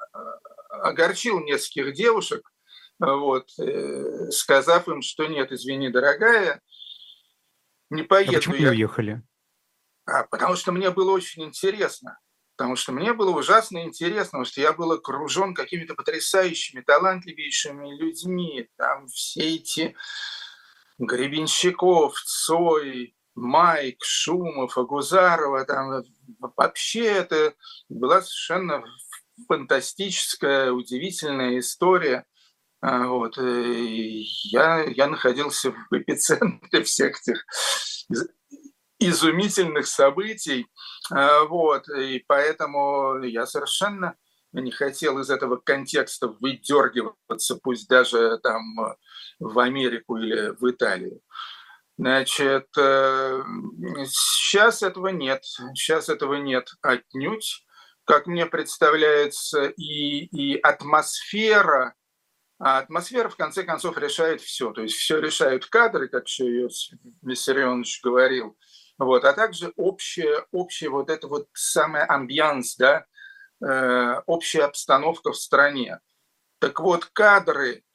огорчил 0.70 1.40
нескольких 1.40 1.92
девушек, 1.92 2.50
вот, 2.98 3.50
э, 3.58 4.30
сказав 4.30 4.88
им, 4.88 5.02
что 5.02 5.26
нет, 5.26 5.52
извини, 5.52 5.90
дорогая, 5.90 6.62
не 7.90 8.02
поеду. 8.02 8.32
А 8.32 8.36
почему 8.36 8.54
я... 8.54 8.70
уехали? 8.70 9.22
А, 10.06 10.24
потому 10.24 10.56
что 10.56 10.72
мне 10.72 10.90
было 10.90 11.10
очень 11.10 11.44
интересно 11.44 12.18
потому 12.56 12.76
что 12.76 12.92
мне 12.92 13.12
было 13.12 13.30
ужасно 13.30 13.84
интересно, 13.84 14.30
потому 14.30 14.44
что 14.44 14.60
я 14.60 14.72
был 14.72 14.92
окружен 14.92 15.54
какими-то 15.54 15.94
потрясающими, 15.94 16.82
талантливейшими 16.82 17.96
людьми. 17.96 18.68
Там 18.76 19.06
все 19.08 19.56
эти 19.56 19.96
Гребенщиков, 20.98 22.14
Цой, 22.20 23.16
Майк, 23.34 24.04
Шумов, 24.04 24.78
Агузарова, 24.78 25.64
там 25.64 26.04
вообще 26.56 27.04
это 27.04 27.54
была 27.88 28.22
совершенно 28.22 28.84
фантастическая, 29.48 30.70
удивительная 30.70 31.58
история. 31.58 32.24
А, 32.80 33.08
вот. 33.08 33.36
Я, 33.38 34.84
я 34.84 35.06
находился 35.08 35.72
в 35.72 35.96
эпицентре 35.96 36.84
всех 36.84 37.20
этих 37.20 37.44
изумительных 39.08 39.86
событий. 39.86 40.66
А, 41.10 41.44
вот, 41.44 41.88
и 41.88 42.24
поэтому 42.26 43.22
я 43.22 43.46
совершенно 43.46 44.14
не 44.52 44.70
хотел 44.70 45.18
из 45.18 45.30
этого 45.30 45.56
контекста 45.56 46.28
выдергиваться, 46.28 47.58
пусть 47.62 47.88
даже 47.88 48.38
там 48.42 48.62
в 49.38 49.58
Америку 49.58 50.16
или 50.16 50.54
в 50.58 50.70
Италию. 50.70 51.20
Значит, 51.96 52.66
сейчас 52.74 54.82
э, 54.82 54.88
этого 54.88 55.08
нет, 55.08 55.44
сейчас 55.74 56.08
этого 56.08 56.34
нет 56.34 56.68
отнюдь, 56.82 57.64
как 58.04 58.26
мне 58.26 58.46
представляется, 58.46 59.66
и, 59.66 60.24
и 60.26 60.58
атмосфера, 60.58 61.94
а 62.58 62.78
атмосфера 62.78 63.28
в 63.28 63.36
конце 63.36 63.62
концов 63.62 63.96
решает 63.96 64.40
все, 64.40 64.72
то 64.72 64.82
есть 64.82 64.96
все 64.96 65.20
решают 65.20 65.66
кадры, 65.66 66.08
как 66.08 66.26
еще 66.26 66.68
Виссарионович 67.22 68.00
говорил, 68.02 68.58
вот, 68.98 69.24
а 69.24 69.32
также 69.32 69.72
общая, 69.76 70.46
общая 70.52 70.88
вот 70.88 71.10
эта 71.10 71.26
вот 71.28 71.48
самая 71.52 72.04
амбианс, 72.04 72.76
да, 72.76 73.04
э, 73.64 74.20
общая 74.26 74.64
обстановка 74.64 75.32
в 75.32 75.36
стране. 75.36 76.00
Так 76.60 76.80
вот, 76.80 77.06
кадры– 77.06 77.82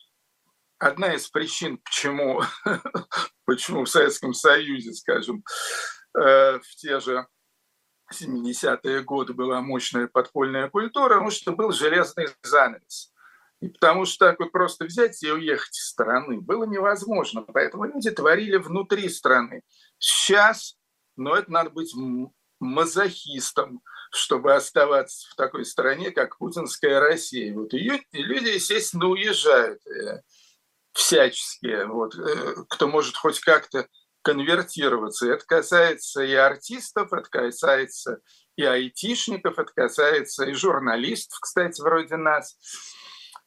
одна 0.80 1.14
из 1.14 1.30
причин, 1.30 1.78
почему, 1.78 2.42
почему 3.46 3.84
в 3.84 3.90
Советском 3.90 4.34
Союзе, 4.34 4.94
скажем, 4.94 5.44
э, 6.18 6.60
в 6.60 6.76
те 6.78 7.00
же 7.00 7.28
70-е 8.14 9.04
годы 9.04 9.34
была 9.34 9.62
мощная 9.62 10.08
подпольная 10.08 10.70
культура, 10.70 11.16
потому 11.16 11.32
что 11.32 11.52
был 11.52 11.72
железный 11.72 12.30
занавес. 12.42 13.14
И 13.62 13.68
потому 13.68 14.06
что 14.06 14.28
так 14.28 14.40
вот 14.40 14.52
просто 14.54 14.86
взять 14.86 15.22
и 15.22 15.32
уехать 15.32 15.78
из 15.78 15.90
страны 15.90 16.40
было 16.40 16.64
невозможно. 16.64 17.42
Поэтому 17.42 17.84
люди 17.84 18.10
творили 18.10 18.56
внутри 18.56 19.10
страны. 19.10 19.64
Сейчас 19.98 20.79
но 21.20 21.36
это 21.36 21.52
надо 21.52 21.70
быть 21.70 21.94
мазохистом, 22.60 23.82
чтобы 24.12 24.56
оставаться 24.56 25.30
в 25.30 25.36
такой 25.36 25.66
стране, 25.66 26.12
как 26.12 26.38
путинская 26.38 27.00
Россия. 27.00 27.54
Вот 27.54 27.74
и 27.74 27.80
люди, 28.12 28.50
естественно, 28.50 29.08
уезжают 29.08 29.86
э, 29.88 30.22
всячески, 30.94 31.86
вот, 31.86 32.16
э, 32.16 32.56
кто 32.70 32.88
может 32.88 33.16
хоть 33.16 33.40
как-то 33.40 33.88
конвертироваться. 34.22 35.32
Это 35.32 35.46
касается 35.46 36.24
и 36.24 36.34
артистов, 36.34 37.14
это 37.14 37.30
касается 37.30 38.20
и 38.56 38.64
айтишников, 38.64 39.58
это 39.58 39.72
касается 39.74 40.46
и 40.46 40.54
журналистов, 40.54 41.40
кстати, 41.40 41.82
вроде 41.82 42.18
нас. 42.18 42.58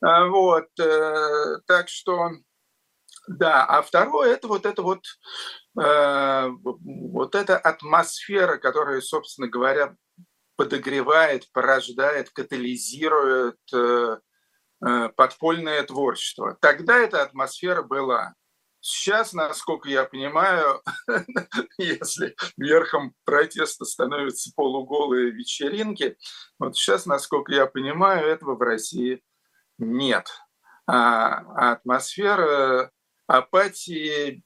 А, 0.00 0.26
вот, 0.26 0.68
э, 0.80 1.58
так 1.66 1.88
что, 1.88 2.30
да. 3.28 3.64
А 3.66 3.82
второе, 3.82 4.32
это 4.32 4.48
вот 4.48 4.64
это 4.64 4.82
вот 4.82 5.04
вот 5.74 7.34
эта 7.34 7.56
атмосфера, 7.56 8.58
которая, 8.58 9.00
собственно 9.00 9.48
говоря, 9.48 9.96
подогревает, 10.56 11.50
порождает, 11.52 12.30
катализирует 12.30 13.58
э, 13.72 14.18
э, 14.84 15.08
подпольное 15.16 15.82
творчество. 15.82 16.56
Тогда 16.60 16.98
эта 16.98 17.22
атмосфера 17.22 17.82
была. 17.82 18.34
Сейчас, 18.80 19.32
насколько 19.32 19.88
я 19.88 20.04
понимаю, 20.04 20.82
если 21.78 22.34
верхом 22.56 23.14
протеста 23.24 23.84
становятся 23.84 24.50
полуголые 24.56 25.30
вечеринки, 25.30 26.16
вот 26.58 26.76
сейчас, 26.76 27.06
насколько 27.06 27.52
я 27.52 27.66
понимаю, 27.66 28.26
этого 28.26 28.56
в 28.56 28.60
России 28.60 29.22
нет. 29.78 30.28
А 30.86 31.72
атмосфера 31.72 32.90
апатии, 33.28 34.42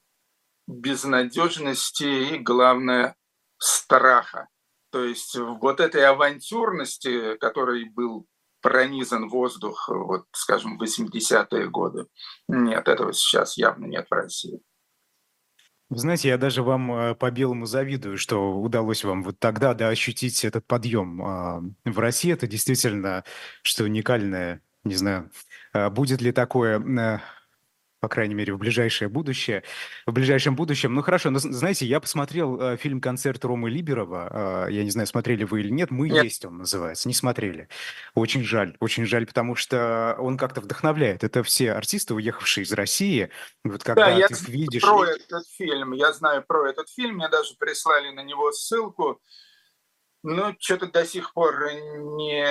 безнадежности 0.67 2.35
и, 2.35 2.37
главное, 2.37 3.15
страха. 3.57 4.47
То 4.91 5.03
есть 5.03 5.35
вот 5.35 5.79
этой 5.79 6.05
авантюрности, 6.05 7.37
которой 7.37 7.89
был 7.89 8.27
пронизан 8.61 9.29
воздух, 9.29 9.89
вот, 9.89 10.25
скажем, 10.31 10.77
в 10.77 10.83
80-е 10.83 11.69
годы. 11.69 12.05
Нет, 12.47 12.87
этого 12.87 13.13
сейчас 13.13 13.57
явно 13.57 13.85
нет 13.85 14.07
в 14.09 14.13
России. 14.13 14.61
Вы 15.89 15.99
знаете, 15.99 16.27
я 16.27 16.37
даже 16.37 16.63
вам 16.63 16.91
э, 16.91 17.15
по-белому 17.15 17.65
завидую, 17.65 18.17
что 18.17 18.59
удалось 18.59 19.05
вам 19.05 19.23
вот 19.23 19.39
тогда 19.39 19.73
да, 19.73 19.87
ощутить 19.87 20.43
этот 20.43 20.67
подъем. 20.67 21.23
А, 21.23 21.61
в 21.85 21.99
России 21.99 22.33
это 22.33 22.45
действительно 22.45 23.23
что 23.61 23.85
уникальное, 23.85 24.61
не 24.83 24.95
знаю, 24.95 25.31
а 25.71 25.89
будет 25.89 26.21
ли 26.21 26.33
такое 26.33 26.79
э, 26.79 27.19
по 27.99 28.07
крайней 28.07 28.35
мере, 28.35 28.53
в 28.53 28.57
ближайшее 28.57 29.09
будущее, 29.09 29.63
в 30.05 30.11
ближайшем 30.11 30.55
будущем. 30.55 30.93
Ну 30.93 31.01
хорошо, 31.01 31.29
но 31.29 31.39
знаете, 31.39 31.85
я 31.85 31.99
посмотрел 31.99 32.59
э, 32.59 32.77
фильм 32.77 33.01
«Концерт 33.01 33.43
Ромы 33.43 33.69
Либерова», 33.69 34.67
э, 34.67 34.73
я 34.73 34.83
не 34.83 34.91
знаю, 34.91 35.07
смотрели 35.07 35.43
вы 35.43 35.61
или 35.61 35.69
нет, 35.69 35.91
«Мы 35.91 36.09
нет. 36.09 36.23
есть» 36.23 36.45
он 36.45 36.57
называется, 36.57 37.07
не 37.07 37.13
смотрели. 37.13 37.69
Очень 38.13 38.43
жаль, 38.43 38.77
очень 38.79 39.05
жаль, 39.05 39.25
потому 39.25 39.55
что 39.55 40.15
он 40.19 40.37
как-то 40.37 40.61
вдохновляет. 40.61 41.23
Это 41.23 41.43
все 41.43 41.73
артисты, 41.73 42.13
уехавшие 42.13 42.63
из 42.63 42.71
России, 42.71 43.29
вот 43.63 43.83
когда 43.83 44.07
да, 44.07 44.13
ты 44.13 44.19
я 44.19 44.27
видишь... 44.47 44.83
про 44.83 45.05
этот 45.05 45.47
фильм, 45.49 45.93
я 45.93 46.13
знаю 46.13 46.43
про 46.47 46.69
этот 46.69 46.89
фильм, 46.89 47.15
мне 47.15 47.29
даже 47.29 47.55
прислали 47.57 48.11
на 48.11 48.23
него 48.23 48.51
ссылку, 48.51 49.21
но 50.23 50.55
что-то 50.59 50.87
до 50.87 51.05
сих 51.05 51.33
пор 51.33 51.71
не, 51.71 52.45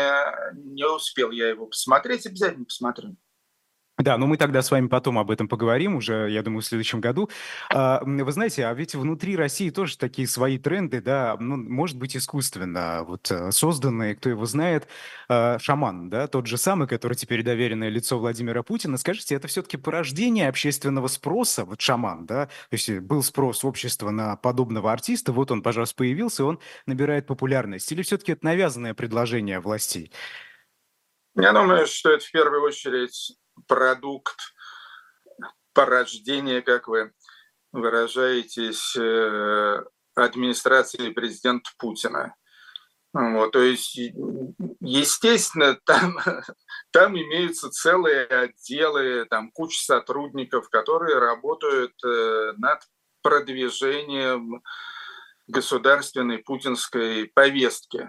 не 0.75 0.85
успел 0.85 1.31
я 1.31 1.49
его 1.49 1.67
посмотреть, 1.67 2.27
обязательно 2.27 2.65
посмотрю. 2.65 3.17
Да, 3.99 4.19
но 4.19 4.27
мы 4.27 4.37
тогда 4.37 4.61
с 4.61 4.71
вами 4.71 4.89
потом 4.89 5.19
об 5.19 5.31
этом 5.31 5.49
поговорим 5.49 5.97
уже, 5.97 6.29
я 6.31 6.43
думаю, 6.43 6.61
в 6.61 6.67
следующем 6.67 7.01
году. 7.01 7.31
А, 7.71 8.03
вы 8.05 8.31
знаете, 8.31 8.67
а 8.67 8.75
ведь 8.75 8.95
внутри 8.95 9.37
России 9.37 9.71
тоже 9.71 9.97
такие 9.97 10.29
свои 10.29 10.59
тренды, 10.59 11.01
да, 11.01 11.35
ну, 11.41 11.57
может 11.57 11.97
быть, 11.97 12.15
искусственно 12.15 13.05
вот 13.05 13.31
э, 13.31 13.51
созданные, 13.53 14.15
кто 14.15 14.29
его 14.29 14.45
знает, 14.45 14.87
а, 15.31 15.59
шаман, 15.59 16.11
да, 16.11 16.27
тот 16.27 16.47
же 16.47 16.59
самый, 16.59 16.87
который 16.87 17.15
теперь 17.15 17.43
доверенное 17.43 17.89
лицо 17.89 18.19
Владимира 18.19 18.63
Путина. 18.63 18.99
Скажите, 18.99 19.35
это 19.35 19.49
все-таки 19.49 19.79
порождение 19.79 20.51
общественного 20.51 21.09
спроса, 21.09 21.65
вот 21.65 21.81
шаман, 21.81 22.27
да, 22.27 22.47
то 22.47 22.53
есть 22.73 22.91
был 22.99 23.23
спрос 23.23 23.65
общества 23.65 24.11
на 24.11 24.37
подобного 24.37 24.93
артиста, 24.93 25.33
вот 25.33 25.51
он, 25.51 25.63
пожалуйста, 25.63 25.97
появился, 25.97 26.45
он 26.45 26.59
набирает 26.85 27.27
популярность, 27.27 27.91
или 27.93 28.03
все-таки 28.03 28.33
это 28.33 28.45
навязанное 28.45 28.93
предложение 28.93 29.59
властей? 29.59 30.13
Я 31.35 31.53
думаю, 31.53 31.87
что 31.87 32.11
это 32.11 32.25
в 32.25 32.31
первую 32.31 32.63
очередь 32.63 33.37
продукт 33.67 34.37
порождения, 35.73 36.63
как 36.63 36.89
вы 36.89 37.13
выражаетесь, 37.73 38.97
э, 38.97 39.85
администрации 40.15 41.11
президента 41.11 41.71
Путина. 41.79 42.35
Вот, 43.13 43.53
то 43.53 43.63
есть, 43.63 43.97
естественно, 44.81 45.79
там, 45.87 46.19
там 46.91 47.17
имеются 47.17 47.71
целые 47.71 48.27
отделы, 48.27 49.27
там 49.27 49.51
куча 49.53 49.79
сотрудников, 49.79 50.69
которые 50.69 51.19
работают 51.19 51.93
э, 52.05 52.53
над 52.59 52.81
продвижением 53.23 54.63
государственной 55.47 56.39
путинской 56.39 57.31
повестки. 57.35 58.09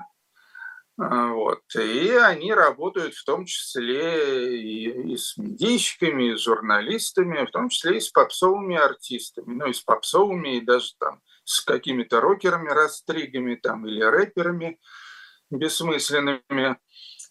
А, 0.99 1.31
вот. 1.31 1.61
И 1.75 2.09
они 2.09 2.53
работают 2.53 3.13
в 3.13 3.23
том 3.23 3.45
числе 3.45 4.59
и, 4.59 5.13
и 5.13 5.17
с 5.17 5.37
медийщиками, 5.37 6.31
и 6.31 6.35
с 6.35 6.41
журналистами, 6.41 7.45
в 7.45 7.51
том 7.51 7.69
числе 7.69 7.97
и 7.97 8.01
с 8.01 8.09
попсовыми 8.09 8.75
артистами, 8.75 9.53
ну 9.53 9.67
и 9.67 9.73
с 9.73 9.81
попсовыми, 9.81 10.57
и 10.57 10.61
даже 10.61 10.93
там 10.99 11.21
с 11.43 11.61
какими-то 11.61 12.19
рокерами-растригами 12.19 13.55
там, 13.55 13.85
или 13.85 14.01
рэперами 14.01 14.79
бессмысленными. 15.51 16.77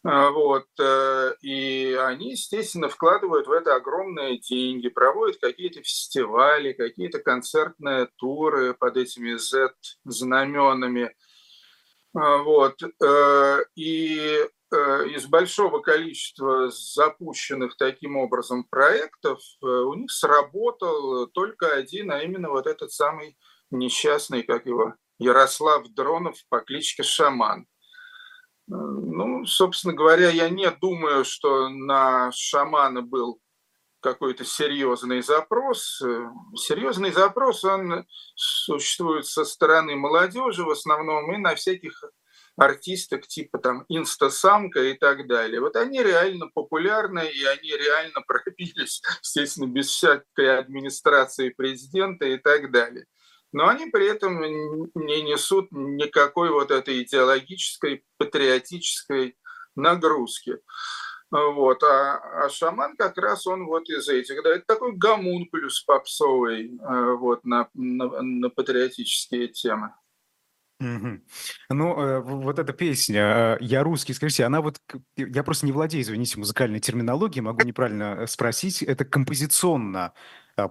А, 0.05 0.31
вот. 0.31 0.67
Э, 0.79 1.35
и 1.43 1.99
они, 2.01 2.33
естественно, 2.33 2.89
вкладывают 2.89 3.49
в 3.49 3.53
это 3.53 3.75
огромные 3.75 4.39
деньги, 4.39 4.89
проводят 4.89 5.41
какие-то 5.41 5.83
фестивали, 5.83 6.73
какие-то 6.73 7.19
концертные 7.19 8.09
туры 8.17 8.75
под 8.75 8.97
этими 8.97 9.35
Z-знаменами– 9.35 11.13
вот. 12.17 12.83
Э, 12.83 13.59
и 13.75 14.41
э, 14.73 15.09
из 15.09 15.27
большого 15.27 15.81
количества 15.81 16.71
запущенных 16.71 17.77
таким 17.77 18.17
образом 18.17 18.65
проектов 18.65 19.41
э, 19.63 19.67
у 19.67 19.93
них 19.93 20.11
сработал 20.11 21.27
только 21.27 21.75
один, 21.75 22.11
а 22.11 22.23
именно 22.23 22.49
вот 22.49 22.67
этот 22.67 22.91
самый 22.91 23.37
несчастный, 23.71 24.43
как 24.43 24.65
его, 24.65 24.95
Ярослав 25.19 25.87
Дронов 25.89 26.37
по 26.49 26.61
кличке 26.61 27.03
Шаман. 27.03 27.67
Ну, 28.69 29.45
собственно 29.45 29.95
говоря, 29.95 30.31
я 30.31 30.49
не 30.49 30.71
думаю, 30.71 31.25
что 31.25 31.69
на 31.69 32.33
шамана 32.33 33.03
был 33.03 33.41
какой-то 34.01 34.45
серьезный 34.45 35.23
запрос. 35.23 36.03
Серьезный 36.55 37.13
запрос, 37.13 37.65
он 37.65 38.07
существует 38.35 39.27
со 39.27 39.45
стороны 39.45 39.97
молодежи 39.97 40.65
в 40.65 40.71
основном 40.71 41.35
и 41.35 41.39
на 41.39 41.55
всяких 41.55 42.03
артисток 42.57 43.27
типа 43.27 43.59
там 43.59 43.85
инстасамка 43.89 44.83
и 44.83 44.95
так 44.95 45.27
далее. 45.27 45.61
Вот 45.61 45.77
они 45.77 46.03
реально 46.03 46.49
популярны, 46.53 47.29
и 47.29 47.45
они 47.45 47.71
реально 47.71 48.21
пробились, 48.27 49.03
естественно, 49.23 49.67
без 49.67 49.89
всякой 49.89 50.59
администрации 50.59 51.51
президента 51.51 52.27
и 52.27 52.39
так 52.39 52.71
далее. 52.71 53.07
Но 53.53 53.69
они 53.69 53.87
при 53.87 54.07
этом 54.07 54.41
не 54.41 55.23
несут 55.23 55.69
никакой 55.71 56.51
вот 56.51 56.71
этой 56.71 57.03
идеологической, 57.03 58.05
патриотической 58.19 59.39
нагрузки. 59.77 60.59
Вот. 61.31 61.83
А, 61.83 62.45
а 62.45 62.49
шаман 62.49 62.97
как 62.97 63.19
раз 63.19 63.47
он 63.47 63.67
вот 63.67 63.89
из 63.89 64.09
этих. 64.09 64.43
Да, 64.43 64.51
это 64.51 64.65
такой 64.67 64.97
гомункулюс 64.97 65.83
попсовый 65.83 66.79
э, 66.79 67.15
вот, 67.15 67.45
на, 67.45 67.69
на, 67.75 68.23
на 68.23 68.51
патриотические 68.51 69.49
темы. 69.49 69.93
Угу. 70.79 71.21
Ну, 71.71 72.01
э, 72.01 72.21
вот 72.21 72.59
эта 72.59 72.73
песня 72.73 73.57
э, 73.59 73.65
«Я 73.65 73.83
русский», 73.83 74.13
скажите, 74.13 74.45
она 74.45 74.61
вот, 74.61 74.77
я 75.17 75.43
просто 75.43 75.67
не 75.67 75.73
владею, 75.73 76.03
извините, 76.03 76.39
музыкальной 76.39 76.81
терминологией, 76.81 77.43
могу 77.43 77.65
неправильно 77.65 78.27
спросить, 78.27 78.83
это 78.83 79.05
композиционно 79.05 80.13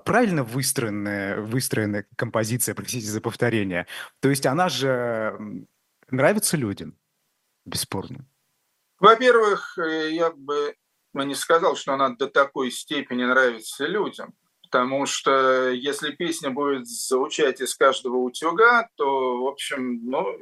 правильно 0.04 0.44
выстроенная, 0.44 1.42
выстроенная 1.42 2.08
композиция, 2.16 2.74
простите 2.74 3.06
за 3.06 3.22
повторение? 3.22 3.86
То 4.20 4.30
есть 4.30 4.46
она 4.48 4.68
же 4.68 5.68
нравится 6.10 6.58
людям, 6.58 6.98
бесспорно? 7.66 8.26
Во-первых, 9.00 9.78
э, 9.78 10.12
я 10.12 10.32
бы 10.32 10.76
не 11.14 11.36
сказал, 11.36 11.76
что 11.76 11.94
она 11.94 12.10
до 12.10 12.28
такой 12.28 12.72
степени 12.72 13.24
нравится 13.26 13.86
людям, 13.86 14.34
потому 14.64 15.06
что 15.06 15.70
если 15.70 16.12
песня 16.12 16.50
будет 16.50 16.88
звучать 16.88 17.62
из 17.62 17.76
каждого 17.76 18.18
утюга, 18.18 18.88
то, 18.96 19.44
в 19.44 19.48
общем, 19.48 20.00
ну, 20.06 20.38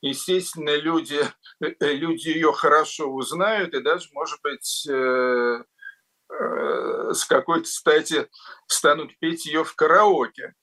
естественно, 0.00 0.76
люди, 0.76 1.20
э, 1.60 1.74
э, 1.78 1.92
люди 1.92 2.28
ее 2.28 2.52
хорошо 2.52 3.08
узнают 3.08 3.74
и 3.74 3.80
даже, 3.80 4.08
может 4.12 4.40
быть, 4.42 4.86
с 7.14 7.26
какой-то 7.26 7.68
стати 7.68 8.26
станут 8.66 9.18
петь 9.18 9.44
ее 9.44 9.64
в 9.64 9.74
караоке. 9.74 10.54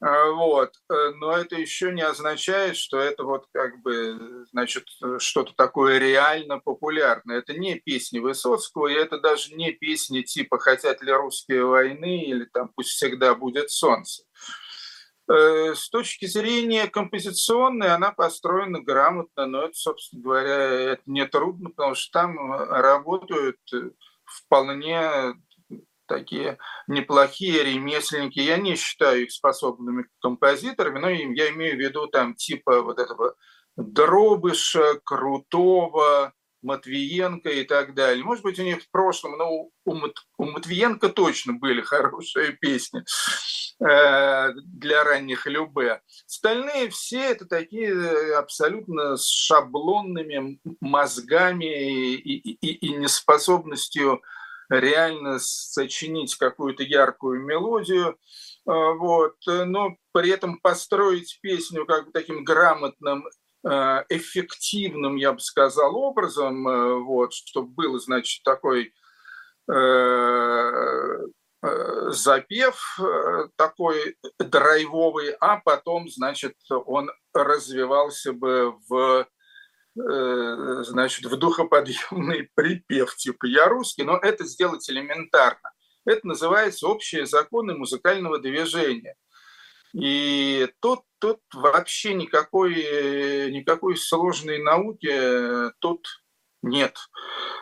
А, 0.00 0.30
вот. 0.30 0.74
Э, 0.90 1.10
но 1.16 1.36
это 1.36 1.56
еще 1.56 1.92
не 1.92 2.02
означает, 2.02 2.76
что 2.76 2.98
это 3.00 3.24
вот 3.24 3.46
как 3.52 3.80
бы, 3.82 4.44
значит, 4.50 4.84
что-то 5.18 5.52
такое 5.56 5.98
реально 5.98 6.60
популярное. 6.60 7.38
Это 7.38 7.54
не 7.54 7.74
песни 7.76 8.20
Высоцкого, 8.20 8.86
и 8.86 8.94
это 8.94 9.18
даже 9.18 9.54
не 9.54 9.72
песни 9.72 10.22
типа 10.22 10.58
«Хотят 10.58 11.02
ли 11.02 11.12
русские 11.12 11.64
войны» 11.64 12.22
или 12.24 12.44
там 12.44 12.70
«Пусть 12.76 12.90
всегда 12.90 13.34
будет 13.34 13.70
солнце». 13.70 14.22
Э, 15.28 15.74
с 15.74 15.90
точки 15.90 16.26
зрения 16.26 16.86
композиционной 16.86 17.88
она 17.88 18.12
построена 18.12 18.80
грамотно, 18.80 19.46
но 19.46 19.64
это, 19.64 19.74
собственно 19.74 20.22
говоря, 20.22 20.54
это 20.92 21.02
не 21.06 21.26
потому 21.26 21.94
что 21.96 22.12
там 22.12 22.52
работают 22.52 23.58
вполне 24.24 25.34
такие 26.08 26.58
неплохие 26.86 27.62
ремесленники. 27.62 28.40
Я 28.40 28.56
не 28.56 28.74
считаю 28.74 29.24
их 29.24 29.32
способными 29.32 30.06
композиторами, 30.20 30.98
но 30.98 31.10
я 31.10 31.50
имею 31.50 31.76
в 31.76 31.80
виду 31.80 32.06
там 32.08 32.34
типа 32.34 32.82
вот 32.82 32.98
этого 32.98 33.34
Дробыша, 33.76 35.00
Крутого, 35.04 36.32
Матвиенко 36.62 37.48
и 37.50 37.64
так 37.64 37.94
далее. 37.94 38.24
Может 38.24 38.42
быть, 38.42 38.58
у 38.58 38.64
них 38.64 38.82
в 38.82 38.90
прошлом, 38.90 39.38
но 39.38 39.70
у, 39.84 39.94
Мат, 39.94 40.14
у 40.38 40.44
Матвиенко 40.44 41.08
точно 41.10 41.52
были 41.52 41.80
хорошие 41.82 42.52
песни 42.52 43.04
э, 43.80 44.52
для 44.54 45.04
ранних 45.04 45.46
Любе. 45.46 46.00
Остальные 46.26 46.90
все 46.90 47.30
это 47.30 47.46
такие 47.46 48.36
абсолютно 48.36 49.16
с 49.16 49.28
шаблонными 49.28 50.58
мозгами 50.80 52.14
и, 52.14 52.36
и, 52.36 52.72
и 52.72 52.96
неспособностью 52.96 54.22
реально 54.68 55.38
сочинить 55.40 56.36
какую-то 56.36 56.82
яркую 56.82 57.40
мелодию, 57.42 58.08
э, 58.08 58.14
вот, 58.64 59.36
но 59.46 59.96
при 60.12 60.30
этом 60.30 60.58
построить 60.60 61.38
песню 61.42 61.86
как 61.86 62.06
бы 62.06 62.12
таким 62.12 62.44
грамотным 62.44 63.24
Э, 63.64 64.04
эффективным, 64.08 65.16
я 65.16 65.32
бы 65.32 65.40
сказал, 65.40 65.96
образом, 65.96 66.66
э, 66.68 66.94
вот, 67.00 67.32
чтобы 67.32 67.68
был, 67.68 67.98
значит, 67.98 68.44
такой 68.44 68.92
э, 69.70 71.26
запев 72.10 73.00
такой 73.56 74.16
драйвовый, 74.38 75.32
а 75.40 75.56
потом, 75.56 76.08
значит, 76.08 76.54
он 76.70 77.10
развивался 77.34 78.32
бы 78.32 78.76
в 78.88 79.26
значит, 80.84 81.26
в 81.26 81.36
духоподъемный 81.36 82.50
припев, 82.54 83.14
типа 83.16 83.46
«Я 83.46 83.68
русский», 83.68 84.04
но 84.04 84.16
это 84.16 84.44
сделать 84.44 84.88
элементарно. 84.88 85.72
Это 86.04 86.26
называется 86.26 86.86
общие 86.86 87.26
законы 87.26 87.74
музыкального 87.74 88.38
движения– 88.38 89.14
и 89.94 90.68
тут, 90.80 91.00
тут 91.18 91.40
вообще 91.54 92.14
никакой, 92.14 93.50
никакой 93.50 93.96
сложной 93.96 94.62
науки 94.62 95.72
тут 95.80 96.06
нет. 96.62 96.96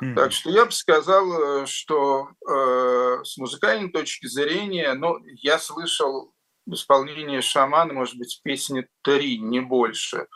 Mm-hmm. 0.03 0.15
Так 0.15 0.33
что 0.33 0.51
я 0.51 0.65
бы 0.65 0.73
сказал, 0.73 1.67
что 1.67 2.31
э, 2.49 3.25
с 3.25 3.37
музыкальной 3.37 3.91
точки 3.91 4.27
зрения, 4.27 4.95
ну, 4.95 5.19
я 5.43 5.59
слышал 5.59 6.33
в 6.67 6.75
исполнении 6.75 7.41
шамана, 7.41 7.93
может 7.93 8.17
быть, 8.17 8.41
песни 8.43 8.87
три, 9.03 9.39
не 9.39 9.61
больше. 9.61 10.27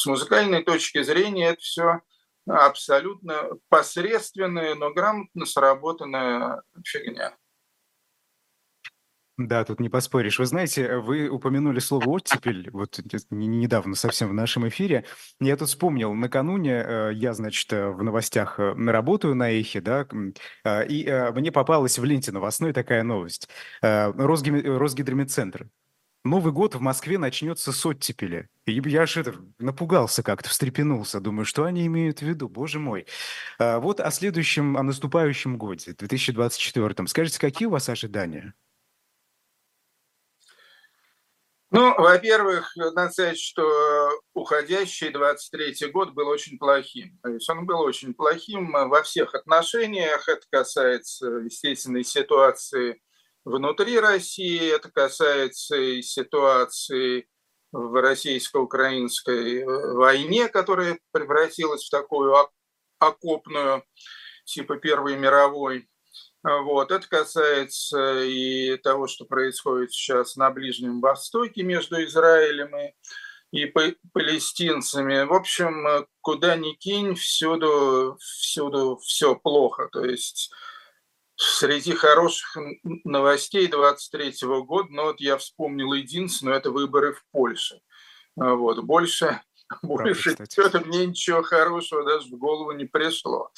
С 0.00 0.06
музыкальной 0.06 0.64
точки 0.64 1.02
зрения 1.02 1.48
это 1.48 1.60
все 1.60 2.00
абсолютно 2.46 3.50
посредственная, 3.68 4.74
но 4.74 4.94
грамотно 4.94 5.44
сработанная 5.44 6.62
фигня. 6.86 7.36
Да, 9.36 9.62
тут 9.64 9.78
не 9.78 9.90
поспоришь. 9.90 10.38
Вы 10.38 10.46
знаете, 10.46 10.96
вы 10.96 11.28
упомянули 11.28 11.80
слово 11.80 12.08
«оттепель» 12.08 12.70
вот 12.72 12.98
недавно 13.28 13.94
совсем 13.94 14.30
в 14.30 14.32
нашем 14.32 14.66
эфире. 14.68 15.04
Я 15.38 15.58
тут 15.58 15.68
вспомнил, 15.68 16.14
накануне 16.14 16.82
э, 16.82 17.10
я, 17.12 17.34
значит, 17.34 17.70
э, 17.70 17.90
в 17.90 18.02
новостях 18.02 18.58
э, 18.58 18.72
работаю 18.72 19.34
на 19.34 19.50
Эхе, 19.50 19.82
да, 19.82 20.06
и 20.88 21.30
мне 21.34 21.52
попалась 21.52 21.98
в 21.98 22.04
ленте 22.04 22.32
новостной 22.32 22.72
такая 22.72 23.02
новость. 23.02 23.50
Росгидромедцентр. 23.82 25.68
Новый 26.22 26.52
год 26.52 26.74
в 26.74 26.80
Москве 26.80 27.16
начнется 27.16 27.72
с 27.72 27.86
оттепели. 27.86 28.48
И 28.66 28.80
я 28.88 29.06
же 29.06 29.24
напугался 29.58 30.22
как-то, 30.22 30.50
встрепенулся. 30.50 31.18
Думаю, 31.18 31.46
что 31.46 31.64
они 31.64 31.86
имеют 31.86 32.18
в 32.20 32.22
виду, 32.22 32.48
боже 32.48 32.78
мой. 32.78 33.06
Вот 33.58 34.00
о 34.00 34.10
следующем, 34.10 34.76
о 34.76 34.82
наступающем 34.82 35.56
годе, 35.56 35.94
2024. 35.98 37.08
Скажите, 37.08 37.40
какие 37.40 37.66
у 37.66 37.70
вас 37.70 37.88
ожидания? 37.88 38.54
Ну, 41.72 41.94
во-первых, 41.94 42.72
надо 42.76 43.12
сказать, 43.12 43.38
что 43.38 44.10
уходящий 44.34 45.10
23 45.10 45.90
год 45.92 46.10
был 46.14 46.26
очень 46.26 46.58
плохим. 46.58 47.16
То 47.22 47.30
есть 47.30 47.48
он 47.48 47.64
был 47.64 47.80
очень 47.80 48.12
плохим 48.12 48.72
во 48.72 49.02
всех 49.04 49.34
отношениях. 49.34 50.28
Это 50.28 50.42
касается, 50.50 51.26
естественной 51.28 52.04
ситуации 52.04 53.00
внутри 53.44 53.98
России, 53.98 54.74
это 54.74 54.90
касается 54.90 55.76
и 55.76 56.02
ситуации 56.02 57.28
в 57.72 58.00
российско-украинской 58.00 59.64
войне, 59.94 60.48
которая 60.48 60.98
превратилась 61.12 61.86
в 61.86 61.90
такую 61.90 62.34
окопную, 62.98 63.84
типа 64.44 64.76
Первой 64.76 65.16
мировой. 65.16 65.88
Вот. 66.42 66.90
Это 66.90 67.06
касается 67.08 68.22
и 68.22 68.76
того, 68.78 69.06
что 69.06 69.24
происходит 69.24 69.92
сейчас 69.92 70.36
на 70.36 70.50
Ближнем 70.50 71.00
Востоке 71.00 71.62
между 71.62 72.02
Израилем 72.04 72.74
и, 73.52 73.64
и 73.64 73.72
палестинцами. 74.12 75.24
В 75.24 75.34
общем, 75.34 76.06
куда 76.22 76.56
ни 76.56 76.72
кинь, 76.72 77.14
всюду, 77.14 78.16
всюду 78.20 78.98
все 79.02 79.36
плохо. 79.36 79.88
То 79.92 80.04
есть 80.04 80.50
среди 81.42 81.94
хороших 81.94 82.56
новостей 82.82 83.66
23 83.66 84.34
года, 84.42 84.88
ну 84.90 85.04
вот 85.04 85.20
я 85.20 85.38
вспомнил 85.38 85.94
единственное, 85.94 86.58
это 86.58 86.70
выборы 86.70 87.14
в 87.14 87.24
Польше. 87.32 87.80
Вот. 88.36 88.84
Больше, 88.84 89.40
Правда, 89.68 90.04
больше 90.04 90.36
что-то 90.50 90.80
мне 90.80 91.06
ничего 91.06 91.42
хорошего 91.42 92.04
даже 92.04 92.28
в 92.28 92.38
голову 92.38 92.72
не 92.72 92.84
пришло. 92.84 93.50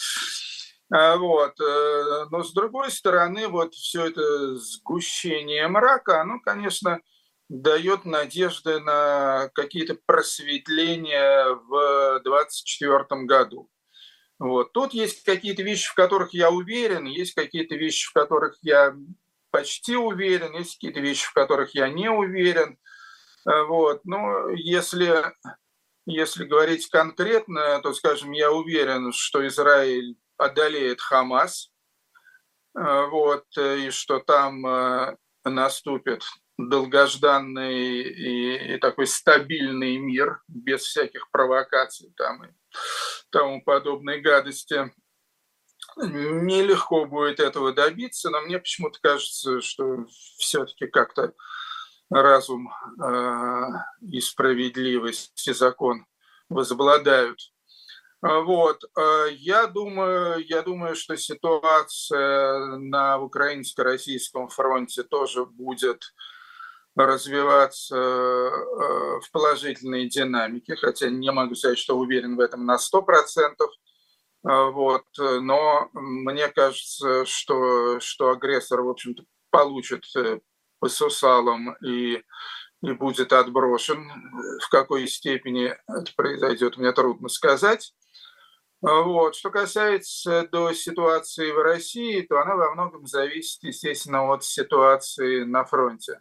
А, 0.93 1.16
вот. 1.16 1.59
Э, 1.61 2.26
но 2.30 2.45
с 2.45 2.53
другой 2.53 2.93
стороны, 2.93 3.49
вот 3.49 3.74
все 3.74 4.07
это 4.07 4.57
сгущение 4.57 5.66
мрака, 5.66 6.20
оно, 6.20 6.39
конечно, 6.39 7.01
дает 7.49 8.05
надежды 8.05 8.78
на 8.78 9.51
какие-то 9.55 9.99
просветления 10.07 11.47
в 11.47 12.20
2024 12.22 13.24
году. 13.24 13.68
Вот. 14.43 14.72
Тут 14.72 14.93
есть 14.93 15.22
какие-то 15.22 15.62
вещи, 15.62 15.88
в 15.88 15.95
которых 15.95 16.34
я 16.34 16.51
уверен, 16.51 17.05
есть 17.05 17.32
какие-то 17.32 17.76
вещи, 17.76 18.09
в 18.09 18.12
которых 18.12 18.59
я 18.62 18.93
почти 19.53 19.95
уверен, 19.95 20.57
есть 20.57 20.74
какие-то 20.74 20.99
вещи, 20.99 21.28
в 21.28 21.32
которых 21.32 21.76
я 21.76 21.88
не 21.88 22.11
уверен. 22.11 22.76
Э, 23.49 23.62
вот. 23.62 24.05
Но 24.05 24.49
если, 24.49 25.32
если 26.07 26.45
говорить 26.45 26.88
конкретно, 26.88 27.80
то, 27.82 27.95
скажем, 27.95 28.32
я 28.32 28.51
уверен, 28.51 29.12
что 29.12 29.47
Израиль 29.47 30.16
одолеет 30.36 31.01
Хамас, 31.01 31.70
э, 32.76 33.07
вот, 33.12 33.45
и 33.57 33.90
что 33.90 34.18
там 34.18 34.66
э, 34.66 35.16
наступит 35.45 36.24
долгожданный 36.59 38.03
и, 38.03 38.74
и 38.74 38.78
такой 38.78 39.07
стабильный 39.07 39.99
мир 39.99 40.43
без 40.49 40.80
всяких 40.80 41.30
провокаций 41.30 42.12
там 42.16 42.45
и 42.45 42.49
тому 43.31 43.62
подобной 43.62 44.20
гадости. 44.20 44.93
Нелегко 45.97 47.05
будет 47.05 47.41
этого 47.41 47.73
добиться, 47.73 48.31
но 48.31 48.41
мне 48.43 48.59
почему-то 48.59 48.99
кажется, 49.03 49.61
что 49.61 50.07
все-таки 50.39 50.87
как-то 50.87 51.33
разум 52.09 52.73
э, 53.03 53.66
и 54.01 54.20
справедливость 54.20 55.47
и 55.49 55.53
закон 55.53 56.07
возобладают 56.49 57.41
а, 58.23 58.41
вот. 58.41 58.85
А, 58.97 59.27
я 59.27 59.66
думаю, 59.66 60.45
я 60.47 60.62
думаю, 60.62 60.95
что 60.95 61.16
ситуация 61.16 62.77
на 62.77 63.18
украинско-российском 63.18 64.49
фронте 64.49 65.03
тоже 65.03 65.45
будет 65.45 66.14
развиваться 66.95 67.97
а, 67.97 69.20
в 69.20 69.30
положительной 69.32 70.09
динамике, 70.09 70.76
хотя 70.76 71.09
не 71.09 71.30
могу 71.32 71.55
сказать, 71.55 71.78
что 71.78 71.97
уверен 71.97 72.36
в 72.36 72.40
этом 72.40 72.66
на 72.66 72.76
100%. 72.76 73.57
Вот. 74.45 75.05
Но 75.18 75.88
мне 75.93 76.49
кажется, 76.49 77.24
что, 77.24 78.01
что 78.01 78.30
агрессор, 78.30 78.82
в 78.82 78.88
общем-то, 78.88 79.22
получит 79.51 80.05
э, 80.16 80.40
по 80.80 80.88
сусалам 80.88 81.76
и, 81.76 82.24
и 82.82 82.93
будет 82.93 83.32
отброшен. 83.32 84.11
В 84.61 84.68
какой 84.68 85.07
степени 85.07 85.76
это 85.86 86.12
произойдет, 86.16 86.76
мне 86.76 86.90
трудно 86.90 87.28
сказать. 87.28 87.95
Вот. 88.80 89.36
Что 89.36 89.51
касается 89.51 90.49
до 90.51 90.72
ситуации 90.72 91.53
в 91.53 91.62
России, 91.62 92.22
то 92.22 92.40
она 92.40 92.57
во 92.57 92.72
многом 92.72 93.07
зависит, 93.07 93.62
естественно, 93.62 94.32
от 94.32 94.43
ситуации 94.43 95.45
на 95.45 95.64
фронте. 95.64 96.20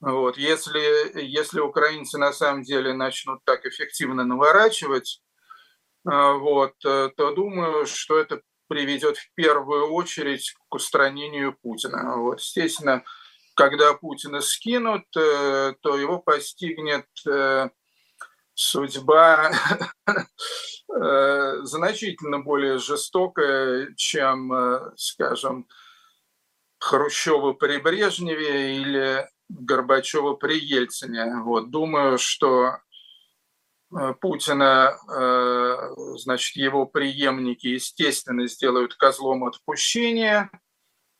Вот. 0.00 0.38
Если, 0.38 1.20
если 1.20 1.60
украинцы 1.60 2.18
на 2.18 2.32
самом 2.32 2.62
деле 2.62 2.94
начнут 2.94 3.44
так 3.44 3.66
эффективно 3.66 4.24
наворачивать, 4.24 5.20
а, 6.06 6.32
вот, 6.34 6.72
э, 6.86 7.10
то 7.16 7.34
думаю, 7.34 7.86
что 7.86 8.18
это 8.18 8.40
приведет 8.68 9.18
в 9.18 9.34
первую 9.34 9.92
очередь 9.92 10.54
к 10.68 10.74
устранению 10.74 11.56
Путина. 11.60 12.16
Вот, 12.16 12.40
естественно, 12.40 13.04
когда 13.54 13.92
Путина 13.94 14.40
скинут, 14.40 15.04
э, 15.16 15.74
то 15.82 15.98
его 15.98 16.18
постигнет 16.18 17.06
э, 17.28 17.68
судьба 18.54 19.52
значительно 21.62 22.40
более 22.40 22.78
жестокая, 22.78 23.94
чем, 23.96 24.92
скажем, 24.96 25.66
Хрущева 26.78 27.52
при 27.52 27.78
Брежневе 27.78 28.76
или 28.76 29.28
Горбачева 29.58 30.34
при 30.34 30.58
Ельцине. 30.58 31.42
Вот. 31.42 31.70
Думаю, 31.70 32.18
что 32.18 32.78
э, 33.96 34.14
Путина, 34.20 34.96
э, 35.08 35.76
значит, 36.16 36.56
его 36.56 36.86
преемники, 36.86 37.66
естественно, 37.66 38.46
сделают 38.46 38.94
козлом 38.94 39.44
отпущения, 39.44 40.50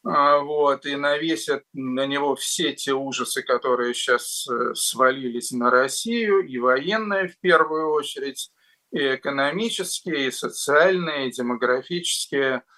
а, 0.03 0.39
вот, 0.39 0.87
и 0.87 0.97
навесят 0.97 1.65
на 1.75 2.07
него 2.07 2.35
все 2.35 2.73
те 2.73 2.95
ужасы, 2.95 3.43
которые 3.43 3.93
сейчас 3.93 4.47
э, 4.49 4.75
свалились 4.75 5.51
на 5.51 5.71
Россию, 5.71 6.47
и 6.47 6.59
военные 6.59 7.29
в 7.29 7.39
первую 7.41 7.91
очередь, 7.91 8.51
и 8.93 9.17
экономические, 9.17 10.29
и 10.29 10.31
социальные, 10.31 11.29
и 11.29 11.33
демографические– 11.33 12.63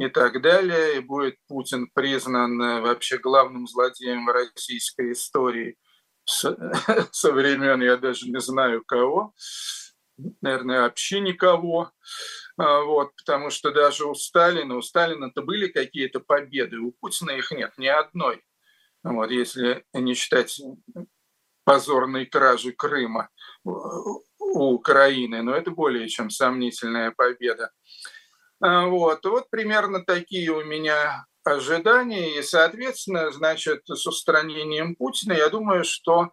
и 0.00 0.08
так 0.08 0.40
далее. 0.40 0.96
И 0.96 1.00
будет 1.00 1.36
Путин 1.48 1.88
признан 1.92 2.60
э, 2.60 2.80
вообще 2.80 3.18
главным 3.18 3.66
злодеем 3.66 4.28
российской 4.28 5.12
истории 5.12 5.76
со, 6.24 7.32
времен, 7.32 7.82
я 7.82 7.96
даже 7.96 8.28
не 8.28 8.40
знаю 8.40 8.82
кого, 8.86 9.34
наверное, 10.40 10.82
вообще 10.82 11.20
никого. 11.20 11.90
А, 12.58 12.82
вот, 12.82 13.14
потому 13.16 13.50
что 13.50 13.70
даже 13.70 14.04
у 14.04 14.14
Сталина, 14.14 14.76
у 14.76 14.82
Сталина-то 14.82 15.42
были 15.42 15.68
какие-то 15.68 16.20
победы, 16.20 16.78
у 16.78 16.92
Путина 16.92 17.30
их 17.30 17.50
нет, 17.52 17.72
ни 17.78 17.86
одной. 17.86 18.42
Вот, 19.04 19.30
если 19.30 19.84
не 19.92 20.14
считать 20.14 20.60
позорной 21.64 22.26
кражи 22.26 22.72
Крыма 22.72 23.28
у 23.64 24.72
Украины, 24.72 25.42
но 25.42 25.54
это 25.54 25.70
более 25.70 26.08
чем 26.08 26.30
сомнительная 26.30 27.10
победа. 27.10 27.70
А, 28.60 28.86
вот, 28.86 29.24
вот 29.24 29.50
примерно 29.50 30.04
такие 30.04 30.50
у 30.50 30.64
меня 30.64 31.26
ожидания. 31.44 32.38
И, 32.38 32.42
соответственно, 32.42 33.30
значит, 33.30 33.82
с 33.86 34.06
устранением 34.06 34.96
Путина, 34.96 35.32
я 35.32 35.48
думаю, 35.48 35.84
что 35.84 36.30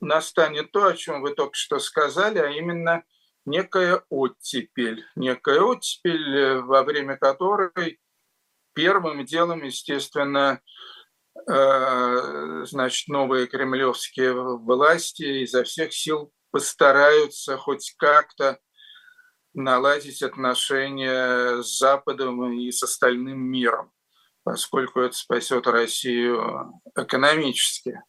настанет 0.00 0.70
то, 0.72 0.86
о 0.86 0.94
чем 0.94 1.22
вы 1.22 1.34
только 1.34 1.54
что 1.54 1.78
сказали, 1.78 2.38
а 2.38 2.50
именно 2.50 3.02
некая 3.44 4.02
оттепель. 4.08 5.04
Некая 5.16 5.60
оттепель, 5.60 6.60
во 6.60 6.82
время 6.82 7.16
которой 7.16 7.98
первым 8.74 9.24
делом, 9.24 9.62
естественно, 9.64 10.60
э, 11.48 12.64
значит, 12.64 13.08
новые 13.08 13.46
кремлевские 13.46 14.34
власти 14.34 15.42
изо 15.44 15.64
всех 15.64 15.92
сил 15.92 16.32
постараются 16.50 17.56
хоть 17.56 17.94
как-то 17.98 18.58
наладить 19.56 20.22
отношения 20.22 21.62
с 21.62 21.78
Западом 21.78 22.52
и 22.52 22.70
с 22.70 22.82
остальным 22.82 23.40
миром, 23.40 23.90
поскольку 24.44 25.00
это 25.00 25.16
спасет 25.16 25.66
Россию 25.66 26.80
экономически. 26.94 28.00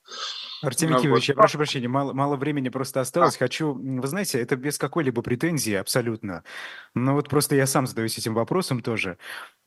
Артемий 0.61 0.95
ну, 0.95 1.01
Кивович, 1.01 1.29
вот. 1.29 1.35
я 1.35 1.35
прошу 1.35 1.57
прощения, 1.57 1.87
мало, 1.87 2.13
мало 2.13 2.35
времени 2.35 2.69
просто 2.69 2.99
осталось. 2.99 3.35
А. 3.35 3.39
Хочу, 3.39 3.73
вы 3.73 4.07
знаете, 4.07 4.41
это 4.41 4.55
без 4.55 4.77
какой-либо 4.77 5.21
претензии 5.21 5.73
абсолютно. 5.73 6.43
Но 6.93 7.13
вот 7.13 7.29
просто 7.29 7.55
я 7.55 7.65
сам 7.65 7.87
задаюсь 7.87 8.17
этим 8.17 8.33
вопросом 8.33 8.81
тоже. 8.81 9.17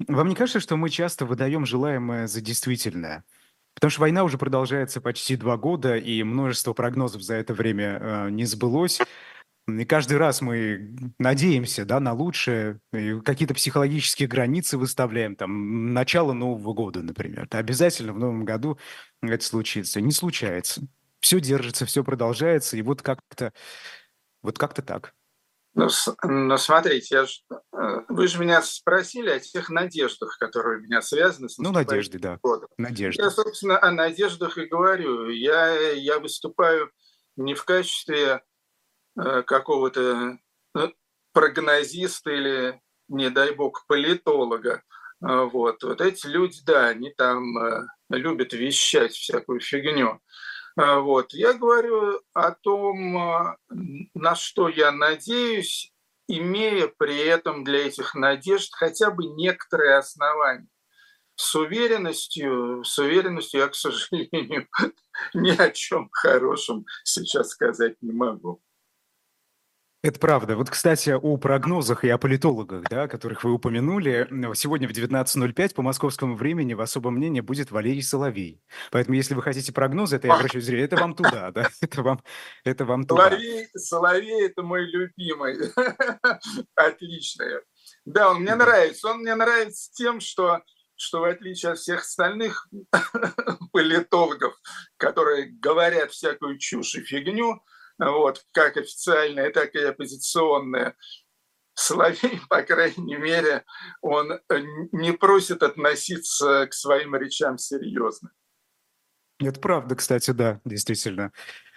Вам 0.06 0.28
не 0.28 0.34
кажется, 0.34 0.60
что 0.60 0.76
мы 0.76 0.90
часто 0.90 1.24
выдаем 1.24 1.64
желаемое 1.64 2.26
за 2.26 2.40
действительное? 2.40 3.24
Потому 3.74 3.90
что 3.90 4.00
война 4.02 4.24
уже 4.24 4.36
продолжается 4.36 5.00
почти 5.00 5.36
два 5.36 5.56
года, 5.56 5.96
и 5.96 6.22
множество 6.22 6.72
прогнозов 6.72 7.22
за 7.22 7.34
это 7.34 7.54
время 7.54 7.98
э, 8.00 8.30
не 8.30 8.44
сбылось. 8.44 9.00
И 9.78 9.84
каждый 9.84 10.16
раз 10.16 10.40
мы 10.40 10.94
надеемся 11.18 11.84
да, 11.84 12.00
на 12.00 12.12
лучшее, 12.12 12.80
какие-то 13.24 13.54
психологические 13.54 14.28
границы 14.28 14.78
выставляем, 14.78 15.36
там, 15.36 15.92
начало 15.92 16.32
Нового 16.32 16.72
года, 16.72 17.02
например. 17.02 17.44
Это 17.44 17.58
обязательно 17.58 18.12
в 18.12 18.18
Новом 18.18 18.44
году 18.44 18.78
это 19.22 19.44
случится. 19.44 20.00
Не 20.00 20.12
случается. 20.12 20.82
Все 21.20 21.40
держится, 21.40 21.84
все 21.84 22.02
продолжается, 22.02 22.76
и 22.76 22.82
вот 22.82 23.02
как-то 23.02 23.52
вот 24.42 24.58
как-то 24.58 24.82
так. 24.82 25.14
Ну, 25.74 25.88
ну 26.24 26.56
смотрите, 26.56 27.14
я 27.14 27.26
ж, 27.26 27.42
э, 27.50 28.00
вы 28.08 28.26
же 28.26 28.40
меня 28.40 28.60
спросили 28.60 29.30
о 29.30 29.38
тех 29.38 29.70
надеждах, 29.70 30.36
которые 30.38 30.78
у 30.78 30.82
меня 30.82 31.00
связаны 31.00 31.48
с 31.48 31.58
Ну, 31.58 31.70
надежды, 31.70 32.18
да. 32.18 32.38
Годом. 32.42 32.68
Надежды. 32.76 33.22
Я, 33.22 33.30
собственно, 33.30 33.80
о 33.80 33.92
надеждах 33.92 34.58
и 34.58 34.66
говорю. 34.66 35.28
Я, 35.28 35.92
я 35.92 36.18
выступаю 36.18 36.90
не 37.36 37.54
в 37.54 37.64
качестве 37.64 38.42
какого-то 39.46 40.38
э, 40.76 40.88
прогнозиста 41.32 42.30
или, 42.30 42.80
не 43.08 43.30
дай 43.30 43.54
бог, 43.54 43.84
политолога. 43.86 44.82
Э, 45.22 45.44
вот. 45.44 45.82
вот 45.82 46.00
эти 46.00 46.26
люди, 46.26 46.60
да, 46.64 46.88
они 46.88 47.10
там 47.10 47.44
любят 48.08 48.52
вещать 48.52 49.12
всякую 49.12 49.60
фигню. 49.60 50.20
Вот. 50.76 51.32
Я 51.32 51.52
говорю 51.54 52.20
о 52.32 52.52
том, 52.52 53.56
на 54.14 54.34
что 54.36 54.68
я 54.68 54.92
надеюсь, 54.92 55.92
имея 56.28 56.86
при 56.96 57.18
этом 57.18 57.64
для 57.64 57.86
этих 57.86 58.14
надежд 58.14 58.72
хотя 58.74 59.10
бы 59.10 59.26
некоторые 59.26 59.96
основания. 59.96 60.68
С 61.34 61.54
уверенностью, 61.54 62.84
с 62.84 62.98
уверенностью 62.98 63.60
я, 63.60 63.68
к 63.68 63.74
сожалению, 63.74 64.68
ни 65.34 65.50
о 65.50 65.70
чем 65.70 66.08
хорошем 66.12 66.86
сейчас 67.02 67.50
сказать 67.50 67.96
не 68.00 68.12
могу. 68.12 68.62
Это 70.02 70.18
правда. 70.18 70.56
Вот, 70.56 70.70
кстати, 70.70 71.10
о 71.10 71.36
прогнозах 71.36 72.04
и 72.04 72.08
о 72.08 72.16
политологах, 72.16 72.84
да, 72.88 73.06
которых 73.06 73.44
вы 73.44 73.52
упомянули. 73.52 74.26
Сегодня 74.54 74.88
в 74.88 74.92
19.05 74.92 75.74
по 75.74 75.82
московскому 75.82 76.36
времени 76.36 76.72
в 76.72 76.80
особом 76.80 77.16
мнении 77.16 77.40
будет 77.40 77.70
Валерий 77.70 78.02
Соловей. 78.02 78.62
Поэтому, 78.90 79.16
если 79.16 79.34
вы 79.34 79.42
хотите 79.42 79.74
прогнозы, 79.74 80.16
это 80.16 80.28
я 80.28 80.34
обращаюсь 80.36 80.64
зрение, 80.64 80.86
это 80.86 80.96
вам 80.96 81.14
туда, 81.14 81.50
да, 81.50 81.68
это 81.82 82.02
вам, 82.02 82.22
это 82.64 82.86
вам 82.86 83.04
туда. 83.04 83.28
Соловей, 83.28 83.68
Соловей– 83.74 84.46
это 84.46 84.62
мой 84.62 84.86
любимый. 84.86 85.58
Отлично. 86.74 87.44
Да, 88.06 88.30
он 88.30 88.40
мне 88.40 88.54
нравится. 88.54 89.08
Он 89.08 89.18
мне 89.18 89.34
нравится 89.34 89.90
тем, 89.92 90.20
что 90.20 90.62
что 90.96 91.20
в 91.20 91.24
отличие 91.24 91.72
от 91.72 91.78
всех 91.78 92.00
остальных 92.00 92.68
политологов, 93.72 94.54
которые 94.98 95.46
говорят 95.46 96.10
всякую 96.10 96.58
чушь 96.58 96.94
и 96.94 97.00
фигню, 97.00 97.62
вот, 98.00 98.44
как 98.52 98.76
официальная, 98.76 99.50
так 99.50 99.74
и 99.74 99.80
оппозиционная. 99.80 100.96
Соловей, 101.74 102.40
по 102.48 102.62
крайней 102.62 103.16
мере, 103.16 103.64
он 104.00 104.32
э, 104.32 104.38
не 104.92 105.12
просит 105.12 105.62
относиться 105.62 106.66
к 106.66 106.74
своим 106.74 107.14
речам 107.14 107.58
серьезно. 107.58 108.30
Это 109.38 109.60
правда, 109.60 109.94
кстати, 109.94 110.32
да, 110.32 110.60
действительно. 110.64 111.32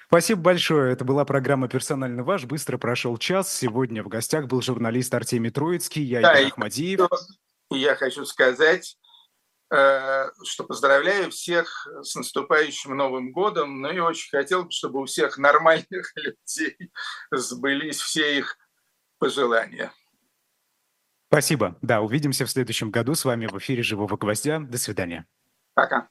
Спасибо 0.08 0.42
большое. 0.42 0.94
Это 0.94 1.06
была 1.06 1.26
программа 1.26 1.68
«Персонально 1.68 2.24
ваш». 2.24 2.46
Быстро 2.46 2.78
прошел 2.78 3.18
час. 3.18 3.52
Сегодня 3.52 4.04
в 4.04 4.10
гостях 4.10 4.48
был 4.48 4.62
журналист 4.62 5.14
Артемий 5.14 5.50
Троицкий, 5.50 6.04
я 6.04 6.22
да, 6.22 6.40
Игорь 6.40 6.52
Ахмадиев. 6.52 7.10
Я 7.72 7.96
хочу 7.96 8.26
сказать, 8.26 8.98
что 9.74 10.64
поздравляю 10.68 11.32
всех 11.32 11.88
с 12.04 12.16
наступающим 12.16 12.96
Новым 12.96 13.32
годом, 13.32 13.82
ну 13.82 13.92
и 13.92 14.00
очень 14.00 14.30
хотел 14.30 14.66
бы, 14.66 14.72
чтобы 14.72 15.02
у 15.02 15.06
всех 15.06 15.38
нормальных 15.38 16.14
людей 16.16 16.92
сбылись 17.32 18.00
все 18.00 18.38
их 18.38 18.58
пожелания. 19.18 19.92
Спасибо. 21.30 21.76
Да, 21.82 22.02
увидимся 22.02 22.46
в 22.46 22.52
следующем 22.52 22.92
году. 22.92 23.16
С 23.16 23.26
вами 23.26 23.48
в 23.48 23.58
эфире 23.58 23.82
«Живого 23.82 24.18
гвоздя». 24.18 24.60
До 24.60 24.78
свидания. 24.78 25.26
Пока. 25.74 26.10